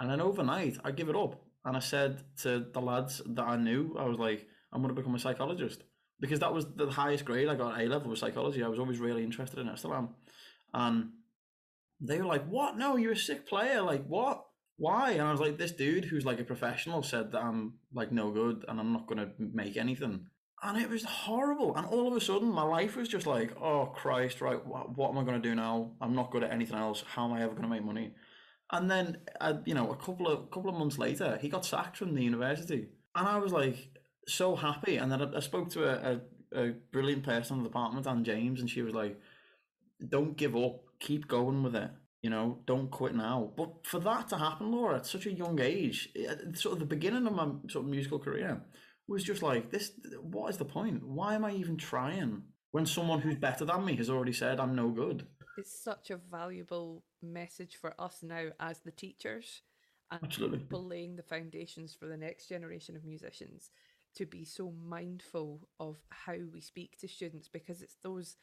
And 0.00 0.10
then 0.10 0.20
overnight, 0.20 0.78
I 0.84 0.90
give 0.90 1.08
it 1.08 1.16
up. 1.16 1.40
And 1.64 1.76
I 1.76 1.80
said 1.80 2.24
to 2.38 2.66
the 2.72 2.80
lads 2.80 3.22
that 3.24 3.44
I 3.44 3.56
knew, 3.56 3.96
I 3.98 4.04
was 4.04 4.18
like, 4.18 4.46
I'm 4.72 4.82
going 4.82 4.94
to 4.94 5.00
become 5.00 5.14
a 5.14 5.18
psychologist 5.18 5.82
because 6.20 6.40
that 6.40 6.52
was 6.52 6.66
the 6.74 6.90
highest 6.90 7.24
grade 7.24 7.48
I 7.48 7.54
got 7.54 7.80
A 7.80 7.84
level 7.84 8.10
was 8.10 8.20
psychology. 8.20 8.62
I 8.62 8.68
was 8.68 8.78
always 8.78 8.98
really 8.98 9.22
interested 9.22 9.58
in 9.58 9.68
it, 9.68 9.78
still 9.78 9.94
am. 9.94 10.10
And 10.72 11.10
they 12.00 12.18
were 12.18 12.26
like, 12.26 12.46
"What? 12.46 12.76
No, 12.76 12.96
you're 12.96 13.12
a 13.12 13.16
sick 13.16 13.46
player. 13.46 13.82
Like, 13.82 14.04
what? 14.06 14.44
Why?" 14.76 15.12
And 15.12 15.22
I 15.22 15.30
was 15.30 15.40
like, 15.40 15.58
"This 15.58 15.72
dude 15.72 16.06
who's 16.06 16.24
like 16.24 16.40
a 16.40 16.44
professional 16.44 17.02
said 17.02 17.32
that 17.32 17.42
I'm 17.42 17.74
like 17.92 18.10
no 18.10 18.30
good 18.30 18.64
and 18.66 18.80
I'm 18.80 18.92
not 18.92 19.06
gonna 19.06 19.32
make 19.38 19.76
anything." 19.76 20.26
And 20.64 20.78
it 20.78 20.88
was 20.88 21.04
horrible. 21.04 21.74
And 21.76 21.86
all 21.86 22.06
of 22.06 22.16
a 22.16 22.20
sudden, 22.20 22.48
my 22.48 22.62
life 22.62 22.96
was 22.96 23.08
just 23.08 23.26
like, 23.26 23.52
"Oh 23.60 23.86
Christ! 23.86 24.40
Right, 24.40 24.64
what, 24.64 24.96
what 24.96 25.10
am 25.10 25.18
I 25.18 25.24
gonna 25.24 25.40
do 25.40 25.54
now? 25.54 25.92
I'm 26.00 26.14
not 26.14 26.30
good 26.30 26.44
at 26.44 26.52
anything 26.52 26.76
else. 26.76 27.02
How 27.06 27.24
am 27.24 27.32
I 27.32 27.42
ever 27.42 27.54
gonna 27.54 27.68
make 27.68 27.84
money?" 27.84 28.12
And 28.70 28.90
then, 28.90 29.18
uh, 29.40 29.54
you 29.66 29.74
know, 29.74 29.90
a 29.90 29.96
couple 29.96 30.28
of 30.28 30.50
couple 30.50 30.70
of 30.70 30.76
months 30.76 30.98
later, 30.98 31.38
he 31.42 31.48
got 31.48 31.64
sacked 31.64 31.96
from 31.96 32.14
the 32.14 32.22
university, 32.22 32.88
and 33.14 33.26
I 33.26 33.38
was 33.38 33.52
like, 33.52 33.92
so 34.26 34.56
happy. 34.56 34.96
And 34.96 35.10
then 35.10 35.22
I, 35.22 35.36
I 35.36 35.40
spoke 35.40 35.70
to 35.70 35.84
a, 35.84 36.12
a, 36.12 36.68
a, 36.68 36.72
brilliant 36.92 37.24
person 37.24 37.56
in 37.56 37.62
the 37.62 37.68
department, 37.68 38.06
Anne 38.06 38.24
James, 38.24 38.60
and 38.60 38.70
she 38.70 38.82
was 38.82 38.94
like, 38.94 39.18
"Don't 40.06 40.36
give 40.36 40.56
up. 40.56 40.80
Keep 41.00 41.28
going 41.28 41.62
with 41.62 41.74
it. 41.74 41.90
You 42.22 42.30
know, 42.30 42.58
don't 42.66 42.90
quit 42.90 43.14
now." 43.14 43.52
But 43.56 43.86
for 43.86 44.00
that 44.00 44.28
to 44.28 44.38
happen, 44.38 44.70
Laura, 44.70 44.96
at 44.96 45.06
such 45.06 45.26
a 45.26 45.32
young 45.32 45.60
age, 45.60 46.08
at 46.28 46.56
sort 46.56 46.74
of 46.74 46.78
the 46.80 46.86
beginning 46.86 47.26
of 47.26 47.34
my 47.34 47.48
sort 47.68 47.84
of 47.84 47.90
musical 47.90 48.18
career, 48.18 48.62
was 49.12 49.22
just 49.22 49.42
like 49.42 49.70
this. 49.70 49.92
What 50.20 50.50
is 50.50 50.56
the 50.56 50.64
point? 50.64 51.06
Why 51.06 51.34
am 51.34 51.44
I 51.44 51.52
even 51.52 51.76
trying 51.76 52.42
when 52.70 52.86
someone 52.86 53.20
who's 53.20 53.36
better 53.36 53.64
than 53.64 53.84
me 53.84 53.94
has 53.96 54.08
already 54.08 54.32
said 54.32 54.58
I'm 54.58 54.74
no 54.74 54.88
good? 54.88 55.26
It's 55.58 55.82
such 55.82 56.10
a 56.10 56.16
valuable 56.16 57.04
message 57.22 57.76
for 57.76 57.94
us 58.00 58.20
now 58.22 58.48
as 58.58 58.80
the 58.80 58.90
teachers 58.90 59.62
and 60.10 60.20
Absolutely. 60.24 60.58
people 60.60 60.84
laying 60.84 61.16
the 61.16 61.22
foundations 61.22 61.94
for 61.94 62.06
the 62.06 62.16
next 62.16 62.48
generation 62.48 62.96
of 62.96 63.04
musicians 63.04 63.70
to 64.14 64.26
be 64.26 64.44
so 64.44 64.72
mindful 64.84 65.68
of 65.78 65.98
how 66.10 66.36
we 66.52 66.60
speak 66.60 66.98
to 66.98 67.08
students 67.08 67.48
because 67.48 67.82
it's 67.82 67.96
those 68.02 68.36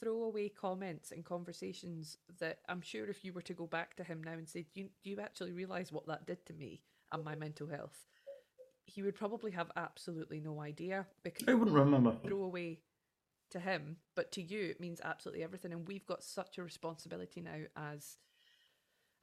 throwaway 0.00 0.48
comments 0.48 1.10
and 1.10 1.24
conversations 1.24 2.16
that 2.38 2.58
I'm 2.68 2.80
sure 2.80 3.08
if 3.08 3.24
you 3.24 3.32
were 3.32 3.42
to 3.42 3.54
go 3.54 3.66
back 3.66 3.96
to 3.96 4.04
him 4.04 4.22
now 4.22 4.32
and 4.32 4.48
say, 4.48 4.66
Do 4.74 4.82
you, 4.82 4.88
do 5.02 5.10
you 5.10 5.20
actually 5.20 5.52
realize 5.52 5.92
what 5.92 6.06
that 6.06 6.26
did 6.26 6.46
to 6.46 6.52
me 6.52 6.82
and 7.12 7.24
my 7.24 7.34
mental 7.34 7.68
health? 7.68 8.06
He 8.84 9.02
would 9.02 9.14
probably 9.14 9.52
have 9.52 9.70
absolutely 9.76 10.40
no 10.40 10.60
idea 10.60 11.06
because 11.22 11.48
I 11.48 11.54
wouldn't 11.54 11.76
remember. 11.76 12.16
Throw 12.24 12.42
away 12.42 12.80
to 13.50 13.60
him, 13.60 13.98
but 14.16 14.32
to 14.32 14.42
you 14.42 14.70
it 14.70 14.80
means 14.80 15.00
absolutely 15.02 15.44
everything. 15.44 15.72
And 15.72 15.86
we've 15.86 16.06
got 16.06 16.22
such 16.22 16.58
a 16.58 16.62
responsibility 16.62 17.40
now 17.40 17.60
as 17.76 18.16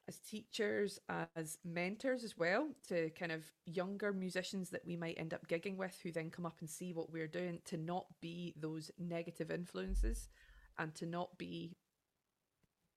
as 0.08 0.18
teachers, 0.18 1.00
as 1.36 1.60
mentors 1.64 2.24
as 2.24 2.36
well, 2.36 2.70
to 2.88 3.12
kind 3.12 3.32
of 3.32 3.44
younger 3.66 4.12
musicians 4.12 4.72
that 4.72 4.86
we 4.86 4.96
might 4.96 5.20
end 5.20 5.36
up 5.36 5.48
gigging 5.48 5.78
with 5.78 6.00
who 6.02 6.12
then 6.12 6.32
come 6.32 6.48
up 6.48 6.58
and 6.62 6.70
see 6.70 6.94
what 6.94 7.12
we're 7.12 7.28
doing, 7.28 7.60
to 7.66 7.78
not 7.78 8.08
be 8.20 8.56
those 8.60 8.90
negative 8.98 9.52
influences 9.52 10.28
and 10.80 10.96
to 10.96 11.06
not 11.06 11.38
be 11.38 11.76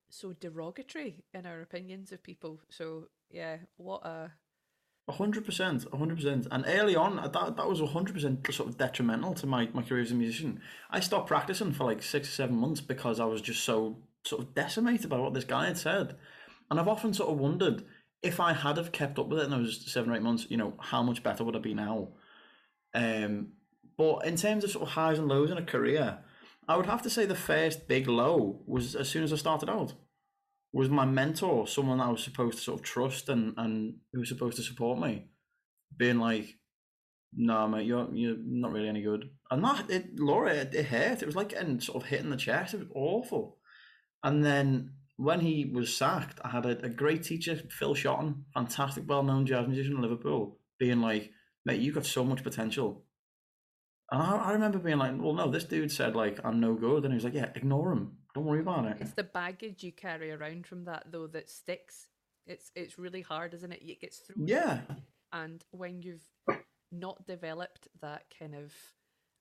so 0.08 0.32
derogatory 0.32 1.22
in 1.34 1.44
our 1.44 1.60
opinions 1.60 2.12
of 2.12 2.22
people. 2.22 2.60
So 2.70 3.08
yeah, 3.30 3.58
what 3.76 4.06
a 4.06 4.08
A 4.08 4.32
hundred 5.10 5.44
percent, 5.44 5.84
hundred 5.92 6.16
percent. 6.16 6.46
And 6.50 6.64
early 6.66 6.96
on, 6.96 7.16
that 7.16 7.32
that 7.32 7.68
was 7.68 7.80
hundred 7.80 8.14
percent 8.14 8.46
sort 8.52 8.68
of 8.68 8.78
detrimental 8.78 9.34
to 9.34 9.46
my, 9.46 9.68
my 9.72 9.82
career 9.82 10.02
as 10.02 10.12
a 10.12 10.14
musician. 10.14 10.60
I 10.90 11.00
stopped 11.00 11.28
practicing 11.28 11.72
for 11.72 11.84
like 11.84 12.02
six 12.02 12.28
or 12.28 12.32
seven 12.32 12.56
months 12.56 12.80
because 12.80 13.20
I 13.20 13.24
was 13.24 13.40
just 13.40 13.64
so 13.64 13.98
sort 14.24 14.42
of 14.42 14.54
decimated 14.54 15.10
by 15.10 15.18
what 15.18 15.34
this 15.34 15.44
guy 15.44 15.66
had 15.66 15.78
said. 15.78 16.16
And 16.70 16.78
I've 16.78 16.88
often 16.88 17.12
sort 17.12 17.30
of 17.30 17.38
wondered 17.38 17.84
if 18.22 18.38
I 18.38 18.52
had 18.52 18.76
have 18.76 18.92
kept 18.92 19.18
up 19.18 19.28
with 19.28 19.40
it 19.40 19.44
in 19.44 19.50
those 19.50 19.90
seven 19.90 20.10
or 20.10 20.14
eight 20.14 20.22
months, 20.22 20.46
you 20.48 20.56
know, 20.56 20.74
how 20.78 21.02
much 21.02 21.22
better 21.22 21.44
would 21.44 21.56
I 21.56 21.58
be 21.58 21.74
now? 21.74 22.08
Um, 22.94 23.48
but 23.96 24.24
in 24.24 24.36
terms 24.36 24.64
of 24.64 24.70
sort 24.70 24.86
of 24.86 24.92
highs 24.92 25.18
and 25.18 25.28
lows 25.28 25.50
in 25.50 25.58
a 25.58 25.64
career, 25.64 26.18
I 26.68 26.76
would 26.76 26.86
have 26.86 27.02
to 27.02 27.10
say 27.10 27.26
the 27.26 27.34
first 27.34 27.88
big 27.88 28.06
low 28.06 28.60
was 28.66 28.94
as 28.94 29.08
soon 29.08 29.24
as 29.24 29.32
I 29.32 29.36
started 29.36 29.68
out. 29.68 29.94
Was 30.72 30.88
my 30.88 31.04
mentor 31.04 31.66
someone 31.66 31.98
that 31.98 32.04
I 32.06 32.10
was 32.10 32.24
supposed 32.24 32.58
to 32.58 32.64
sort 32.64 32.80
of 32.80 32.84
trust 32.84 33.28
and, 33.28 33.52
and 33.58 33.96
who 34.12 34.20
was 34.20 34.28
supposed 34.28 34.56
to 34.56 34.62
support 34.62 34.98
me, 34.98 35.28
being 35.96 36.18
like, 36.18 36.58
"No, 37.34 37.68
mate, 37.68 37.86
you're 37.86 38.08
you're 38.14 38.36
not 38.38 38.72
really 38.72 38.88
any 38.88 39.02
good." 39.02 39.30
And 39.50 39.62
that 39.64 39.90
it, 39.90 40.18
Laura, 40.18 40.54
it, 40.54 40.74
it 40.74 40.86
hurt. 40.86 41.22
It 41.22 41.26
was 41.26 41.36
like 41.36 41.50
getting 41.50 41.78
sort 41.80 42.02
of 42.02 42.08
hit 42.08 42.20
in 42.20 42.30
the 42.30 42.36
chest. 42.36 42.72
It 42.72 42.80
was 42.80 42.88
awful. 42.94 43.58
And 44.24 44.44
then 44.44 44.92
when 45.16 45.40
he 45.40 45.66
was 45.66 45.94
sacked, 45.94 46.40
I 46.42 46.48
had 46.48 46.64
a, 46.64 46.84
a 46.84 46.88
great 46.88 47.22
teacher, 47.22 47.60
Phil 47.70 47.94
Shotton, 47.94 48.44
fantastic, 48.54 49.04
well-known 49.06 49.46
jazz 49.46 49.66
musician 49.66 49.96
in 49.96 50.02
Liverpool, 50.02 50.58
being 50.78 51.00
like, 51.00 51.30
"Mate, 51.66 51.80
you've 51.80 51.94
got 51.94 52.06
so 52.06 52.24
much 52.24 52.42
potential." 52.42 53.04
And 54.10 54.22
I, 54.22 54.36
I 54.36 54.52
remember 54.52 54.78
being 54.78 54.98
like, 54.98 55.12
"Well, 55.18 55.34
no, 55.34 55.50
this 55.50 55.64
dude 55.64 55.92
said 55.92 56.16
like 56.16 56.40
I'm 56.44 56.60
no 56.60 56.74
good," 56.74 57.04
and 57.04 57.12
he 57.12 57.16
was 57.16 57.24
like, 57.24 57.34
"Yeah, 57.34 57.50
ignore 57.54 57.92
him. 57.92 58.16
Don't 58.34 58.44
worry 58.44 58.60
about 58.60 58.86
it." 58.86 58.96
it's 59.00 59.12
the 59.12 59.22
baggage 59.22 59.82
you 59.82 59.92
carry 59.92 60.30
around 60.30 60.66
from 60.66 60.84
that 60.84 61.06
though 61.10 61.26
that 61.28 61.50
sticks. 61.50 62.08
It's 62.46 62.70
it's 62.74 62.98
really 62.98 63.22
hard, 63.22 63.54
isn't 63.54 63.72
it? 63.72 63.82
It 63.82 64.00
gets 64.00 64.18
thrown. 64.18 64.46
Yeah, 64.48 64.80
And 65.32 65.64
when 65.70 66.02
you've 66.02 66.26
not 66.90 67.26
developed 67.26 67.88
that 68.00 68.24
kind 68.38 68.54
of 68.54 68.72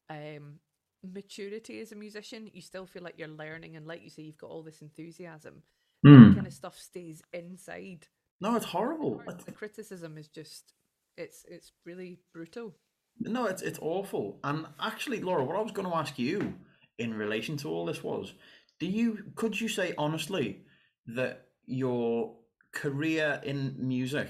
um 0.10 0.60
maturity 1.04 1.80
as 1.82 1.92
a 1.92 1.96
musician, 1.96 2.50
you 2.54 2.62
still 2.62 2.86
feel 2.86 3.04
like 3.04 3.16
you're 3.18 3.28
learning 3.28 3.76
and 3.76 3.88
like 3.88 4.04
you 4.04 4.10
say, 4.10 4.22
you've 4.24 4.38
got 4.38 4.50
all 4.50 4.64
this 4.64 4.82
enthusiasm. 4.82 5.64
Hmm. 6.06 6.30
That 6.30 6.36
kind 6.36 6.48
of 6.48 6.54
stuff 6.54 6.78
stays 6.78 7.22
inside. 7.34 8.08
No, 8.40 8.56
it's 8.56 8.66
horrible. 8.66 9.22
The 9.46 9.52
criticism 9.52 10.18
is 10.18 10.28
just 10.28 10.74
it's 11.18 11.46
it's 11.48 11.72
really 11.86 12.20
brutal. 12.34 12.76
No, 13.20 13.46
it's 13.46 13.62
it's 13.62 13.80
awful. 13.82 14.40
And 14.44 14.66
actually, 14.80 15.22
Laura, 15.22 15.44
what 15.44 15.56
I 15.56 15.62
was 15.62 15.72
going 15.72 15.88
to 15.88 15.96
ask 15.96 16.18
you 16.18 16.56
in 16.98 17.14
relation 17.14 17.58
to 17.58 17.68
all 17.70 17.86
this 17.86 18.04
was, 18.04 18.34
do 18.82 18.88
you 18.88 19.26
could 19.36 19.62
you 19.62 19.68
say 19.68 19.94
honestly 19.96 20.64
that 21.06 21.46
your 21.68 22.36
career 22.72 23.40
in 23.44 23.76
music 23.78 24.30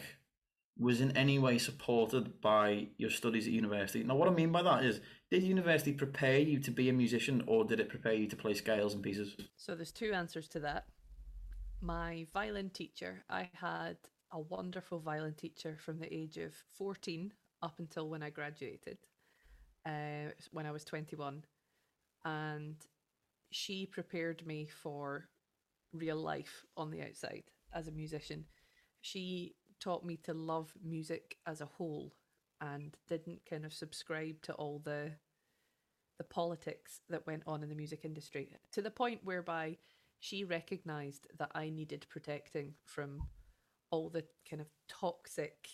was 0.78 1.00
in 1.00 1.16
any 1.16 1.40
way 1.40 1.58
supported 1.58 2.42
by 2.42 2.88
your 2.98 3.10
studies 3.10 3.48
at 3.48 3.54
university? 3.54 4.04
Now, 4.04 4.16
what 4.16 4.28
I 4.28 4.32
mean 4.32 4.52
by 4.52 4.62
that 4.64 4.84
is, 4.84 5.00
did 5.30 5.44
university 5.44 5.94
prepare 5.94 6.40
you 6.40 6.60
to 6.60 6.72
be 6.72 6.90
a 6.90 6.94
musician, 6.94 7.44
or 7.48 7.64
did 7.64 7.80
it 7.80 7.88
prepare 7.88 8.14
you 8.14 8.28
to 8.28 8.36
play 8.36 8.54
scales 8.54 8.94
and 8.94 9.02
pieces? 9.02 9.38
So 9.56 9.74
there's 9.74 9.94
two 9.94 10.12
answers 10.12 10.50
to 10.50 10.60
that. 10.60 10.86
My 11.80 12.28
violin 12.34 12.72
teacher, 12.72 13.24
I 13.30 13.50
had 13.54 13.96
a 14.34 14.40
wonderful 14.40 15.00
violin 15.00 15.36
teacher 15.36 15.78
from 15.80 16.00
the 16.00 16.14
age 16.14 16.38
of 16.38 16.54
14 16.78 17.32
up 17.64 17.76
until 17.80 18.10
when 18.10 18.22
I 18.22 18.32
graduated, 18.32 18.98
uh, 19.86 20.32
when 20.52 20.66
I 20.66 20.72
was 20.72 20.84
21. 20.84 21.46
And 22.26 22.76
she 23.52 23.86
prepared 23.86 24.46
me 24.46 24.68
for 24.68 25.30
real 25.94 26.18
life 26.18 26.66
on 26.78 26.90
the 26.90 27.02
outside 27.02 27.44
as 27.74 27.88
a 27.88 27.92
musician. 27.92 28.46
She 29.02 29.56
taught 29.80 30.06
me 30.06 30.18
to 30.24 30.34
love 30.34 30.74
music 30.84 31.38
as 31.46 31.62
a 31.62 31.66
whole 31.66 32.14
and 32.62 32.96
didn't 33.08 33.42
kind 33.50 33.66
of 33.66 33.74
subscribe 33.74 34.42
to 34.44 34.54
all 34.54 34.80
the 34.80 35.12
the 36.18 36.24
politics 36.26 37.02
that 37.10 37.26
went 37.26 37.42
on 37.48 37.64
in 37.64 37.70
the 37.70 37.74
music 37.74 38.02
industry 38.06 38.56
to 38.72 38.80
the 38.84 38.92
point 38.92 39.20
whereby 39.24 39.76
she 40.20 40.44
recognized 40.44 41.28
that 41.40 41.50
I 41.56 41.72
needed 41.72 42.06
protecting 42.10 42.76
from 42.86 43.24
all 43.90 44.08
the 44.08 44.24
kind 44.48 44.62
of 44.62 44.68
toxic 44.88 45.68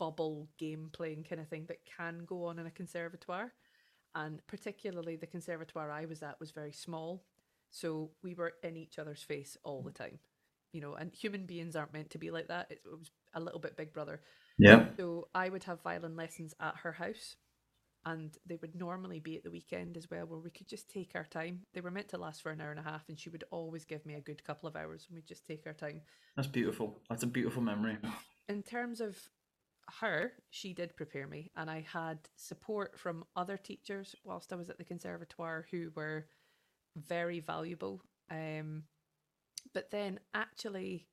bubble 0.00 0.48
game 0.58 0.90
playing 0.92 1.22
kind 1.22 1.40
of 1.40 1.46
thing 1.46 1.66
that 1.66 1.86
can 1.86 2.24
go 2.26 2.46
on 2.46 2.58
in 2.58 2.66
a 2.66 2.72
conservatoire. 2.72 3.52
And 4.14 4.42
particularly 4.46 5.16
the 5.16 5.26
conservatoire 5.26 5.90
I 5.90 6.04
was 6.04 6.22
at 6.22 6.38
was 6.40 6.50
very 6.50 6.72
small. 6.72 7.24
So 7.70 8.10
we 8.22 8.34
were 8.34 8.52
in 8.62 8.76
each 8.76 8.98
other's 8.98 9.22
face 9.22 9.56
all 9.64 9.82
the 9.82 9.90
time. 9.90 10.18
You 10.72 10.80
know, 10.80 10.94
and 10.94 11.14
human 11.14 11.46
beings 11.46 11.76
aren't 11.76 11.92
meant 11.92 12.10
to 12.10 12.18
be 12.18 12.30
like 12.30 12.48
that. 12.48 12.70
It, 12.70 12.80
it 12.84 12.98
was 12.98 13.10
a 13.34 13.40
little 13.40 13.60
bit 13.60 13.76
big 13.76 13.92
brother. 13.92 14.20
Yeah. 14.58 14.86
So 14.96 15.28
I 15.34 15.48
would 15.48 15.64
have 15.64 15.82
violin 15.82 16.16
lessons 16.16 16.54
at 16.60 16.76
her 16.82 16.92
house 16.92 17.36
and 18.04 18.36
they 18.46 18.56
would 18.56 18.74
normally 18.74 19.20
be 19.20 19.36
at 19.36 19.44
the 19.44 19.50
weekend 19.50 19.96
as 19.96 20.10
well, 20.10 20.26
where 20.26 20.40
we 20.40 20.50
could 20.50 20.66
just 20.66 20.90
take 20.90 21.12
our 21.14 21.24
time. 21.24 21.60
They 21.72 21.80
were 21.80 21.90
meant 21.90 22.08
to 22.08 22.18
last 22.18 22.42
for 22.42 22.50
an 22.50 22.60
hour 22.60 22.70
and 22.70 22.80
a 22.80 22.82
half, 22.82 23.08
and 23.08 23.18
she 23.18 23.30
would 23.30 23.44
always 23.50 23.84
give 23.84 24.04
me 24.04 24.14
a 24.14 24.20
good 24.20 24.42
couple 24.44 24.68
of 24.68 24.74
hours, 24.74 25.06
and 25.08 25.14
we'd 25.14 25.26
just 25.26 25.46
take 25.46 25.66
our 25.66 25.72
time. 25.72 26.00
That's 26.34 26.48
beautiful. 26.48 27.00
That's 27.08 27.22
a 27.22 27.28
beautiful 27.28 27.62
memory. 27.62 27.98
In 28.48 28.62
terms 28.62 29.00
of 29.00 29.16
her, 30.00 30.32
she 30.50 30.72
did 30.72 30.96
prepare 30.96 31.26
me, 31.26 31.50
and 31.56 31.70
I 31.70 31.80
had 31.80 32.18
support 32.36 32.98
from 32.98 33.24
other 33.36 33.56
teachers 33.56 34.14
whilst 34.24 34.52
I 34.52 34.56
was 34.56 34.70
at 34.70 34.78
the 34.78 34.84
conservatoire 34.84 35.66
who 35.70 35.90
were 35.94 36.26
very 36.96 37.40
valuable. 37.40 38.02
Um, 38.30 38.84
but 39.74 39.90
then 39.90 40.20
actually, 40.34 41.06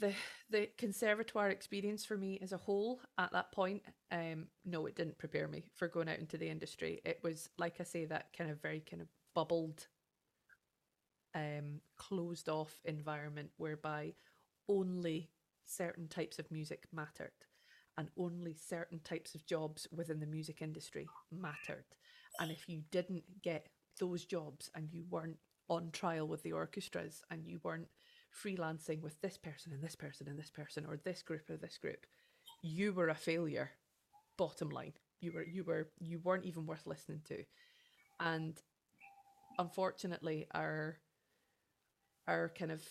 the 0.00 0.14
the 0.48 0.68
conservatoire 0.78 1.50
experience 1.50 2.04
for 2.04 2.16
me 2.16 2.38
as 2.42 2.52
a 2.52 2.56
whole 2.56 3.00
at 3.18 3.30
that 3.32 3.52
point 3.52 3.82
um 4.10 4.46
no 4.64 4.86
it 4.86 4.96
didn't 4.96 5.18
prepare 5.18 5.46
me 5.46 5.70
for 5.76 5.88
going 5.88 6.08
out 6.08 6.18
into 6.18 6.38
the 6.38 6.48
industry 6.48 7.00
it 7.04 7.20
was 7.22 7.50
like 7.58 7.76
i 7.80 7.84
say 7.84 8.04
that 8.06 8.26
kind 8.36 8.50
of 8.50 8.60
very 8.60 8.80
kind 8.80 9.02
of 9.02 9.08
bubbled 9.34 9.86
um 11.34 11.80
closed 11.96 12.48
off 12.48 12.80
environment 12.84 13.50
whereby 13.56 14.12
only 14.68 15.30
certain 15.70 16.08
types 16.08 16.38
of 16.38 16.50
music 16.50 16.84
mattered 16.92 17.32
and 17.98 18.08
only 18.18 18.54
certain 18.54 19.00
types 19.00 19.34
of 19.34 19.46
jobs 19.46 19.86
within 19.92 20.20
the 20.20 20.26
music 20.26 20.62
industry 20.62 21.06
mattered. 21.30 21.84
And 22.40 22.50
if 22.50 22.68
you 22.68 22.82
didn't 22.90 23.24
get 23.42 23.68
those 23.98 24.24
jobs 24.24 24.70
and 24.74 24.88
you 24.92 25.04
weren't 25.10 25.38
on 25.68 25.90
trial 25.92 26.26
with 26.26 26.42
the 26.42 26.52
orchestras 26.52 27.22
and 27.30 27.46
you 27.46 27.60
weren't 27.62 27.88
freelancing 28.44 29.00
with 29.02 29.20
this 29.20 29.36
person 29.36 29.72
and 29.72 29.82
this 29.82 29.96
person 29.96 30.28
and 30.28 30.38
this 30.38 30.50
person 30.50 30.86
or 30.86 30.96
this 30.96 31.22
group 31.22 31.50
or 31.50 31.56
this 31.56 31.78
group 31.78 32.06
you 32.62 32.92
were 32.92 33.08
a 33.08 33.14
failure 33.14 33.70
bottom 34.36 34.70
line. 34.70 34.92
You 35.20 35.32
were 35.32 35.44
you 35.44 35.64
were 35.64 35.90
you 35.98 36.18
weren't 36.22 36.44
even 36.44 36.66
worth 36.66 36.86
listening 36.86 37.20
to. 37.28 37.44
And 38.18 38.56
unfortunately 39.58 40.46
our 40.52 40.98
our 42.26 42.50
kind 42.58 42.70
of 42.70 42.82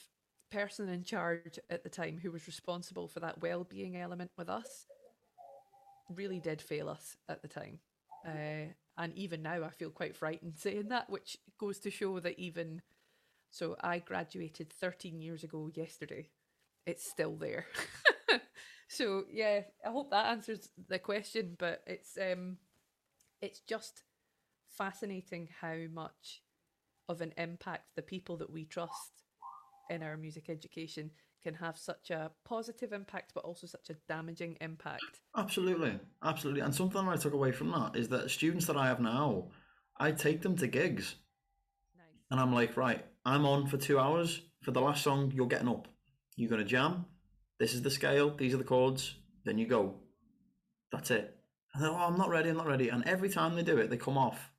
person 0.51 0.89
in 0.89 1.03
charge 1.03 1.59
at 1.69 1.83
the 1.83 1.89
time 1.89 2.19
who 2.21 2.31
was 2.31 2.47
responsible 2.47 3.07
for 3.07 3.19
that 3.19 3.41
well-being 3.41 3.95
element 3.97 4.31
with 4.37 4.49
us 4.49 4.85
really 6.09 6.39
did 6.39 6.61
fail 6.61 6.89
us 6.89 7.17
at 7.27 7.41
the 7.41 7.47
time 7.47 7.79
uh, 8.27 8.65
and 8.97 9.13
even 9.15 9.41
now 9.41 9.63
i 9.63 9.69
feel 9.69 9.89
quite 9.91 10.15
frightened 10.15 10.53
saying 10.57 10.87
that 10.89 11.09
which 11.09 11.37
goes 11.59 11.79
to 11.79 11.91
show 11.91 12.19
that 12.19 12.39
even 12.39 12.81
so 13.51 13.75
I 13.81 13.99
graduated 13.99 14.71
13 14.71 15.21
years 15.21 15.43
ago 15.43 15.69
yesterday. 15.73 16.29
It's 16.85 17.09
still 17.09 17.35
there. 17.35 17.65
so 18.87 19.23
yeah, 19.31 19.61
I 19.85 19.89
hope 19.89 20.11
that 20.11 20.27
answers 20.27 20.69
the 20.87 20.99
question, 20.99 21.55
but 21.57 21.81
it's 21.87 22.17
um 22.17 22.57
it's 23.41 23.59
just 23.59 24.03
fascinating 24.77 25.49
how 25.61 25.77
much 25.91 26.41
of 27.07 27.21
an 27.21 27.33
impact 27.37 27.95
the 27.95 28.01
people 28.01 28.37
that 28.37 28.51
we 28.51 28.65
trust 28.65 29.23
in 29.89 30.03
our 30.03 30.17
music 30.17 30.49
education 30.49 31.11
can 31.41 31.53
have 31.53 31.77
such 31.77 32.09
a 32.11 32.31
positive 32.45 32.91
impact 32.91 33.31
but 33.33 33.45
also 33.45 33.65
such 33.65 33.89
a 33.89 33.95
damaging 34.07 34.57
impact. 34.61 35.21
Absolutely, 35.37 35.99
absolutely. 36.23 36.61
And 36.61 36.73
something 36.75 37.07
I 37.07 37.15
took 37.15 37.33
away 37.33 37.51
from 37.51 37.71
that 37.71 37.95
is 37.95 38.09
that 38.09 38.29
students 38.29 38.65
that 38.67 38.77
I 38.77 38.87
have 38.87 38.99
now, 38.99 39.45
I 39.97 40.11
take 40.11 40.41
them 40.41 40.55
to 40.57 40.67
gigs 40.67 41.15
Nice. 41.95 42.05
and 42.31 42.39
I'm 42.39 42.53
like, 42.53 42.75
right, 42.77 43.05
I'm 43.25 43.45
on 43.45 43.67
for 43.67 43.77
two 43.77 43.99
hours. 43.99 44.41
For 44.61 44.71
the 44.71 44.81
last 44.81 45.03
song, 45.03 45.31
you're 45.33 45.47
getting 45.47 45.69
up. 45.69 45.87
You're 46.35 46.49
going 46.49 46.61
to 46.61 46.67
jam. 46.67 47.05
This 47.59 47.73
is 47.73 47.81
the 47.81 47.89
scale. 47.91 48.35
These 48.35 48.53
are 48.53 48.57
the 48.57 48.63
chords. 48.63 49.15
Then 49.45 49.57
you 49.57 49.67
go. 49.67 49.95
That's 50.91 51.11
it. 51.11 51.35
And 51.73 51.83
they're, 51.83 51.91
oh, 51.91 51.95
I'm 51.95 52.17
not 52.17 52.29
ready. 52.29 52.49
I'm 52.49 52.57
not 52.57 52.67
ready. 52.67 52.89
And 52.89 53.05
every 53.05 53.29
time 53.29 53.55
they 53.55 53.63
do 53.63 53.77
it, 53.77 53.89
they 53.89 53.97
come 53.97 54.17
off. 54.17 54.51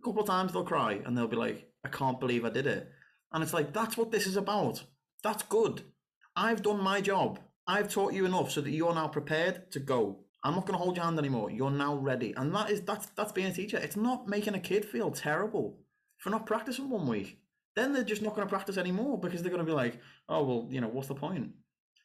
A 0.00 0.04
couple 0.04 0.20
of 0.22 0.28
times 0.28 0.52
they'll 0.52 0.64
cry 0.64 1.00
and 1.04 1.16
they'll 1.16 1.26
be 1.28 1.36
like, 1.36 1.70
I 1.84 1.88
can't 1.88 2.20
believe 2.20 2.44
I 2.44 2.50
did 2.50 2.66
it. 2.66 2.90
And 3.32 3.42
it's 3.42 3.52
like, 3.52 3.72
that's 3.72 3.96
what 3.96 4.10
this 4.10 4.26
is 4.26 4.36
about. 4.36 4.84
That's 5.22 5.42
good. 5.42 5.82
I've 6.34 6.62
done 6.62 6.82
my 6.82 7.00
job. 7.00 7.40
I've 7.66 7.88
taught 7.88 8.12
you 8.12 8.26
enough 8.26 8.50
so 8.50 8.60
that 8.60 8.70
you're 8.70 8.94
now 8.94 9.08
prepared 9.08 9.72
to 9.72 9.80
go. 9.80 10.20
I'm 10.44 10.54
not 10.54 10.66
going 10.66 10.78
to 10.78 10.82
hold 10.84 10.96
your 10.96 11.04
hand 11.04 11.18
anymore. 11.18 11.50
You're 11.50 11.70
now 11.72 11.96
ready, 11.96 12.32
and 12.36 12.54
that 12.54 12.70
is 12.70 12.80
that's 12.82 13.06
that's 13.16 13.32
being 13.32 13.48
a 13.48 13.52
teacher. 13.52 13.78
It's 13.78 13.96
not 13.96 14.28
making 14.28 14.54
a 14.54 14.60
kid 14.60 14.84
feel 14.84 15.10
terrible 15.10 15.80
for 16.18 16.30
not 16.30 16.46
practicing 16.46 16.88
one 16.88 17.08
week. 17.08 17.40
Then 17.74 17.92
they're 17.92 18.04
just 18.04 18.22
not 18.22 18.36
going 18.36 18.46
to 18.46 18.52
practice 18.52 18.78
anymore 18.78 19.18
because 19.18 19.42
they're 19.42 19.50
going 19.50 19.64
to 19.64 19.70
be 19.70 19.74
like, 19.74 20.00
oh 20.28 20.44
well, 20.44 20.68
you 20.70 20.80
know, 20.80 20.88
what's 20.88 21.08
the 21.08 21.16
point? 21.16 21.50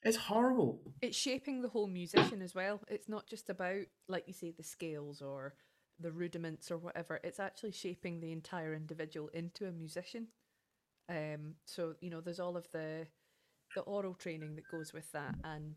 It's 0.03 0.17
horrible. 0.17 0.81
It's 1.01 1.15
shaping 1.15 1.61
the 1.61 1.69
whole 1.69 1.85
musician 1.85 2.41
as 2.41 2.55
well. 2.55 2.81
It's 2.87 3.07
not 3.07 3.27
just 3.27 3.49
about, 3.51 3.83
like 4.07 4.23
you 4.25 4.33
say, 4.33 4.51
the 4.51 4.63
scales 4.63 5.21
or 5.21 5.53
the 5.99 6.11
rudiments 6.11 6.71
or 6.71 6.77
whatever. 6.77 7.19
It's 7.23 7.39
actually 7.39 7.73
shaping 7.73 8.19
the 8.19 8.31
entire 8.31 8.73
individual 8.73 9.29
into 9.29 9.67
a 9.67 9.71
musician. 9.71 10.29
Um, 11.11 11.55
so 11.65 11.95
you 11.99 12.09
know, 12.09 12.21
there's 12.21 12.39
all 12.39 12.55
of 12.55 12.67
the 12.71 13.05
the 13.75 13.81
aural 13.81 14.13
training 14.13 14.55
that 14.55 14.67
goes 14.69 14.93
with 14.93 15.11
that, 15.11 15.35
and 15.43 15.75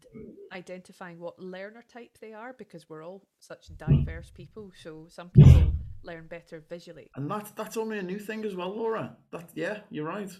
identifying 0.52 1.18
what 1.18 1.38
learner 1.38 1.84
type 1.92 2.18
they 2.20 2.32
are 2.32 2.52
because 2.52 2.88
we're 2.88 3.04
all 3.04 3.26
such 3.40 3.70
diverse 3.76 4.30
people. 4.30 4.70
So 4.80 5.06
some 5.08 5.30
people 5.30 5.72
learn 6.04 6.28
better 6.28 6.62
visually. 6.68 7.10
And 7.16 7.28
that's 7.30 7.50
that's 7.52 7.76
only 7.76 7.98
a 7.98 8.02
new 8.02 8.18
thing 8.18 8.44
as 8.44 8.54
well, 8.54 8.76
Laura. 8.76 9.16
That 9.32 9.50
yeah, 9.54 9.80
you're 9.90 10.06
right. 10.06 10.30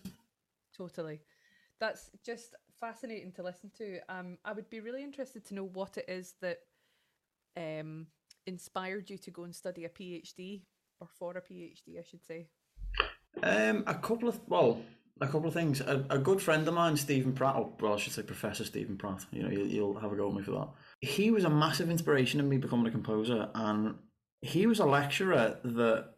Totally. 0.77 1.21
That's 1.81 2.11
just 2.25 2.55
fascinating 2.79 3.33
to 3.33 3.43
listen 3.43 3.71
to. 3.79 3.99
Um, 4.09 4.39
I 4.45 4.53
would 4.53 4.71
be 4.71 4.81
really 4.81 5.03
interested 5.03 5.45
to 5.47 5.55
know 5.55 5.65
what 5.65 5.99
it 5.99 6.05
is 6.09 6.35
that 6.41 6.59
um 7.57 8.07
inspired 8.47 9.11
you 9.11 9.19
to 9.19 9.31
go 9.31 9.45
and 9.45 9.55
study 9.55 9.85
a 9.85 9.89
PhD 9.89 10.63
or 11.01 11.09
for 11.09 11.37
a 11.37 11.43
PhD, 11.43 11.99
I 11.99 12.03
should 12.03 12.25
say. 12.25 12.49
Um, 13.43 13.85
a 13.87 13.95
couple 13.95 14.29
of 14.29 14.41
well, 14.47 14.83
a 15.21 15.27
couple 15.27 15.49
of 15.49 15.55
things. 15.55 15.81
A, 15.81 16.05
a 16.11 16.19
good 16.19 16.41
friend 16.41 16.67
of 16.67 16.75
mine, 16.75 16.97
Stephen 16.97 17.33
Pratt, 17.33 17.57
or 17.57 17.73
well, 17.81 17.95
I 17.95 17.97
should 17.97 18.13
say 18.13 18.23
Professor 18.23 18.65
Stephen 18.65 18.97
Pratt. 18.97 19.25
You 19.33 19.43
know, 19.43 19.51
you'll, 19.51 19.67
you'll 19.67 20.01
have 20.01 20.13
a 20.13 20.17
go 20.17 20.29
at 20.29 20.35
me 20.35 20.43
for 20.43 20.53
that. 20.53 20.69
He 21.01 21.31
was 21.31 21.45
a 21.45 21.51
massive 21.51 21.91
inspiration 21.91 22.41
in 22.41 22.49
me 22.49 22.59
becoming 22.59 22.87
a 22.87 22.91
composer, 22.91 23.49
and 23.55 23.97
he 24.41 24.67
was 24.67 24.81
a 24.81 24.87
lecturer 24.87 25.59
that 25.65 26.11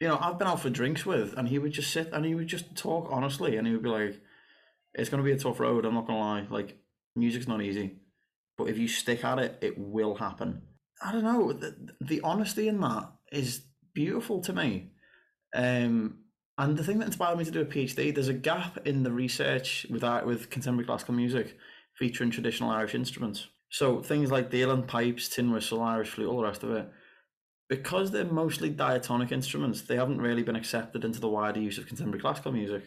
you 0.00 0.08
know 0.08 0.18
I've 0.20 0.38
been 0.38 0.48
out 0.48 0.60
for 0.60 0.70
drinks 0.70 1.06
with, 1.06 1.34
and 1.36 1.48
he 1.48 1.58
would 1.58 1.72
just 1.72 1.92
sit 1.92 2.10
and 2.12 2.24
he 2.24 2.34
would 2.34 2.48
just 2.48 2.76
talk 2.76 3.08
honestly, 3.10 3.56
and 3.56 3.66
he 3.66 3.72
would 3.72 3.82
be 3.82 3.88
like, 3.88 4.20
"It's 4.94 5.10
going 5.10 5.22
to 5.22 5.28
be 5.28 5.32
a 5.32 5.38
tough 5.38 5.60
road. 5.60 5.84
I'm 5.84 5.94
not 5.94 6.06
going 6.06 6.18
to 6.18 6.24
lie. 6.24 6.46
Like, 6.50 6.78
music's 7.16 7.48
not 7.48 7.62
easy, 7.62 7.98
but 8.56 8.68
if 8.68 8.78
you 8.78 8.88
stick 8.88 9.24
at 9.24 9.38
it, 9.38 9.58
it 9.60 9.78
will 9.78 10.16
happen." 10.16 10.62
I 11.04 11.12
don't 11.12 11.24
know. 11.24 11.52
The, 11.52 11.74
the 12.00 12.20
honesty 12.22 12.68
in 12.68 12.80
that 12.80 13.10
is 13.32 13.62
beautiful 13.92 14.40
to 14.42 14.52
me. 14.52 14.92
Um, 15.54 16.18
and 16.58 16.76
the 16.76 16.84
thing 16.84 16.98
that 16.98 17.06
inspired 17.06 17.38
me 17.38 17.44
to 17.44 17.50
do 17.50 17.60
a 17.60 17.64
PhD, 17.64 18.14
there's 18.14 18.28
a 18.28 18.34
gap 18.34 18.86
in 18.86 19.02
the 19.02 19.12
research 19.12 19.86
with 19.90 20.04
art, 20.04 20.26
with 20.26 20.50
contemporary 20.50 20.86
classical 20.86 21.14
music 21.14 21.56
featuring 21.98 22.30
traditional 22.30 22.70
Irish 22.70 22.94
instruments. 22.94 23.48
So 23.70 24.02
things 24.02 24.30
like 24.30 24.50
the 24.50 24.84
pipes, 24.86 25.28
tin 25.28 25.50
whistle, 25.50 25.82
Irish 25.82 26.10
flute, 26.10 26.28
all 26.28 26.36
the 26.36 26.44
rest 26.44 26.62
of 26.62 26.72
it. 26.72 26.88
Because 27.70 28.10
they're 28.10 28.24
mostly 28.24 28.68
diatonic 28.68 29.32
instruments, 29.32 29.80
they 29.80 29.96
haven't 29.96 30.20
really 30.20 30.42
been 30.42 30.56
accepted 30.56 31.04
into 31.04 31.20
the 31.20 31.28
wider 31.28 31.60
use 31.60 31.78
of 31.78 31.86
contemporary 31.86 32.20
classical 32.20 32.52
music. 32.52 32.82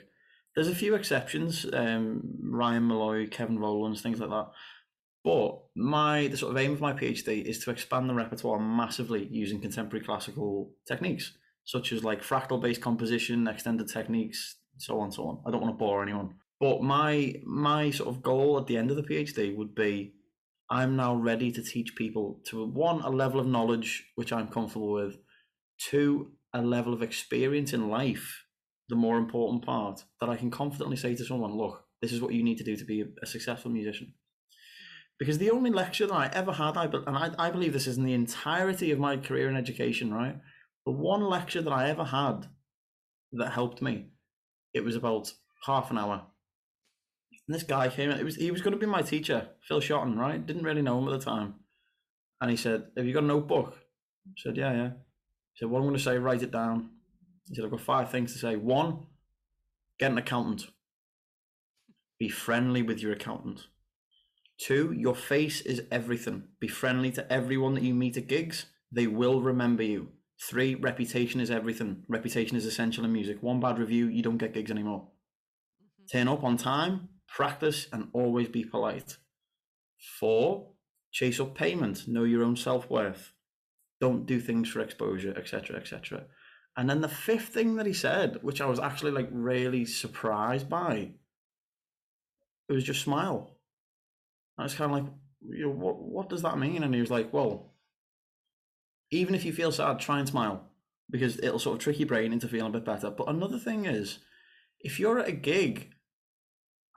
There's 0.54 0.68
a 0.68 0.76
few 0.76 0.94
exceptions, 0.94 1.66
um, 1.74 2.22
Ryan 2.44 2.84
Molloy, 2.84 3.28
Kevin 3.28 3.58
Rowlands, 3.58 4.02
things 4.02 4.20
like 4.20 4.30
that. 4.30 4.52
But 5.24 5.60
my 5.76 6.28
the 6.28 6.38
sort 6.38 6.52
of 6.52 6.58
aim 6.58 6.72
of 6.72 6.82
my 6.82 6.94
PhD 6.94 7.44
is 7.44 7.58
to 7.64 7.72
expand 7.72 8.08
the 8.08 8.14
repertoire 8.14 8.60
massively 8.60 9.28
using 9.32 9.60
contemporary 9.60 10.06
classical 10.06 10.72
techniques, 10.88 11.36
such 11.66 11.92
as 11.92 12.04
like 12.04 12.24
fractal 12.24 12.62
based 12.62 12.82
composition, 12.82 13.48
extended 13.48 13.88
techniques, 13.88 14.58
so 14.78 15.00
on, 15.00 15.12
so 15.12 15.28
on. 15.28 15.42
I 15.46 15.52
don't 15.52 15.62
want 15.62 15.74
to 15.74 15.78
bore 15.78 16.04
anyone. 16.04 16.36
But 16.60 16.82
my 16.82 17.36
my 17.46 17.92
sort 17.92 18.10
of 18.10 18.22
goal 18.22 18.58
at 18.58 18.68
the 18.68 18.78
end 18.78 18.92
of 18.92 18.98
the 18.98 19.04
PhD 19.04 19.56
would 19.56 19.76
be 19.76 20.14
I'm 20.70 20.96
now 20.96 21.16
ready 21.16 21.52
to 21.52 21.62
teach 21.62 21.96
people 21.96 22.42
to 22.46 22.66
one, 22.66 23.02
a 23.02 23.10
level 23.10 23.40
of 23.40 23.48
knowledge 23.48 24.06
which 24.16 24.34
I'm 24.34 24.48
comfortable 24.48 24.92
with, 24.92 25.18
two, 25.80 26.32
a 26.54 26.62
level 26.62 26.94
of 26.94 27.04
experience 27.04 27.74
in 27.74 27.90
life, 27.90 28.46
the 28.90 28.96
more 28.96 29.18
important 29.18 29.64
part, 29.64 30.04
that 30.20 30.30
I 30.30 30.38
can 30.38 30.50
confidently 30.50 30.98
say 30.98 31.16
to 31.16 31.26
someone, 31.26 31.56
look, 31.56 31.84
this 32.02 32.12
is 32.12 32.22
what 32.22 32.34
you 32.34 32.44
need 32.44 32.58
to 32.58 32.64
do 32.64 32.76
to 32.76 32.86
be 32.86 33.04
a 33.22 33.26
successful 33.26 33.70
musician 33.72 34.08
mm-hmm. 34.08 35.16
because 35.20 35.38
the 35.38 35.52
only 35.52 35.70
lecture 35.70 36.08
that 36.08 36.14
I 36.14 36.30
ever 36.34 36.54
had, 36.54 36.78
I 36.78 36.86
and 36.86 37.18
I, 37.18 37.32
I 37.38 37.52
believe 37.52 37.74
this 37.74 37.88
is 37.88 37.98
in 37.98 38.06
the 38.06 38.14
entirety 38.14 38.92
of 38.92 39.00
my 39.00 39.18
career 39.18 39.50
in 39.50 39.56
education, 39.56 40.14
right? 40.14 40.38
The 40.86 40.92
one 40.92 41.24
lecture 41.24 41.62
that 41.62 41.74
I 41.74 41.90
ever 41.90 42.04
had 42.04 42.48
that 43.34 43.52
helped 43.52 43.82
me, 43.82 44.08
it 44.74 44.84
was 44.84 44.96
about 44.96 45.34
half 45.66 45.90
an 45.92 45.98
hour. 45.98 46.26
And 47.48 47.56
this 47.56 47.64
guy 47.64 47.90
came 47.90 48.10
in, 48.10 48.20
it 48.20 48.24
was 48.24 48.36
he 48.36 48.52
was 48.52 48.62
going 48.62 48.74
to 48.74 48.80
be 48.80 48.86
my 48.86 49.02
teacher, 49.02 49.50
Phil 49.68 49.82
Shotton, 49.82 50.18
right? 50.18 50.44
Didn't 50.46 50.64
really 50.64 50.82
know 50.82 51.00
him 51.00 51.08
at 51.08 51.20
the 51.20 51.26
time. 51.26 51.56
And 52.42 52.52
he 52.52 52.58
said, 52.58 52.86
Have 52.98 53.06
you 53.06 53.14
got 53.14 53.24
a 53.24 53.28
notebook? 53.28 53.76
I 54.28 54.32
said, 54.38 54.58
Yeah, 54.58 54.74
yeah. 54.74 54.90
He 55.54 55.60
said, 55.60 55.70
What 55.70 55.80
I'm 55.80 55.86
going 55.86 55.96
to 55.96 56.04
say, 56.04 56.18
write 56.18 56.44
it 56.44 56.52
down. 56.52 56.90
He 57.48 57.56
said, 57.56 57.66
I've 57.66 57.72
got 57.72 57.82
five 57.82 58.12
things 58.12 58.34
to 58.34 58.40
say. 58.40 58.56
One, 58.56 59.06
get 60.00 60.12
an 60.12 60.18
accountant. 60.18 60.68
Be 62.20 62.30
friendly 62.30 62.82
with 62.82 63.02
your 63.02 63.14
accountant. 63.14 63.68
Two, 64.58 64.94
your 64.94 65.16
face 65.16 65.62
is 65.62 65.84
everything. 65.92 66.44
Be 66.60 66.68
friendly 66.68 67.12
to 67.12 67.32
everyone 67.32 67.76
that 67.76 67.84
you 67.84 67.94
meet 67.94 68.18
at 68.18 68.28
gigs. 68.28 68.66
They 68.92 69.06
will 69.06 69.42
remember 69.42 69.84
you. 69.84 70.10
Three, 70.42 70.76
reputation 70.76 71.40
is 71.40 71.50
everything. 71.50 72.04
Reputation 72.08 72.58
is 72.58 72.66
essential 72.66 73.06
in 73.06 73.14
music. 73.14 73.42
One 73.42 73.60
bad 73.60 73.80
review, 73.80 74.08
you 74.08 74.22
don't 74.22 74.38
get 74.38 74.54
gigs 74.54 74.72
anymore. 74.72 75.02
Mm-hmm. 75.02 76.18
Turn 76.18 76.28
up 76.28 76.44
on 76.44 76.58
time, 76.58 77.10
practice, 77.28 77.88
and 77.92 78.10
always 78.14 78.50
be 78.50 78.64
polite. 78.64 79.18
Four, 80.20 80.72
chase 81.12 81.40
up 81.40 81.56
payment. 81.56 82.08
Know 82.08 82.26
your 82.26 82.44
own 82.44 82.58
self 82.58 82.90
worth. 82.90 83.32
Don't 84.02 84.26
do 84.26 84.40
things 84.42 84.70
for 84.70 84.82
exposure, 84.82 85.34
etc., 85.38 85.78
etc. 85.78 86.26
And 86.78 86.90
then 86.90 87.00
the 87.00 87.08
fifth 87.08 87.50
thing 87.50 87.76
that 87.78 87.86
he 87.86 87.94
said, 87.94 88.40
which 88.42 88.60
I 88.60 88.66
was 88.66 88.80
actually 88.80 89.12
like 89.12 89.30
really 89.32 89.86
surprised 89.86 90.70
by, 90.70 91.12
it 92.68 92.74
was 92.74 92.84
just 92.84 93.02
smile. 93.02 93.58
I 94.58 94.64
was 94.64 94.74
kind 94.74 94.92
of 94.92 94.98
like, 94.98 95.14
you 95.50 95.66
know, 95.66 95.72
what 95.72 95.98
what 95.98 96.30
does 96.30 96.42
that 96.42 96.58
mean? 96.58 96.84
And 96.84 96.94
he 96.94 97.00
was 97.00 97.12
like, 97.12 97.32
well, 97.32 97.75
even 99.12 99.36
if 99.36 99.46
you 99.46 99.54
feel 99.54 99.72
sad, 99.72 100.00
try 100.00 100.20
and 100.20 100.28
smile 100.28 100.70
because 101.10 101.38
it'll 101.40 101.60
sort 101.60 101.78
of 101.78 101.84
trick 101.84 102.00
your 102.00 102.08
brain 102.08 102.34
into 102.34 102.48
feeling 102.48 102.68
a 102.68 102.78
bit 102.78 102.86
better. 102.86 103.10
But 103.10 103.30
another 103.30 103.60
thing 103.60 103.86
is, 103.86 104.20
if 104.80 105.00
you're 105.00 105.20
at 105.20 105.28
a 105.28 105.34
gig 105.34 105.92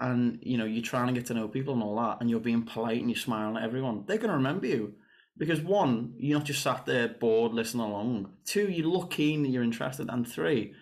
and 0.00 0.38
you 0.42 0.56
know 0.56 0.64
you're 0.64 0.82
trying 0.82 1.08
to 1.08 1.12
get 1.12 1.26
to 1.26 1.34
know 1.34 1.48
people 1.48 1.74
and 1.74 1.82
all 1.82 1.96
that, 1.96 2.18
and 2.20 2.30
you're 2.30 2.40
being 2.40 2.62
polite 2.62 3.00
and 3.00 3.10
you're 3.10 3.18
smiling 3.18 3.56
at 3.56 3.64
everyone, 3.64 4.04
they're 4.06 4.16
going 4.16 4.30
to 4.30 4.36
remember 4.36 4.66
you 4.66 4.94
because 5.38 5.60
one, 5.60 6.14
you're 6.18 6.38
not 6.38 6.46
just 6.46 6.62
sat 6.62 6.84
there 6.84 7.08
bored 7.08 7.52
listening 7.52 7.84
along. 7.84 8.32
Two, 8.44 8.68
you 8.68 8.90
look 8.90 9.12
keen, 9.12 9.44
you're 9.44 9.62
interested, 9.62 10.10
and 10.10 10.26
three, 10.26 10.74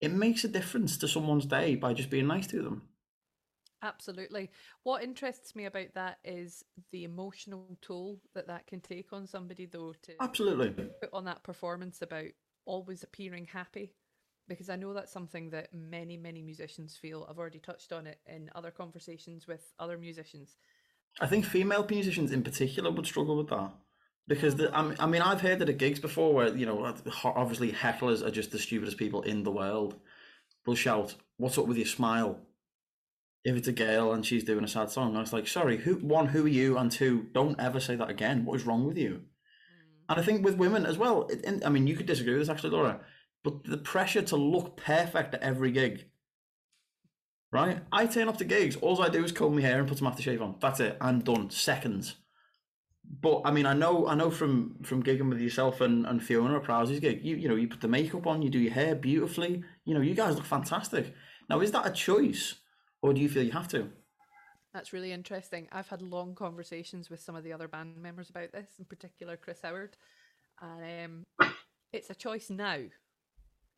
it 0.00 0.12
makes 0.12 0.42
a 0.42 0.48
difference 0.48 0.98
to 0.98 1.08
someone's 1.08 1.46
day 1.46 1.76
by 1.76 1.94
just 1.94 2.10
being 2.10 2.26
nice 2.26 2.48
to 2.48 2.60
them. 2.60 2.82
Absolutely. 3.82 4.50
What 4.82 5.02
interests 5.02 5.56
me 5.56 5.64
about 5.64 5.94
that 5.94 6.18
is 6.24 6.64
the 6.92 7.04
emotional 7.04 7.78
toll 7.80 8.20
that 8.34 8.46
that 8.48 8.66
can 8.66 8.80
take 8.80 9.12
on 9.12 9.26
somebody, 9.26 9.66
though, 9.66 9.94
to 10.02 10.12
absolutely 10.20 10.70
put 11.00 11.10
on 11.12 11.24
that 11.24 11.42
performance 11.42 12.02
about 12.02 12.26
always 12.66 13.02
appearing 13.02 13.46
happy. 13.46 13.94
Because 14.48 14.68
I 14.68 14.76
know 14.76 14.92
that's 14.92 15.12
something 15.12 15.50
that 15.50 15.72
many, 15.72 16.16
many 16.16 16.42
musicians 16.42 16.96
feel. 16.96 17.26
I've 17.28 17.38
already 17.38 17.60
touched 17.60 17.92
on 17.92 18.06
it 18.06 18.18
in 18.26 18.50
other 18.54 18.70
conversations 18.70 19.46
with 19.46 19.72
other 19.78 19.96
musicians. 19.96 20.56
I 21.20 21.26
think 21.26 21.44
female 21.44 21.86
musicians 21.88 22.32
in 22.32 22.42
particular 22.42 22.90
would 22.90 23.06
struggle 23.06 23.36
with 23.36 23.48
that. 23.48 23.70
Because 24.26 24.56
the, 24.56 24.70
I 24.76 25.06
mean, 25.06 25.22
I've 25.22 25.40
heard 25.40 25.62
it 25.62 25.68
at 25.68 25.78
gigs 25.78 25.98
before 25.98 26.34
where, 26.34 26.54
you 26.54 26.66
know, 26.66 26.84
uh, 26.84 26.94
obviously 27.24 27.72
hecklers 27.72 28.24
are 28.24 28.30
just 28.30 28.52
the 28.52 28.58
stupidest 28.58 28.96
people 28.96 29.22
in 29.22 29.42
the 29.42 29.50
world. 29.50 29.98
They'll 30.64 30.74
shout, 30.74 31.14
What's 31.36 31.56
up 31.56 31.66
with 31.66 31.78
your 31.78 31.86
smile? 31.86 32.38
If 33.44 33.56
it's 33.56 33.68
a 33.68 33.72
girl 33.72 34.12
and 34.12 34.24
she's 34.24 34.44
doing 34.44 34.64
a 34.64 34.68
sad 34.68 34.90
song, 34.90 35.16
I 35.16 35.20
was 35.20 35.32
like, 35.32 35.48
sorry, 35.48 35.78
who 35.78 35.94
one, 35.94 36.26
who 36.26 36.44
are 36.44 36.48
you? 36.48 36.76
And 36.76 36.90
two, 36.90 37.26
don't 37.32 37.58
ever 37.58 37.80
say 37.80 37.96
that 37.96 38.10
again. 38.10 38.44
What 38.44 38.60
is 38.60 38.66
wrong 38.66 38.86
with 38.86 38.98
you? 38.98 39.10
Mm. 39.10 39.20
And 40.10 40.20
I 40.20 40.22
think 40.22 40.44
with 40.44 40.56
women 40.56 40.84
as 40.84 40.98
well, 40.98 41.26
it, 41.28 41.44
and, 41.44 41.64
I 41.64 41.68
mean, 41.70 41.86
you 41.86 41.96
could 41.96 42.06
disagree 42.06 42.34
with 42.34 42.42
this 42.42 42.48
actually, 42.50 42.70
Laura, 42.70 43.00
but 43.42 43.64
the 43.64 43.78
pressure 43.78 44.22
to 44.22 44.36
look 44.36 44.76
perfect 44.76 45.34
at 45.34 45.42
every 45.42 45.70
gig, 45.70 46.06
right? 47.50 47.82
I 47.90 48.06
turn 48.06 48.28
up 48.28 48.36
to 48.38 48.44
gigs, 48.44 48.76
all 48.76 49.00
I 49.02 49.08
do 49.08 49.24
is 49.24 49.32
comb 49.32 49.54
my 49.54 49.62
hair 49.62 49.78
and 49.78 49.88
put 49.88 49.98
some 49.98 50.12
aftershave 50.12 50.42
on. 50.42 50.56
That's 50.60 50.80
it. 50.80 50.98
I'm 51.00 51.20
done. 51.20 51.50
Seconds. 51.50 52.16
But 53.22 53.42
I 53.44 53.50
mean, 53.50 53.66
I 53.66 53.72
know, 53.72 54.06
I 54.06 54.14
know 54.14 54.30
from 54.30 54.76
from 54.84 55.02
gigging 55.02 55.30
with 55.30 55.40
yourself 55.40 55.80
and, 55.80 56.06
and 56.06 56.22
Fiona 56.22 56.56
at 56.56 56.62
Prowse's 56.62 57.00
gig, 57.00 57.24
you 57.24 57.34
you 57.36 57.48
know, 57.48 57.56
you 57.56 57.66
put 57.66 57.80
the 57.80 57.88
makeup 57.88 58.26
on, 58.26 58.42
you 58.42 58.50
do 58.50 58.60
your 58.60 58.72
hair 58.72 58.94
beautifully. 58.94 59.64
You 59.84 59.94
know, 59.94 60.00
you 60.00 60.14
guys 60.14 60.36
look 60.36 60.44
fantastic. 60.44 61.12
Now, 61.48 61.60
is 61.60 61.72
that 61.72 61.86
a 61.86 61.90
choice? 61.90 62.54
Or 63.02 63.12
do 63.12 63.20
you 63.20 63.28
feel 63.28 63.42
you 63.42 63.52
have 63.52 63.68
to? 63.68 63.88
That's 64.72 64.92
really 64.92 65.12
interesting. 65.12 65.68
I've 65.72 65.88
had 65.88 66.02
long 66.02 66.34
conversations 66.34 67.10
with 67.10 67.20
some 67.20 67.34
of 67.34 67.42
the 67.42 67.52
other 67.52 67.66
band 67.66 67.96
members 67.96 68.30
about 68.30 68.52
this, 68.52 68.68
in 68.78 68.84
particular 68.84 69.36
Chris 69.36 69.60
Howard. 69.62 69.96
And 70.60 71.24
um, 71.40 71.46
it's 71.92 72.10
a 72.10 72.14
choice 72.14 72.50
now. 72.50 72.78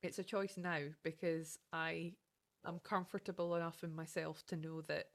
It's 0.03 0.19
a 0.19 0.25
choice 0.25 0.55
now 0.57 0.81
because 1.03 1.59
I 1.73 2.15
I'm 2.65 2.79
comfortable 2.81 3.57
enough 3.57 3.83
in 3.83 3.95
myself 3.95 4.45
to 4.49 4.57
know 4.57 4.83
that 4.83 5.07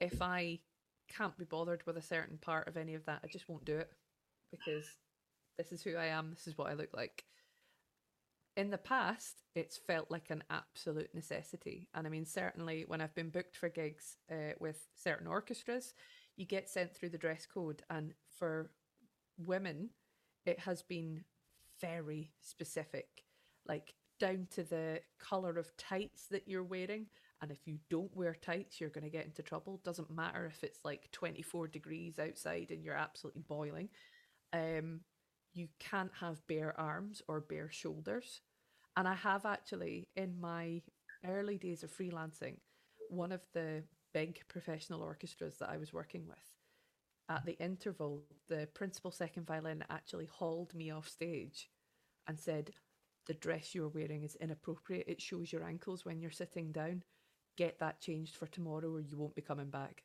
if 0.00 0.22
I 0.22 0.60
can't 1.08 1.36
be 1.38 1.44
bothered 1.44 1.84
with 1.86 1.96
a 1.96 2.02
certain 2.02 2.38
part 2.38 2.68
of 2.68 2.76
any 2.76 2.94
of 2.94 3.04
that, 3.06 3.20
I 3.24 3.26
just 3.26 3.48
won't 3.48 3.64
do 3.64 3.76
it 3.76 3.90
because 4.50 4.86
this 5.56 5.72
is 5.72 5.82
who 5.82 5.96
I 5.96 6.06
am, 6.06 6.30
this 6.30 6.46
is 6.46 6.56
what 6.56 6.70
I 6.70 6.74
look 6.74 6.90
like. 6.94 7.24
In 8.58 8.70
the 8.70 8.76
past, 8.76 9.44
it's 9.54 9.76
felt 9.76 10.10
like 10.10 10.30
an 10.30 10.42
absolute 10.50 11.14
necessity. 11.14 11.86
And 11.94 12.08
I 12.08 12.10
mean, 12.10 12.26
certainly 12.26 12.84
when 12.88 13.00
I've 13.00 13.14
been 13.14 13.30
booked 13.30 13.56
for 13.56 13.68
gigs 13.68 14.16
uh, 14.32 14.54
with 14.58 14.84
certain 14.96 15.28
orchestras, 15.28 15.94
you 16.36 16.44
get 16.44 16.68
sent 16.68 16.92
through 16.92 17.10
the 17.10 17.18
dress 17.18 17.46
code. 17.46 17.84
And 17.88 18.14
for 18.36 18.72
women, 19.38 19.90
it 20.44 20.58
has 20.58 20.82
been 20.82 21.22
very 21.80 22.32
specific, 22.40 23.06
like 23.64 23.94
down 24.18 24.48
to 24.56 24.64
the 24.64 25.02
colour 25.20 25.56
of 25.56 25.76
tights 25.76 26.26
that 26.32 26.48
you're 26.48 26.64
wearing. 26.64 27.06
And 27.40 27.52
if 27.52 27.64
you 27.64 27.78
don't 27.88 28.16
wear 28.16 28.34
tights, 28.34 28.80
you're 28.80 28.90
going 28.90 29.04
to 29.04 29.08
get 29.08 29.24
into 29.24 29.44
trouble. 29.44 29.80
Doesn't 29.84 30.10
matter 30.10 30.46
if 30.46 30.64
it's 30.64 30.80
like 30.84 31.12
24 31.12 31.68
degrees 31.68 32.18
outside 32.18 32.72
and 32.72 32.82
you're 32.82 32.96
absolutely 32.96 33.42
boiling. 33.46 33.88
Um, 34.52 35.02
you 35.54 35.68
can't 35.78 36.12
have 36.20 36.44
bare 36.48 36.78
arms 36.78 37.22
or 37.28 37.40
bare 37.40 37.70
shoulders. 37.70 38.40
And 38.98 39.06
I 39.06 39.14
have 39.14 39.46
actually, 39.46 40.08
in 40.16 40.40
my 40.40 40.82
early 41.24 41.56
days 41.56 41.84
of 41.84 41.96
freelancing, 41.96 42.56
one 43.08 43.30
of 43.30 43.42
the 43.54 43.84
big 44.12 44.40
professional 44.48 45.02
orchestras 45.02 45.56
that 45.58 45.70
I 45.70 45.76
was 45.76 45.92
working 45.92 46.26
with, 46.26 46.36
at 47.28 47.46
the 47.46 47.56
interval, 47.60 48.24
the 48.48 48.66
principal 48.74 49.12
second 49.12 49.46
violin 49.46 49.84
actually 49.88 50.26
hauled 50.26 50.74
me 50.74 50.90
off 50.90 51.08
stage 51.08 51.70
and 52.26 52.36
said, 52.40 52.72
The 53.28 53.34
dress 53.34 53.72
you're 53.72 53.86
wearing 53.86 54.24
is 54.24 54.34
inappropriate. 54.40 55.06
It 55.06 55.22
shows 55.22 55.52
your 55.52 55.62
ankles 55.62 56.04
when 56.04 56.20
you're 56.20 56.32
sitting 56.32 56.72
down. 56.72 57.04
Get 57.56 57.78
that 57.78 58.00
changed 58.00 58.34
for 58.34 58.48
tomorrow 58.48 58.90
or 58.94 59.00
you 59.00 59.16
won't 59.16 59.36
be 59.36 59.42
coming 59.42 59.70
back. 59.70 60.02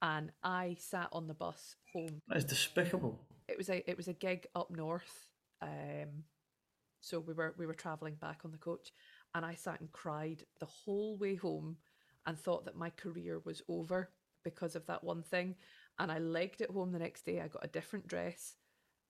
And 0.00 0.32
I 0.42 0.78
sat 0.80 1.10
on 1.12 1.26
the 1.26 1.34
bus 1.34 1.76
home. 1.92 2.22
That 2.28 2.38
is 2.38 2.44
despicable. 2.44 3.20
It 3.46 3.58
was 3.58 3.68
a 3.68 3.88
it 3.90 3.98
was 3.98 4.08
a 4.08 4.14
gig 4.14 4.46
up 4.54 4.70
north. 4.70 5.28
Um 5.60 6.24
so 7.00 7.20
we 7.20 7.32
were 7.32 7.54
we 7.58 7.66
were 7.66 7.74
travelling 7.74 8.14
back 8.14 8.40
on 8.44 8.52
the 8.52 8.58
coach 8.58 8.92
and 9.34 9.44
I 9.44 9.54
sat 9.54 9.80
and 9.80 9.92
cried 9.92 10.44
the 10.58 10.66
whole 10.66 11.16
way 11.16 11.36
home 11.36 11.76
and 12.26 12.38
thought 12.38 12.64
that 12.64 12.76
my 12.76 12.90
career 12.90 13.40
was 13.44 13.62
over 13.68 14.10
because 14.44 14.74
of 14.74 14.86
that 14.86 15.04
one 15.04 15.22
thing. 15.22 15.54
And 15.98 16.10
I 16.10 16.18
legged 16.18 16.60
it 16.60 16.70
home 16.70 16.92
the 16.92 16.98
next 16.98 17.24
day. 17.24 17.40
I 17.40 17.48
got 17.48 17.64
a 17.64 17.68
different 17.68 18.08
dress. 18.08 18.56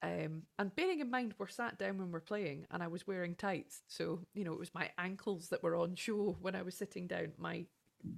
Um, 0.03 0.43
and 0.59 0.75
bearing 0.75 1.01
in 1.01 1.11
mind, 1.11 1.35
we're 1.39 1.49
sat 1.49 1.79
down 1.79 1.99
when 1.99 2.11
we're 2.11 2.21
playing, 2.21 2.67
and 2.71 2.83
I 2.83 2.89
was 2.89 3.07
wearing 3.07 3.35
tights. 3.35 3.83
So, 3.87 4.21
you 4.33 4.45
know, 4.45 4.55
it 4.55 4.59
was 4.59 4.75
my 4.75 4.91
ankles 4.97 5.49
that 5.49 5.63
were 5.63 5.77
on 5.77 5.95
show 5.95 6.37
when 6.41 6.57
I 6.57 6.63
was 6.63 6.75
sitting 6.75 7.07
down, 7.07 7.33
my 7.37 7.67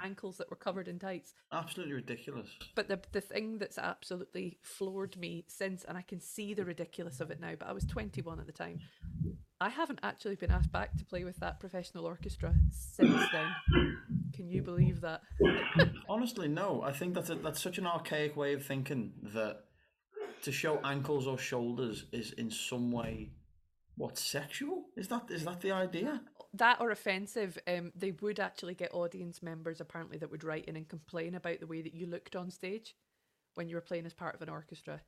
ankles 0.00 0.37
that 0.37 0.48
were 0.48 0.56
covered 0.56 0.87
in 0.87 1.00
tights. 1.00 1.35
Absolutely 1.52 1.94
ridiculous. 1.94 2.46
But 2.76 2.87
the, 2.87 3.00
the 3.11 3.20
thing 3.20 3.58
that's 3.58 3.78
absolutely 3.78 4.58
floored 4.62 5.16
me 5.16 5.44
since, 5.48 5.85
and 5.85 5.98
I 5.98 6.02
can 6.02 6.20
see 6.20 6.54
the 6.54 6.64
ridiculous 6.64 7.20
of 7.20 7.32
it 7.32 7.40
now, 7.40 7.54
but 7.58 7.68
I 7.68 7.72
was 7.72 7.85
21 7.85 8.38
at 8.38 8.46
the 8.46 8.52
time, 8.52 8.78
I 9.62 9.68
haven't 9.68 10.01
actually 10.03 10.35
been 10.35 10.51
asked 10.51 10.72
back 10.72 10.96
to 10.96 11.05
play 11.05 11.22
with 11.22 11.37
that 11.37 11.61
professional 11.61 12.05
orchestra 12.05 12.53
since 12.72 13.22
then. 13.31 13.96
Can 14.35 14.51
you 14.51 14.61
believe 14.61 15.01
that? 15.03 15.20
Honestly, 16.09 16.48
no. 16.48 16.83
I 16.83 16.90
think 16.90 17.14
that's 17.14 17.31
a, 17.31 17.37
that's 17.37 17.62
such 17.62 17.79
an 17.79 17.87
archaic 17.87 18.37
way 18.37 18.55
of 18.55 18.66
thinking 18.66 19.12
that 19.35 19.61
to 20.42 20.51
show 20.51 20.81
ankles 20.83 21.29
or 21.29 21.38
shoulders 21.38 22.07
is 22.11 22.33
in 22.33 22.51
some 22.51 22.90
way 22.90 23.31
what 23.96 24.18
sexual 24.18 24.87
is 24.96 25.07
that 25.09 25.31
is 25.31 25.44
that 25.44 25.61
the 25.61 25.70
idea 25.70 26.20
that 26.55 26.81
or 26.81 26.90
offensive 26.90 27.59
um 27.68 27.92
they 27.94 28.11
would 28.22 28.40
actually 28.40 28.75
get 28.75 28.92
audience 28.94 29.42
members 29.42 29.81
apparently 29.81 30.18
that 30.18 30.31
would 30.31 30.42
write 30.42 30.64
in 30.64 30.77
and 30.77 30.88
complain 30.88 31.35
about 31.35 31.61
the 31.61 31.66
way 31.66 31.83
that 31.83 31.94
you 31.94 32.07
looked 32.07 32.35
on 32.35 32.51
stage 32.51 32.96
when 33.55 33.68
you 33.68 33.77
were 33.77 33.83
playing 33.83 34.07
as 34.07 34.14
part 34.14 34.35
of 34.35 34.42
an 34.42 34.48
orchestra 34.48 35.01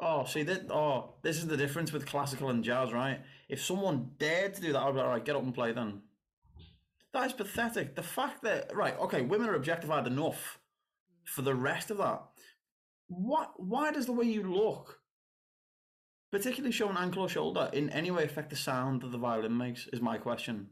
oh 0.00 0.24
see 0.24 0.42
that 0.42 0.70
oh 0.70 1.14
this 1.22 1.36
is 1.38 1.46
the 1.46 1.56
difference 1.56 1.92
with 1.92 2.06
classical 2.06 2.50
and 2.50 2.64
jazz 2.64 2.92
right 2.92 3.20
if 3.48 3.62
someone 3.62 4.10
dared 4.18 4.54
to 4.54 4.60
do 4.60 4.72
that 4.72 4.82
i'd 4.82 4.92
be 4.92 4.96
like 4.98 5.06
all 5.06 5.12
right 5.12 5.24
get 5.24 5.36
up 5.36 5.42
and 5.42 5.54
play 5.54 5.72
then 5.72 6.00
that 7.12 7.26
is 7.26 7.32
pathetic 7.32 7.94
the 7.94 8.02
fact 8.02 8.42
that 8.42 8.74
right 8.74 8.98
okay 8.98 9.22
women 9.22 9.48
are 9.48 9.54
objectified 9.54 10.06
enough 10.06 10.58
for 11.24 11.42
the 11.42 11.54
rest 11.54 11.90
of 11.90 11.98
that 11.98 12.22
what? 13.12 13.52
Why 13.56 13.92
does 13.92 14.06
the 14.06 14.12
way 14.12 14.24
you 14.24 14.42
look, 14.42 15.00
particularly 16.30 16.72
showing 16.72 16.96
ankle 16.96 17.22
or 17.22 17.28
shoulder, 17.28 17.70
in 17.72 17.90
any 17.90 18.10
way 18.10 18.24
affect 18.24 18.50
the 18.50 18.56
sound 18.56 19.02
that 19.02 19.12
the 19.12 19.18
violin 19.18 19.56
makes? 19.56 19.86
Is 19.92 20.00
my 20.00 20.18
question. 20.18 20.68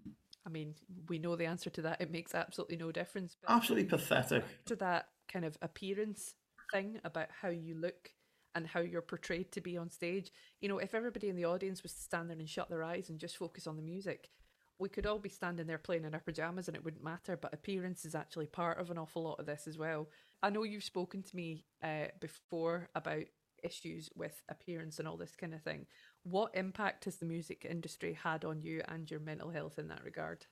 I 0.46 0.49
mean, 0.49 0.75
we 1.09 1.18
know 1.18 1.37
the 1.37 1.46
answer 1.46 1.70
to 1.70 1.83
that. 1.83 2.01
It 2.01 2.11
makes 2.11 2.35
absolutely 2.35 2.77
no 2.77 2.90
difference. 2.92 3.37
absolutely 3.46 3.88
pathetic. 3.88 4.44
To 4.66 4.77
that 4.77 5.09
kind 5.31 5.44
of 5.44 5.59
appearance 5.61 6.35
thing 6.73 6.99
about 7.05 7.29
how 7.42 7.49
you 7.49 7.75
look 7.75 8.11
and 8.55 8.67
how 8.67 8.81
you're 8.81 9.03
portrayed 9.03 9.53
to 9.53 9.61
be 9.61 9.77
on 9.77 9.91
stage. 9.91 10.33
You 10.61 10.69
know, 10.69 10.79
if 10.79 10.95
everybody 10.95 11.29
in 11.29 11.37
the 11.37 11.45
audience 11.45 11.83
was 11.83 11.93
to 11.95 12.01
stand 12.01 12.31
there 12.31 12.39
and 12.39 12.49
shut 12.49 12.71
their 12.71 12.83
eyes 12.83 13.09
and 13.09 13.19
just 13.19 13.37
focus 13.37 13.67
on 13.67 13.77
the 13.77 13.83
music, 13.83 14.31
we 14.79 14.89
could 14.89 15.07
all 15.07 15.19
be 15.19 15.29
standing 15.29 15.67
there 15.67 15.79
playing 15.79 16.05
in 16.05 16.15
our 16.15 16.21
pajamas 16.21 16.67
and 16.67 16.77
it 16.77 16.85
wouldn't 16.85 17.05
matter. 17.05 17.37
But 17.37 17.55
appearance 17.55 18.05
is 18.05 18.15
actually 18.15 18.47
part 18.47 18.79
of 18.79 18.91
an 18.91 18.99
awful 18.99 19.23
lot 19.23 19.39
of 19.39 19.47
this 19.47 19.67
as 19.67 19.79
well. 19.79 20.09
I 20.43 20.51
know 20.51 20.63
you've 20.63 20.85
spoken 20.85 21.23
to 21.23 21.37
me 21.37 21.65
uh, 21.83 22.07
before 22.19 22.89
about 22.95 23.25
issues 23.63 24.09
with 24.17 24.43
appearance 24.49 24.99
and 24.99 25.07
all 25.07 25.19
this 25.19 25.37
kind 25.37 25.55
of 25.55 25.63
thing. 25.63 25.87
What 26.23 26.55
impact 26.55 27.05
has 27.05 27.17
the 27.17 27.27
music 27.27 27.67
industry 27.69 28.19
had 28.21 28.45
on 28.45 28.63
you 28.63 28.83
and 28.89 29.11
your 29.11 29.21
mental 29.21 29.51
health 29.51 29.79
in 29.79 29.89
that 29.89 30.05
regard? 30.05 30.47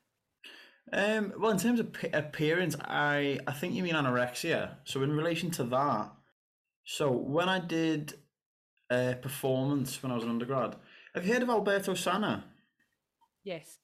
Um, 0.92 1.32
well, 1.38 1.50
in 1.50 1.58
terms 1.58 1.80
of 1.80 1.94
appearance, 2.12 2.76
I 2.80 3.38
I 3.46 3.52
think 3.52 3.74
you 3.74 3.82
mean 3.82 3.94
anorexia. 3.94 4.76
So 4.84 5.02
in 5.02 5.12
relation 5.12 5.50
to 5.52 5.64
that, 5.64 6.12
so 6.90 7.10
when 7.10 7.50
I 7.50 7.58
did 7.58 8.14
a 8.90 9.14
performance 9.20 10.02
when 10.02 10.10
I 10.10 10.14
was 10.14 10.24
an 10.24 10.30
undergrad, 10.30 10.74
have 11.14 11.26
you 11.26 11.34
heard 11.34 11.42
of 11.42 11.50
Alberto 11.50 11.92
Sanna? 11.92 12.46
Yes. 13.44 13.76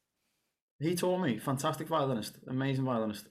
He 0.81 0.95
taught 0.95 1.19
me, 1.19 1.39
fantastic 1.39 1.87
violinist, 1.87 2.39
amazing 2.49 2.87
violinist. 2.87 3.27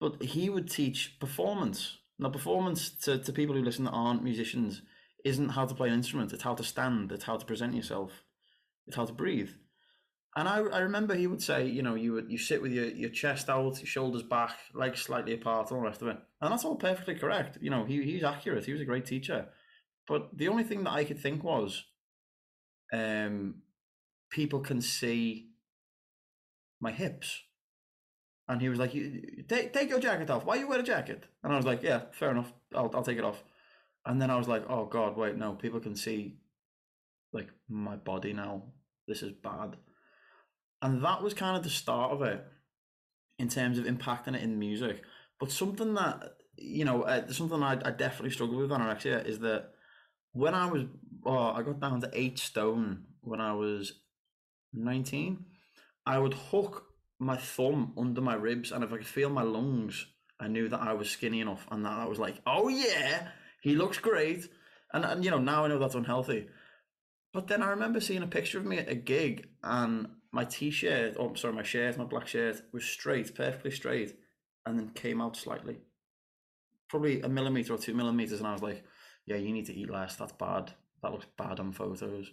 But 0.00 0.22
he 0.22 0.48
would 0.48 0.70
teach 0.70 1.18
performance. 1.20 1.98
Now, 2.18 2.30
performance 2.30 2.88
to, 3.02 3.18
to 3.18 3.30
people 3.30 3.54
who 3.54 3.62
listen 3.62 3.84
that 3.84 3.90
aren't 3.90 4.24
musicians 4.24 4.80
isn't 5.22 5.50
how 5.50 5.66
to 5.66 5.74
play 5.74 5.88
an 5.88 5.94
instrument. 5.96 6.32
It's 6.32 6.42
how 6.42 6.54
to 6.54 6.64
stand. 6.64 7.12
It's 7.12 7.24
how 7.24 7.36
to 7.36 7.44
present 7.44 7.74
yourself. 7.74 8.24
It's 8.86 8.96
how 8.96 9.04
to 9.04 9.12
breathe. 9.12 9.50
And 10.36 10.48
I, 10.48 10.58
I 10.58 10.78
remember 10.80 11.14
he 11.14 11.28
would 11.28 11.42
say, 11.42 11.66
you 11.66 11.82
know, 11.82 11.94
you 11.94 12.24
you 12.28 12.38
sit 12.38 12.60
with 12.60 12.72
your, 12.72 12.86
your 12.86 13.10
chest 13.10 13.48
out, 13.48 13.78
your 13.78 13.86
shoulders 13.86 14.24
back, 14.24 14.56
legs 14.74 15.00
slightly 15.00 15.34
apart, 15.34 15.70
all 15.70 15.78
the 15.78 15.84
rest 15.84 16.02
of 16.02 16.08
it. 16.08 16.18
And 16.40 16.52
that's 16.52 16.64
all 16.64 16.76
perfectly 16.76 17.14
correct. 17.14 17.58
You 17.60 17.70
know, 17.70 17.84
he 17.84 18.02
he's 18.02 18.24
accurate. 18.24 18.64
He 18.64 18.72
was 18.72 18.80
a 18.80 18.86
great 18.86 19.06
teacher. 19.06 19.46
But 20.08 20.36
the 20.36 20.48
only 20.48 20.64
thing 20.64 20.84
that 20.84 20.92
I 20.92 21.04
could 21.04 21.20
think 21.20 21.44
was, 21.44 21.84
um, 22.92 23.62
people 24.30 24.60
can 24.60 24.80
see 24.80 25.50
my 26.80 26.90
hips. 26.90 27.42
And 28.46 28.60
he 28.60 28.68
was 28.68 28.78
like, 28.78 28.92
you, 28.92 29.44
take, 29.48 29.72
take 29.72 29.88
your 29.88 30.00
jacket 30.00 30.28
off. 30.28 30.44
Why 30.44 30.56
you 30.56 30.68
wear 30.68 30.80
a 30.80 30.82
jacket? 30.82 31.24
And 31.42 31.52
I 31.52 31.56
was 31.56 31.64
like, 31.64 31.82
yeah, 31.82 32.02
fair 32.12 32.30
enough. 32.30 32.52
I'll, 32.74 32.90
I'll 32.94 33.02
take 33.02 33.16
it 33.16 33.24
off. 33.24 33.42
And 34.04 34.20
then 34.20 34.30
I 34.30 34.36
was 34.36 34.48
like, 34.48 34.64
oh 34.68 34.84
God, 34.84 35.16
wait, 35.16 35.36
no, 35.36 35.54
people 35.54 35.80
can 35.80 35.96
see 35.96 36.36
like 37.32 37.48
my 37.68 37.96
body 37.96 38.34
now. 38.34 38.64
This 39.08 39.22
is 39.22 39.32
bad. 39.32 39.76
And 40.84 41.02
that 41.02 41.22
was 41.22 41.34
kind 41.34 41.56
of 41.56 41.64
the 41.64 41.70
start 41.70 42.12
of 42.12 42.22
it 42.22 42.44
in 43.38 43.48
terms 43.48 43.78
of 43.78 43.86
impacting 43.86 44.36
it 44.36 44.42
in 44.42 44.58
music. 44.58 45.02
But 45.40 45.50
something 45.50 45.94
that, 45.94 46.34
you 46.56 46.84
know, 46.84 47.02
uh, 47.02 47.32
something 47.32 47.62
I, 47.62 47.72
I 47.72 47.90
definitely 47.90 48.30
struggle 48.30 48.58
with 48.58 48.70
anorexia 48.70 49.26
is 49.26 49.40
that 49.40 49.70
when 50.32 50.54
I 50.54 50.70
was, 50.70 50.84
oh, 51.24 51.52
I 51.52 51.62
got 51.62 51.80
down 51.80 52.00
to 52.02 52.10
eight 52.12 52.38
stone 52.38 53.04
when 53.22 53.40
I 53.40 53.54
was 53.54 53.94
19 54.74 55.46
I 56.06 56.18
would 56.18 56.34
hook 56.34 56.86
my 57.18 57.36
thumb 57.36 57.94
under 57.96 58.20
my 58.20 58.34
ribs, 58.34 58.72
and 58.72 58.84
if 58.84 58.92
I 58.92 58.98
could 58.98 59.06
feel 59.06 59.30
my 59.30 59.42
lungs, 59.42 60.06
I 60.38 60.48
knew 60.48 60.68
that 60.68 60.80
I 60.80 60.92
was 60.92 61.08
skinny 61.10 61.40
enough, 61.40 61.66
and 61.70 61.84
that 61.84 61.92
I 61.92 62.04
was 62.04 62.18
like, 62.18 62.40
"Oh 62.46 62.68
yeah, 62.68 63.28
he 63.62 63.74
looks 63.74 63.98
great." 63.98 64.48
And 64.92 65.04
and 65.04 65.24
you 65.24 65.30
know 65.30 65.38
now 65.38 65.64
I 65.64 65.68
know 65.68 65.78
that's 65.78 65.94
unhealthy. 65.94 66.48
But 67.32 67.46
then 67.46 67.62
I 67.62 67.70
remember 67.70 68.00
seeing 68.00 68.22
a 68.22 68.26
picture 68.26 68.58
of 68.58 68.66
me 68.66 68.78
at 68.78 68.90
a 68.90 68.94
gig, 68.94 69.48
and 69.62 70.08
my 70.34 70.44
t-shirt, 70.44 71.16
oh 71.18 71.32
sorry, 71.34 71.54
my 71.54 71.62
shirt, 71.62 71.96
my 71.96 72.04
black 72.04 72.26
shirt 72.26 72.60
was 72.72 72.84
straight, 72.84 73.34
perfectly 73.34 73.70
straight, 73.70 74.16
and 74.66 74.76
then 74.76 74.88
came 74.90 75.20
out 75.20 75.36
slightly, 75.36 75.78
probably 76.88 77.20
a 77.20 77.28
millimeter 77.28 77.72
or 77.72 77.78
two 77.78 77.94
millimeters, 77.94 78.40
and 78.40 78.48
I 78.48 78.52
was 78.52 78.62
like, 78.62 78.84
"Yeah, 79.26 79.36
you 79.36 79.52
need 79.52 79.66
to 79.66 79.74
eat 79.74 79.90
less. 79.90 80.16
That's 80.16 80.32
bad. 80.32 80.72
That 81.02 81.12
looks 81.12 81.26
bad 81.38 81.60
on 81.60 81.72
photos." 81.72 82.32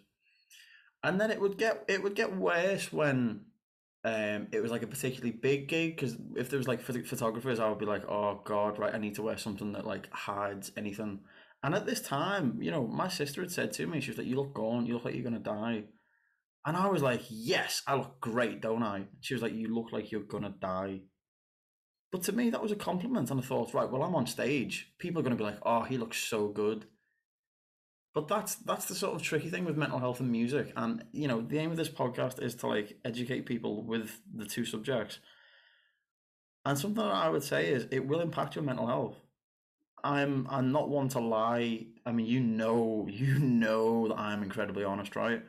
And 1.04 1.22
then 1.22 1.30
it 1.30 1.39
would 1.39 1.58
get 1.60 1.86
it 1.88 2.02
would 2.02 2.16
get 2.16 2.36
worse 2.36 2.91
when 2.91 3.45
um, 4.04 4.47
it 4.52 4.62
was 4.62 4.72
like 4.72 4.82
a 4.82 4.88
particularly 4.88 5.32
big 5.32 5.68
gig 5.68 5.95
because 5.95 6.18
if 6.36 6.49
there 6.49 6.58
was 6.58 6.68
like 6.68 6.82
photographers, 6.82 7.60
I 7.60 7.70
would 7.70 7.78
be 7.78 7.86
like, 7.86 8.10
oh 8.10 8.41
god, 8.43 8.80
right, 8.80 8.95
I 8.95 8.97
need 8.97 9.16
to 9.16 9.22
wear 9.22 9.38
something 9.38 9.74
that 9.74 9.86
like 9.86 10.12
hides 10.12 10.72
anything. 10.76 11.20
And 11.64 11.76
at 11.76 11.86
this 11.86 12.02
time, 12.02 12.58
you 12.62 12.72
know, 12.72 12.88
my 12.88 13.10
sister 13.10 13.41
had 13.41 13.52
said 13.52 13.74
to 13.74 13.86
me, 13.86 14.02
she 14.02 14.10
was 14.10 14.18
like, 14.18 14.26
"You 14.26 14.38
look 14.38 14.56
gone. 14.56 14.88
You 14.88 14.95
look 14.95 15.06
like 15.06 15.14
you're 15.14 15.24
gonna 15.24 15.38
die." 15.39 15.84
And 16.66 16.78
I 16.78 16.88
was 16.88 17.01
like, 17.01 17.24
yes, 17.30 17.82
I 17.88 17.95
look 17.95 18.20
great, 18.20 18.62
don't 18.62 18.84
I? 18.84 19.05
She 19.20 19.34
was 19.34 19.41
like, 19.41 19.53
you 19.53 19.74
look 19.74 19.91
like 19.91 20.12
you're 20.12 20.22
going 20.22 20.43
to 20.43 20.49
die. 20.49 21.01
But 22.12 22.24
to 22.24 22.34
me, 22.34 22.49
that 22.49 22.62
was 22.62 22.72
a 22.72 22.76
compliment. 22.76 23.32
And 23.32 23.39
I 23.39 23.43
thought, 23.43 23.74
right, 23.74 23.89
well, 23.89 24.03
I'm 24.03 24.16
on 24.16 24.28
stage. 24.28 24.93
People 24.99 25.20
are 25.20 25.24
going 25.24 25.36
to 25.36 25.43
be 25.43 25.49
like, 25.49 25.59
oh, 25.64 25.84
he 25.84 25.97
looks 25.97 26.18
so 26.18 26.49
good. 26.49 26.86
But 28.14 28.28
that's 28.28 28.55
that's 28.55 28.86
the 28.86 28.95
sort 28.95 29.16
of 29.16 29.22
tricky 29.22 29.49
thing 29.49 29.64
with 29.64 29.78
mental 29.78 29.97
health 29.97 30.20
and 30.20 30.30
music. 30.30 30.74
And, 30.76 31.05
you 31.14 31.30
know, 31.30 31.41
the 31.41 31.57
aim 31.57 31.72
of 31.72 31.78
this 31.78 31.89
podcast 31.89 32.41
is 32.43 32.55
to 32.55 32.68
like 32.68 32.97
educate 33.05 33.45
people 33.45 33.84
with 33.84 34.20
the 34.36 34.45
two 34.45 34.66
subjects. 34.66 35.20
And 36.66 36.78
something 36.78 37.03
that 37.03 37.12
I 37.12 37.30
would 37.30 37.43
say 37.43 37.70
is 37.70 37.88
it 37.89 38.05
will 38.05 38.20
impact 38.20 38.55
your 38.55 38.66
mental 38.66 38.88
health. 38.88 39.16
I'm 40.03 40.45
I'm 40.49 40.72
not 40.72 40.89
one 40.89 41.07
to 41.09 41.20
lie. 41.20 41.86
I 42.05 42.12
mean, 42.12 42.26
you 42.26 42.41
know, 42.41 43.07
you 43.09 43.39
know 43.39 44.09
that 44.09 44.20
I'm 44.20 44.43
incredibly 44.43 44.84
honest, 44.84 45.16
right? 45.16 45.41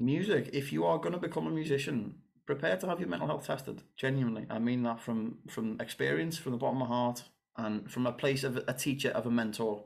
Music, 0.00 0.50
if 0.52 0.72
you 0.72 0.84
are 0.84 0.98
going 0.98 1.12
to 1.12 1.18
become 1.18 1.46
a 1.46 1.50
musician, 1.50 2.14
prepare 2.46 2.76
to 2.76 2.88
have 2.88 3.00
your 3.00 3.08
mental 3.08 3.28
health 3.28 3.46
tested. 3.46 3.82
Genuinely, 3.96 4.46
I 4.50 4.58
mean 4.58 4.82
that 4.84 5.00
from 5.00 5.38
from 5.48 5.80
experience, 5.80 6.38
from 6.38 6.52
the 6.52 6.58
bottom 6.58 6.82
of 6.82 6.88
my 6.88 6.94
heart, 6.94 7.22
and 7.56 7.90
from 7.90 8.06
a 8.06 8.12
place 8.12 8.42
of 8.44 8.56
a 8.56 8.72
teacher, 8.72 9.10
of 9.10 9.26
a 9.26 9.30
mentor. 9.30 9.84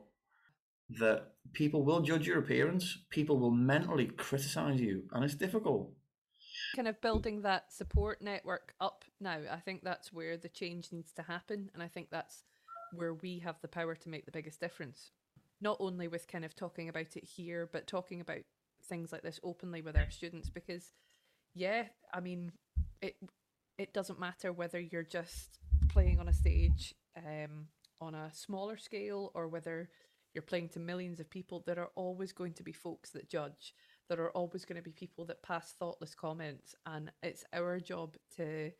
That 0.99 1.33
people 1.53 1.83
will 1.83 2.01
judge 2.01 2.27
your 2.27 2.37
appearance, 2.37 2.99
people 3.09 3.39
will 3.39 3.51
mentally 3.51 4.05
criticize 4.05 4.79
you, 4.79 5.03
and 5.11 5.23
it's 5.23 5.33
difficult 5.33 5.91
kind 6.75 6.87
of 6.87 7.01
building 7.01 7.41
that 7.41 7.71
support 7.71 8.21
network 8.21 8.73
up 8.79 9.05
now. 9.19 9.39
I 9.51 9.59
think 9.59 9.83
that's 9.83 10.13
where 10.13 10.37
the 10.37 10.49
change 10.49 10.91
needs 10.91 11.11
to 11.13 11.21
happen. 11.23 11.69
And 11.73 11.81
I 11.81 11.87
think 11.87 12.09
that's 12.11 12.43
where 12.93 13.13
we 13.13 13.39
have 13.39 13.61
the 13.61 13.67
power 13.67 13.95
to 13.95 14.09
make 14.09 14.25
the 14.25 14.31
biggest 14.31 14.59
difference. 14.59 15.11
Not 15.61 15.77
only 15.79 16.07
with 16.07 16.27
kind 16.27 16.45
of 16.45 16.55
talking 16.55 16.89
about 16.89 17.15
it 17.15 17.23
here, 17.23 17.69
but 17.71 17.87
talking 17.87 18.21
about 18.21 18.43
things 18.87 19.11
like 19.11 19.21
this 19.21 19.39
openly 19.43 19.81
with 19.81 19.97
our 19.97 20.09
students 20.09 20.49
because 20.49 20.93
yeah, 21.53 21.85
I 22.13 22.19
mean 22.19 22.51
it 23.01 23.15
it 23.77 23.93
doesn't 23.93 24.19
matter 24.19 24.53
whether 24.53 24.79
you're 24.79 25.03
just 25.03 25.59
playing 25.89 26.19
on 26.19 26.27
a 26.27 26.33
stage 26.33 26.93
um, 27.17 27.67
on 28.01 28.15
a 28.15 28.31
smaller 28.33 28.77
scale 28.77 29.31
or 29.35 29.47
whether 29.47 29.89
you're 30.33 30.41
playing 30.41 30.67
to 30.67 30.79
millions 30.79 31.21
of 31.21 31.29
people, 31.29 31.63
there 31.65 31.79
are 31.79 31.91
always 31.95 32.33
going 32.33 32.53
to 32.53 32.63
be 32.63 32.73
folks 32.73 33.11
that 33.11 33.29
judge 33.29 33.73
there 34.09 34.21
are 34.21 34.31
always 34.31 34.65
going 34.65 34.75
to 34.75 34.83
be 34.83 34.91
people 34.91 35.25
that 35.25 35.41
pass 35.41 35.73
thoughtless 35.73 36.13
comments, 36.13 36.75
and 36.85 37.11
it's 37.23 37.43
our 37.53 37.79
job 37.79 38.15
to 38.37 38.71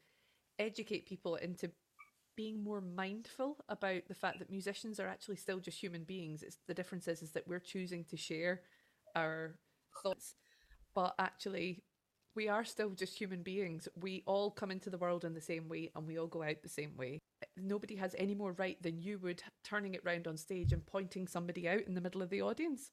educate 0.60 1.08
people 1.08 1.36
into 1.36 1.72
being 2.36 2.64
more 2.64 2.82
mindful 2.82 3.58
about 3.70 4.08
the 4.08 4.14
fact 4.14 4.40
that 4.40 4.52
musicians 4.52 5.00
are 5.00 5.08
actually 5.08 5.38
still 5.38 5.60
just 5.60 5.82
human 5.82 6.04
beings. 6.04 6.44
It's 6.44 6.58
the 6.68 6.74
difference 6.74 7.08
is, 7.08 7.22
is 7.22 7.32
that 7.32 7.48
we're 7.48 7.60
choosing 7.60 8.06
to 8.06 8.18
share 8.18 8.62
our 9.16 9.56
thoughts, 10.04 10.36
but 10.94 11.16
actually 11.20 11.84
we 12.36 12.50
are 12.50 12.66
still 12.66 12.90
just 12.90 13.18
human 13.18 13.42
beings. 13.42 13.88
We 14.00 14.24
all 14.26 14.52
come 14.52 14.70
into 14.70 14.90
the 14.90 14.98
world 14.98 15.24
in 15.24 15.34
the 15.34 15.42
same 15.42 15.70
way 15.70 15.92
and 15.96 16.06
we 16.06 16.20
all 16.20 16.28
go 16.28 16.44
out 16.44 16.62
the 16.62 16.70
same 16.70 16.96
way. 16.98 17.22
Nobody 17.58 17.96
has 17.96 18.14
any 18.18 18.36
more 18.36 18.52
right 18.54 18.82
than 18.84 19.00
you 19.00 19.18
would 19.20 19.42
turning 19.64 19.94
it 19.94 20.04
round 20.04 20.28
on 20.28 20.38
stage 20.38 20.74
and 20.74 20.86
pointing 20.86 21.28
somebody 21.28 21.68
out 21.68 21.82
in 21.88 21.96
the 21.96 22.02
middle 22.02 22.22
of 22.22 22.30
the 22.30 22.42
audience. 22.42 22.92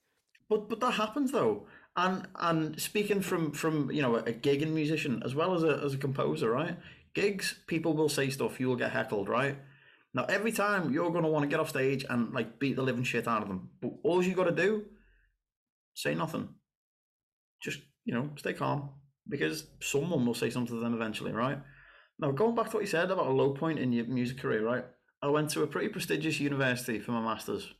But 0.48 0.68
but 0.68 0.80
that 0.80 0.92
happens 0.92 1.32
though. 1.32 1.66
And 1.96 2.26
and 2.36 2.80
speaking 2.80 3.20
from 3.20 3.52
from 3.52 3.90
you 3.90 4.02
know 4.02 4.16
a 4.16 4.32
gigging 4.32 4.72
musician 4.72 5.22
as 5.24 5.34
well 5.34 5.54
as 5.54 5.64
a 5.64 5.80
as 5.84 5.94
a 5.94 5.98
composer, 5.98 6.50
right? 6.50 6.76
Gigs, 7.14 7.56
people 7.66 7.94
will 7.94 8.08
say 8.08 8.30
stuff, 8.30 8.60
you 8.60 8.68
will 8.68 8.76
get 8.76 8.92
heckled, 8.92 9.28
right? 9.28 9.56
Now 10.14 10.24
every 10.24 10.52
time 10.52 10.92
you're 10.92 11.10
gonna 11.10 11.28
want 11.28 11.42
to 11.42 11.48
get 11.48 11.60
off 11.60 11.70
stage 11.70 12.04
and 12.08 12.32
like 12.32 12.58
beat 12.58 12.76
the 12.76 12.82
living 12.82 13.04
shit 13.04 13.26
out 13.26 13.42
of 13.42 13.48
them. 13.48 13.70
But 13.80 13.92
all 14.02 14.22
you 14.22 14.34
gotta 14.34 14.52
do, 14.52 14.84
say 15.94 16.14
nothing. 16.14 16.48
Just, 17.62 17.80
you 18.04 18.14
know, 18.14 18.30
stay 18.36 18.52
calm. 18.52 18.90
Because 19.28 19.66
someone 19.80 20.26
will 20.26 20.34
say 20.34 20.50
something 20.50 20.74
to 20.74 20.80
them 20.80 20.94
eventually, 20.94 21.32
right? 21.32 21.58
Now 22.18 22.32
going 22.32 22.54
back 22.54 22.70
to 22.70 22.76
what 22.76 22.82
you 22.82 22.88
said 22.88 23.10
about 23.10 23.26
a 23.26 23.32
low 23.32 23.50
point 23.50 23.78
in 23.78 23.92
your 23.92 24.06
music 24.06 24.38
career, 24.38 24.64
right? 24.64 24.84
I 25.22 25.28
went 25.28 25.50
to 25.50 25.62
a 25.62 25.66
pretty 25.66 25.88
prestigious 25.88 26.40
university 26.40 26.98
for 26.98 27.12
my 27.12 27.22
masters 27.22 27.72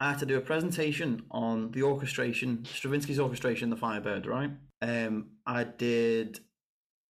I 0.00 0.10
had 0.10 0.18
to 0.18 0.26
do 0.26 0.36
a 0.36 0.40
presentation 0.40 1.22
on 1.30 1.70
the 1.70 1.82
orchestration, 1.82 2.64
Stravinsky's 2.64 3.20
orchestration, 3.20 3.70
The 3.70 3.76
Firebird, 3.76 4.26
right? 4.26 4.50
Um, 4.82 5.30
I 5.46 5.64
did, 5.64 6.40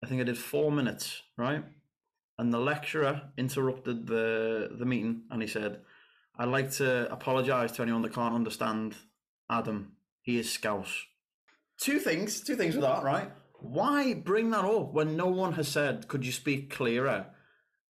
I 0.02 0.06
think 0.06 0.20
I 0.20 0.24
did 0.24 0.38
four 0.38 0.70
minutes, 0.70 1.22
right? 1.36 1.64
And 2.38 2.52
the 2.52 2.58
lecturer 2.58 3.22
interrupted 3.38 4.06
the, 4.06 4.70
the 4.78 4.84
meeting 4.84 5.22
and 5.30 5.40
he 5.40 5.48
said, 5.48 5.80
I'd 6.38 6.48
like 6.48 6.70
to 6.72 7.10
apologise 7.10 7.72
to 7.72 7.82
anyone 7.82 8.02
that 8.02 8.12
can't 8.12 8.34
understand 8.34 8.96
Adam. 9.48 9.92
He 10.22 10.38
is 10.38 10.50
Scouse. 10.50 11.06
Two 11.80 11.98
things, 11.98 12.40
two 12.40 12.56
things 12.56 12.74
with 12.74 12.84
that, 12.84 13.02
right? 13.02 13.30
Why 13.60 14.14
bring 14.14 14.50
that 14.50 14.64
up 14.64 14.92
when 14.92 15.16
no 15.16 15.26
one 15.26 15.54
has 15.54 15.68
said, 15.68 16.08
could 16.08 16.24
you 16.24 16.32
speak 16.32 16.70
clearer? 16.70 17.26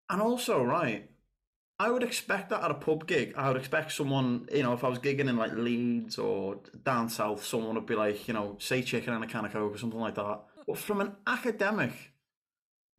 And 0.09 0.21
also, 0.21 0.63
right, 0.63 1.09
I 1.79 1.89
would 1.91 2.03
expect 2.03 2.49
that 2.49 2.63
at 2.63 2.71
a 2.71 2.75
pub 2.75 3.07
gig. 3.07 3.33
I 3.35 3.47
would 3.47 3.57
expect 3.57 3.91
someone, 3.91 4.47
you 4.53 4.63
know, 4.63 4.73
if 4.73 4.83
I 4.83 4.89
was 4.89 4.99
gigging 4.99 5.27
in 5.27 5.37
like 5.37 5.53
Leeds 5.53 6.17
or 6.17 6.61
down 6.83 7.09
south, 7.09 7.43
someone 7.43 7.75
would 7.75 7.85
be 7.85 7.95
like, 7.95 8.27
you 8.27 8.33
know, 8.33 8.57
say 8.59 8.83
chicken 8.83 9.13
and 9.13 9.23
a 9.23 9.27
can 9.27 9.45
of 9.45 9.51
coke 9.51 9.75
or 9.75 9.77
something 9.77 9.99
like 9.99 10.15
that. 10.15 10.41
But 10.67 10.77
from 10.77 11.01
an 11.01 11.15
academic, 11.25 11.91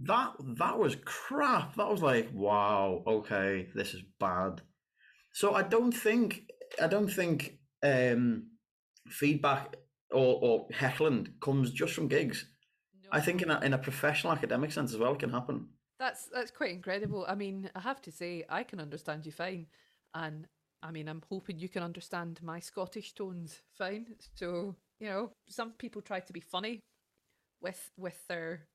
that 0.01 0.35
that 0.59 0.79
was 0.79 0.97
crap. 1.05 1.77
That 1.77 1.89
was 1.89 2.03
like, 2.03 2.31
wow, 2.35 3.03
okay, 3.07 3.69
this 3.75 3.95
is 3.95 4.03
bad. 4.19 4.61
So 5.33 5.55
I 5.55 5.63
don't 5.63 5.93
think 5.93 6.51
I 6.83 6.89
don't 6.89 7.09
think 7.09 7.59
um, 7.83 8.49
feedback 9.09 9.77
or, 10.15 10.39
or 10.41 10.67
heckling 10.73 11.35
comes 11.41 11.71
just 11.71 11.95
from 11.95 12.09
gigs. 12.09 12.47
No. 13.03 13.11
I 13.13 13.21
think 13.21 13.43
in 13.43 13.51
a 13.51 13.61
in 13.61 13.75
a 13.75 13.79
professional 13.79 14.33
academic 14.33 14.73
sense 14.73 14.93
as 14.93 14.99
well, 14.99 15.13
it 15.13 15.19
can 15.19 15.31
happen. 15.31 15.69
That's 15.99 16.29
that's 16.33 16.51
quite 16.51 16.73
incredible. 16.73 17.25
I 17.29 17.35
mean, 17.35 17.71
I 17.75 17.81
have 17.81 18.03
to 18.03 18.13
say, 18.13 18.45
I 18.49 18.63
can 18.63 18.81
understand 18.81 19.27
you 19.27 19.33
fine, 19.33 19.67
and 20.15 20.47
I 20.83 20.91
mean, 20.91 21.09
I'm 21.09 21.23
hoping 21.29 21.59
you 21.59 21.69
can 21.69 21.83
understand 21.83 22.41
my 22.43 22.61
Scottish 22.61 23.15
tones 23.15 23.61
fine. 23.77 24.07
So 24.35 24.77
you 25.01 25.09
know, 25.09 25.31
some 25.49 25.73
people 25.73 26.03
try 26.03 26.21
to 26.21 26.33
be 26.33 26.41
funny 26.41 26.81
with 27.61 27.91
with 27.97 28.27
their 28.29 28.67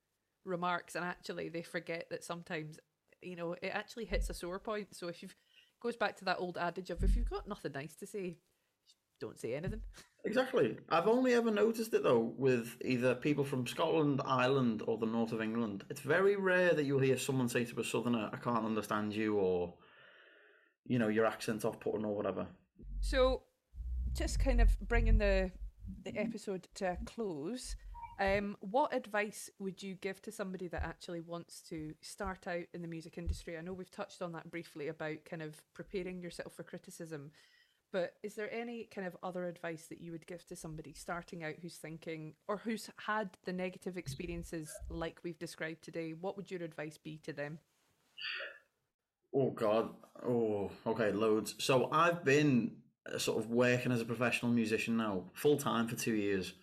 remarks, 0.45 0.95
and 0.95 1.05
actually 1.05 1.49
they 1.49 1.61
forget 1.63 2.07
that 2.09 2.23
sometimes 2.23 2.79
you 3.21 3.35
know 3.35 3.55
it 3.61 3.71
actually 3.73 4.05
hits 4.05 4.29
a 4.29 4.33
sore 4.33 4.59
point. 4.59 4.95
So 4.95 5.07
if 5.07 5.21
you've 5.21 5.35
goes 5.81 5.95
back 5.95 6.17
to 6.17 6.25
that 6.25 6.39
old 6.39 6.57
adage 6.57 6.89
of 6.89 7.03
if 7.03 7.15
you've 7.15 7.29
got 7.29 7.47
nothing 7.47 7.71
nice 7.73 7.95
to 7.95 8.07
say, 8.07 8.37
don't 9.19 9.39
say 9.39 9.53
anything. 9.55 9.81
Exactly. 10.25 10.77
I've 10.89 11.07
only 11.07 11.33
ever 11.33 11.49
noticed 11.49 11.93
it 11.93 12.03
though 12.03 12.33
with 12.37 12.75
either 12.83 13.15
people 13.15 13.43
from 13.43 13.65
Scotland, 13.65 14.21
Ireland, 14.25 14.83
or 14.85 14.97
the 14.97 15.05
north 15.05 15.31
of 15.31 15.41
England. 15.41 15.85
It's 15.89 16.01
very 16.01 16.35
rare 16.35 16.73
that 16.73 16.83
you'll 16.83 16.99
hear 16.99 17.17
someone 17.17 17.47
say 17.47 17.63
to 17.65 17.79
a 17.79 17.83
southerner, 17.83 18.29
"I 18.33 18.37
can't 18.37 18.65
understand 18.65 19.13
you," 19.13 19.35
or 19.35 19.75
you 20.85 20.99
know, 20.99 21.07
your 21.07 21.25
accent's 21.25 21.63
off-putting 21.63 22.03
or 22.03 22.15
whatever. 22.15 22.47
So, 22.99 23.43
just 24.13 24.39
kind 24.39 24.59
of 24.59 24.77
bringing 24.81 25.17
the 25.17 25.51
the 26.03 26.17
episode 26.17 26.67
to 26.75 26.91
a 26.91 26.97
close. 27.05 27.75
Um, 28.19 28.57
what 28.59 28.93
advice 28.93 29.49
would 29.59 29.81
you 29.81 29.95
give 29.95 30.21
to 30.23 30.31
somebody 30.31 30.67
that 30.67 30.83
actually 30.83 31.21
wants 31.21 31.61
to 31.69 31.93
start 32.01 32.47
out 32.47 32.65
in 32.73 32.81
the 32.81 32.87
music 32.87 33.17
industry? 33.17 33.57
I 33.57 33.61
know 33.61 33.71
we've 33.71 33.89
touched 33.89 34.21
on 34.21 34.33
that 34.33 34.51
briefly 34.51 34.89
about 34.89 35.23
kind 35.23 35.41
of 35.41 35.61
preparing 35.73 36.21
yourself 36.21 36.53
for 36.53 36.63
criticism, 36.63 37.31
but 37.91 38.13
is 38.23 38.35
there 38.35 38.51
any 38.53 38.87
kind 38.93 39.07
of 39.07 39.17
other 39.23 39.45
advice 39.45 39.87
that 39.89 40.01
you 40.01 40.11
would 40.11 40.27
give 40.27 40.45
to 40.47 40.55
somebody 40.55 40.93
starting 40.93 41.43
out 41.43 41.55
who's 41.61 41.77
thinking 41.77 42.33
or 42.47 42.57
who's 42.57 42.89
had 43.05 43.29
the 43.45 43.53
negative 43.53 43.97
experiences 43.97 44.71
like 44.89 45.19
we've 45.23 45.39
described 45.39 45.83
today? 45.83 46.13
What 46.19 46.37
would 46.37 46.51
your 46.51 46.63
advice 46.63 46.97
be 46.97 47.19
to 47.23 47.33
them? 47.33 47.59
Oh 49.33 49.51
God. 49.51 49.89
Oh, 50.23 50.71
okay, 50.85 51.11
loads. 51.11 51.55
So 51.59 51.89
I've 51.91 52.23
been 52.23 52.77
uh, 53.11 53.17
sort 53.17 53.37
of 53.37 53.49
working 53.49 53.91
as 53.91 54.01
a 54.01 54.05
professional 54.05 54.51
musician 54.51 54.97
now, 54.97 55.23
full 55.33 55.57
time 55.57 55.87
for 55.87 55.95
two 55.95 56.15
years. 56.15 56.53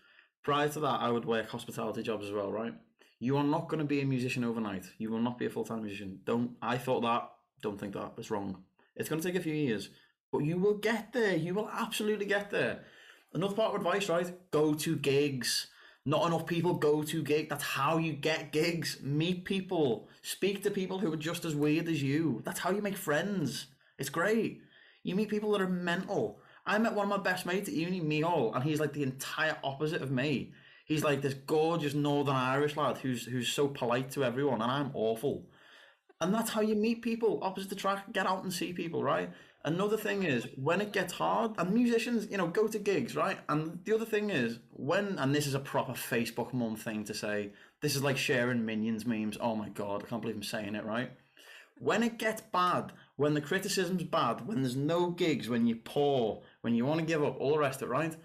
Prior 0.43 0.69
to 0.69 0.81
that, 0.81 1.01
I 1.01 1.11
would 1.11 1.25
work 1.25 1.49
hospitality 1.49 2.03
jobs 2.03 2.27
as 2.27 2.33
well, 2.33 2.53
right? 2.53 2.75
You 3.19 3.37
are 3.39 3.45
not 3.45 3.69
going 3.69 3.79
to 3.79 3.87
be 3.87 4.01
a 4.01 4.07
musician 4.07 4.45
overnight. 4.45 4.85
You 4.99 5.11
will 5.11 5.21
not 5.21 5.39
be 5.39 5.47
a 5.47 5.51
full 5.51 5.65
time 5.65 5.83
musician. 5.83 6.21
Don't. 6.25 6.53
I 6.61 6.79
thought 6.79 7.03
that. 7.03 7.31
Don't 7.63 7.81
think 7.81 7.95
that. 7.95 8.13
It's 8.19 8.31
wrong. 8.31 8.63
It's 8.95 9.09
going 9.09 9.21
to 9.21 9.27
take 9.27 9.39
a 9.39 9.43
few 9.43 9.55
years. 9.55 9.91
But 10.33 10.45
you 10.45 10.59
will 10.59 10.75
get 10.79 11.13
there. 11.13 11.37
You 11.37 11.55
will 11.55 11.71
absolutely 11.73 12.27
get 12.27 12.51
there. 12.51 12.85
Another 13.33 13.55
part 13.55 13.75
of 13.75 13.81
advice, 13.81 14.09
right? 14.09 14.33
Go 14.51 14.75
to 14.75 14.97
gigs. 14.97 15.69
Not 16.05 16.27
enough 16.27 16.47
people 16.47 16.75
go 16.75 17.03
to 17.03 17.23
gigs. 17.23 17.49
That's 17.49 17.65
how 17.65 17.99
you 17.99 18.13
get 18.13 18.53
gigs. 18.53 19.03
Meet 19.03 19.45
people. 19.45 20.09
Speak 20.23 20.63
to 20.63 20.71
people 20.71 20.99
who 20.99 21.13
are 21.13 21.17
just 21.17 21.45
as 21.45 21.55
weird 21.55 21.89
as 21.89 22.03
you. 22.03 22.43
That's 22.45 22.61
how 22.61 22.71
you 22.71 22.81
make 22.81 22.97
friends. 22.97 23.67
It's 23.99 24.09
great. 24.09 24.61
You 25.03 25.15
meet 25.15 25.29
people 25.29 25.53
that 25.53 25.61
are 25.61 25.69
mental. 25.69 26.41
I 26.65 26.79
met 26.79 26.95
one 26.95 27.11
of 27.11 27.11
my 27.11 27.23
best 27.23 27.47
mates 27.47 27.69
at 27.69 27.75
uni, 27.75 28.01
Mihal, 28.01 28.53
and 28.55 28.65
he's 28.65 28.81
like 28.81 28.93
the 28.93 29.05
entire 29.05 29.57
opposite 29.63 30.03
of 30.03 30.11
me. 30.11 30.53
He's 30.85 31.05
like 31.05 31.23
this 31.23 31.35
gorgeous 31.35 31.95
Northern 31.95 32.35
Irish 32.35 32.77
lad 32.77 32.99
who's 32.99 33.25
who's 33.25 33.49
so 33.49 33.69
polite 33.69 34.11
to 34.13 34.25
everyone, 34.25 34.63
and 34.63 34.71
I'm 34.71 34.91
awful. 34.95 35.47
And 36.21 36.33
that's 36.33 36.51
how 36.51 36.61
you 36.61 36.75
meet 36.75 37.03
people 37.03 37.41
opposite 37.43 37.71
the 37.71 37.77
track. 37.77 38.13
Get 38.13 38.27
out 38.27 38.43
and 38.43 38.53
see 38.53 38.73
people, 38.73 39.03
right? 39.03 39.31
Another 39.67 39.97
thing 39.97 40.23
is 40.23 40.47
when 40.55 40.81
it 40.81 40.93
gets 40.93 41.13
hard, 41.13 41.51
and 41.59 41.75
musicians, 41.75 42.29
you 42.31 42.39
know, 42.39 42.47
go 42.47 42.69
to 42.69 42.79
gigs, 42.79 43.17
right? 43.17 43.37
And 43.49 43.81
the 43.85 43.97
other 43.97 44.05
thing 44.05 44.31
is 44.31 44.61
when, 44.71 45.19
and 45.19 45.35
this 45.35 45.49
is 45.49 45.55
a 45.55 45.59
proper 45.59 45.93
Facebook 45.93 46.53
mum 46.53 46.77
thing 46.77 47.03
to 47.03 47.13
say. 47.13 47.51
This 47.83 47.97
is 47.97 48.03
like 48.05 48.17
sharing 48.17 48.65
minions 48.65 49.05
memes. 49.05 49.37
Oh 49.41 49.57
my 49.57 49.69
god, 49.69 50.05
I 50.05 50.07
can't 50.07 50.23
believe 50.23 50.37
I'm 50.37 50.45
saying 50.45 50.77
it, 50.77 50.85
right? 50.85 51.11
When 51.79 52.05
it 52.05 52.17
gets 52.17 52.43
bad, 52.43 52.93
when 53.17 53.35
the 53.35 53.41
criticism's 53.41 54.05
bad, 54.05 54.47
when 54.47 54.63
there's 54.63 54.77
no 54.77 55.11
gigs, 55.11 55.49
when 55.49 55.67
you're 55.67 55.79
poor, 55.79 56.43
when 56.61 56.77
you 56.77 56.87
want 56.87 57.01
to 57.01 57.07
give 57.07 57.25
up, 57.25 57.37
all 57.41 57.55
the 57.55 57.59
rest 57.59 57.83
of 57.83 57.89
it, 57.89 57.93
right? 57.93 58.17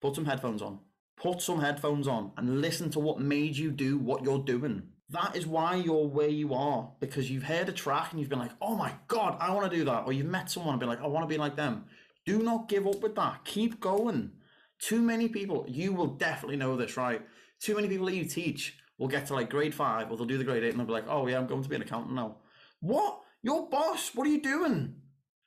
Put 0.00 0.14
some 0.14 0.24
headphones 0.24 0.62
on. 0.62 0.78
Put 1.18 1.42
some 1.42 1.60
headphones 1.60 2.08
on 2.08 2.32
and 2.38 2.62
listen 2.62 2.90
to 2.92 3.00
what 3.00 3.20
made 3.20 3.54
you 3.54 3.70
do 3.70 3.98
what 3.98 4.24
you're 4.24 4.38
doing. 4.38 4.84
That 5.10 5.36
is 5.36 5.46
why 5.46 5.76
you're 5.76 6.08
where 6.08 6.28
you 6.28 6.52
are 6.52 6.90
because 6.98 7.30
you've 7.30 7.44
heard 7.44 7.68
a 7.68 7.72
track 7.72 8.10
and 8.10 8.20
you've 8.20 8.28
been 8.28 8.40
like, 8.40 8.52
oh 8.60 8.74
my 8.74 8.92
God, 9.06 9.36
I 9.40 9.52
want 9.54 9.70
to 9.70 9.76
do 9.76 9.84
that. 9.84 10.04
Or 10.06 10.12
you've 10.12 10.26
met 10.26 10.50
someone 10.50 10.72
and 10.72 10.80
been 10.80 10.88
like, 10.88 11.02
I 11.02 11.06
want 11.06 11.28
to 11.28 11.32
be 11.32 11.38
like 11.38 11.54
them. 11.54 11.84
Do 12.24 12.42
not 12.42 12.68
give 12.68 12.86
up 12.86 13.00
with 13.02 13.14
that. 13.14 13.44
Keep 13.44 13.80
going. 13.80 14.32
Too 14.80 15.00
many 15.00 15.28
people, 15.28 15.64
you 15.68 15.92
will 15.92 16.08
definitely 16.08 16.56
know 16.56 16.76
this, 16.76 16.96
right? 16.96 17.22
Too 17.60 17.76
many 17.76 17.88
people 17.88 18.06
that 18.06 18.16
you 18.16 18.24
teach 18.24 18.76
will 18.98 19.08
get 19.08 19.26
to 19.26 19.34
like 19.34 19.48
grade 19.48 19.74
five 19.74 20.10
or 20.10 20.16
they'll 20.16 20.26
do 20.26 20.38
the 20.38 20.44
grade 20.44 20.64
eight 20.64 20.70
and 20.70 20.80
they'll 20.80 20.86
be 20.86 20.92
like, 20.92 21.08
oh 21.08 21.26
yeah, 21.28 21.38
I'm 21.38 21.46
going 21.46 21.62
to 21.62 21.68
be 21.68 21.76
an 21.76 21.82
accountant 21.82 22.14
now. 22.14 22.38
What? 22.80 23.20
Your 23.42 23.68
boss? 23.68 24.10
What 24.14 24.26
are 24.26 24.30
you 24.30 24.42
doing? 24.42 24.96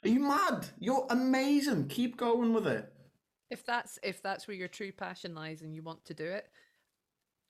Are 0.06 0.10
you 0.10 0.22
mad? 0.22 0.68
You're 0.80 1.06
amazing. 1.10 1.90
Keep 1.90 2.16
going 2.16 2.54
with 2.54 2.66
it. 2.66 2.92
If 3.50 3.66
that's 3.66 4.00
if 4.04 4.22
that's 4.22 4.48
where 4.48 4.56
your 4.56 4.68
true 4.68 4.92
passion 4.92 5.36
lies 5.36 5.62
and 5.62 5.76
you 5.76 5.82
want 5.82 6.06
to 6.06 6.14
do 6.14 6.26
it, 6.26 6.46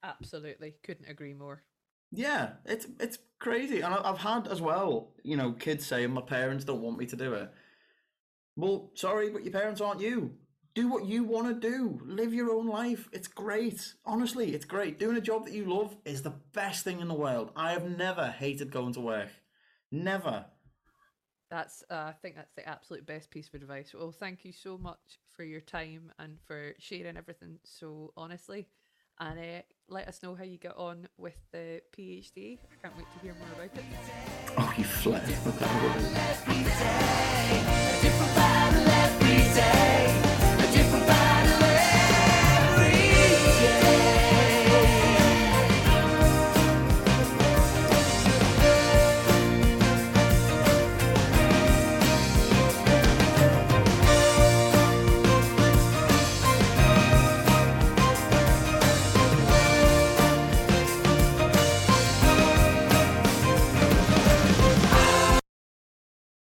absolutely 0.03 0.75
couldn't 0.83 1.09
agree 1.09 1.33
more. 1.33 1.63
Yeah, 2.11 2.51
it's 2.65 2.87
it's 2.99 3.19
crazy, 3.39 3.81
and 3.81 3.93
I've 3.93 4.17
had 4.17 4.47
as 4.47 4.61
well. 4.61 5.11
You 5.23 5.37
know, 5.37 5.53
kids 5.53 5.85
saying 5.85 6.11
my 6.11 6.21
parents 6.21 6.65
don't 6.65 6.81
want 6.81 6.97
me 6.97 7.05
to 7.07 7.15
do 7.15 7.33
it. 7.33 7.51
Well, 8.55 8.91
sorry, 8.95 9.29
but 9.29 9.43
your 9.43 9.53
parents 9.53 9.81
aren't 9.81 10.01
you. 10.01 10.33
Do 10.75 10.87
what 10.87 11.05
you 11.05 11.23
want 11.23 11.47
to 11.47 11.69
do. 11.69 11.99
Live 12.05 12.33
your 12.33 12.51
own 12.51 12.67
life. 12.67 13.09
It's 13.11 13.27
great. 13.27 13.93
Honestly, 14.05 14.53
it's 14.53 14.65
great. 14.65 14.99
Doing 14.99 15.17
a 15.17 15.21
job 15.21 15.45
that 15.45 15.53
you 15.53 15.65
love 15.65 15.95
is 16.05 16.21
the 16.21 16.35
best 16.53 16.83
thing 16.83 16.99
in 16.99 17.07
the 17.07 17.13
world. 17.13 17.51
I 17.55 17.71
have 17.71 17.89
never 17.97 18.27
hated 18.27 18.71
going 18.71 18.93
to 18.93 19.01
work. 19.01 19.29
Never. 19.91 20.45
That's 21.49 21.83
uh, 21.89 21.95
I 21.95 22.13
think 22.21 22.35
that's 22.35 22.53
the 22.55 22.67
absolute 22.67 23.05
best 23.05 23.31
piece 23.31 23.47
of 23.47 23.55
advice. 23.55 23.93
Well, 23.93 24.11
thank 24.11 24.45
you 24.45 24.51
so 24.51 24.77
much 24.77 25.19
for 25.35 25.43
your 25.43 25.61
time 25.61 26.11
and 26.19 26.37
for 26.45 26.73
sharing 26.79 27.17
everything 27.17 27.57
so 27.63 28.13
honestly. 28.15 28.67
And 29.19 29.39
uh, 29.39 29.61
let 29.89 30.07
us 30.07 30.23
know 30.23 30.33
how 30.35 30.43
you 30.43 30.57
get 30.57 30.75
on 30.77 31.07
with 31.17 31.37
the 31.51 31.81
PhD. 31.95 32.57
I 32.71 32.75
can't 32.81 32.97
wait 32.97 33.05
to 33.13 33.19
hear 33.21 33.35
more 33.35 33.47
about 33.55 33.77
it. 33.77 33.83
Oh, 34.57 34.73
you 34.77 34.83
flip. 34.83 35.23
Okay. 35.47 35.69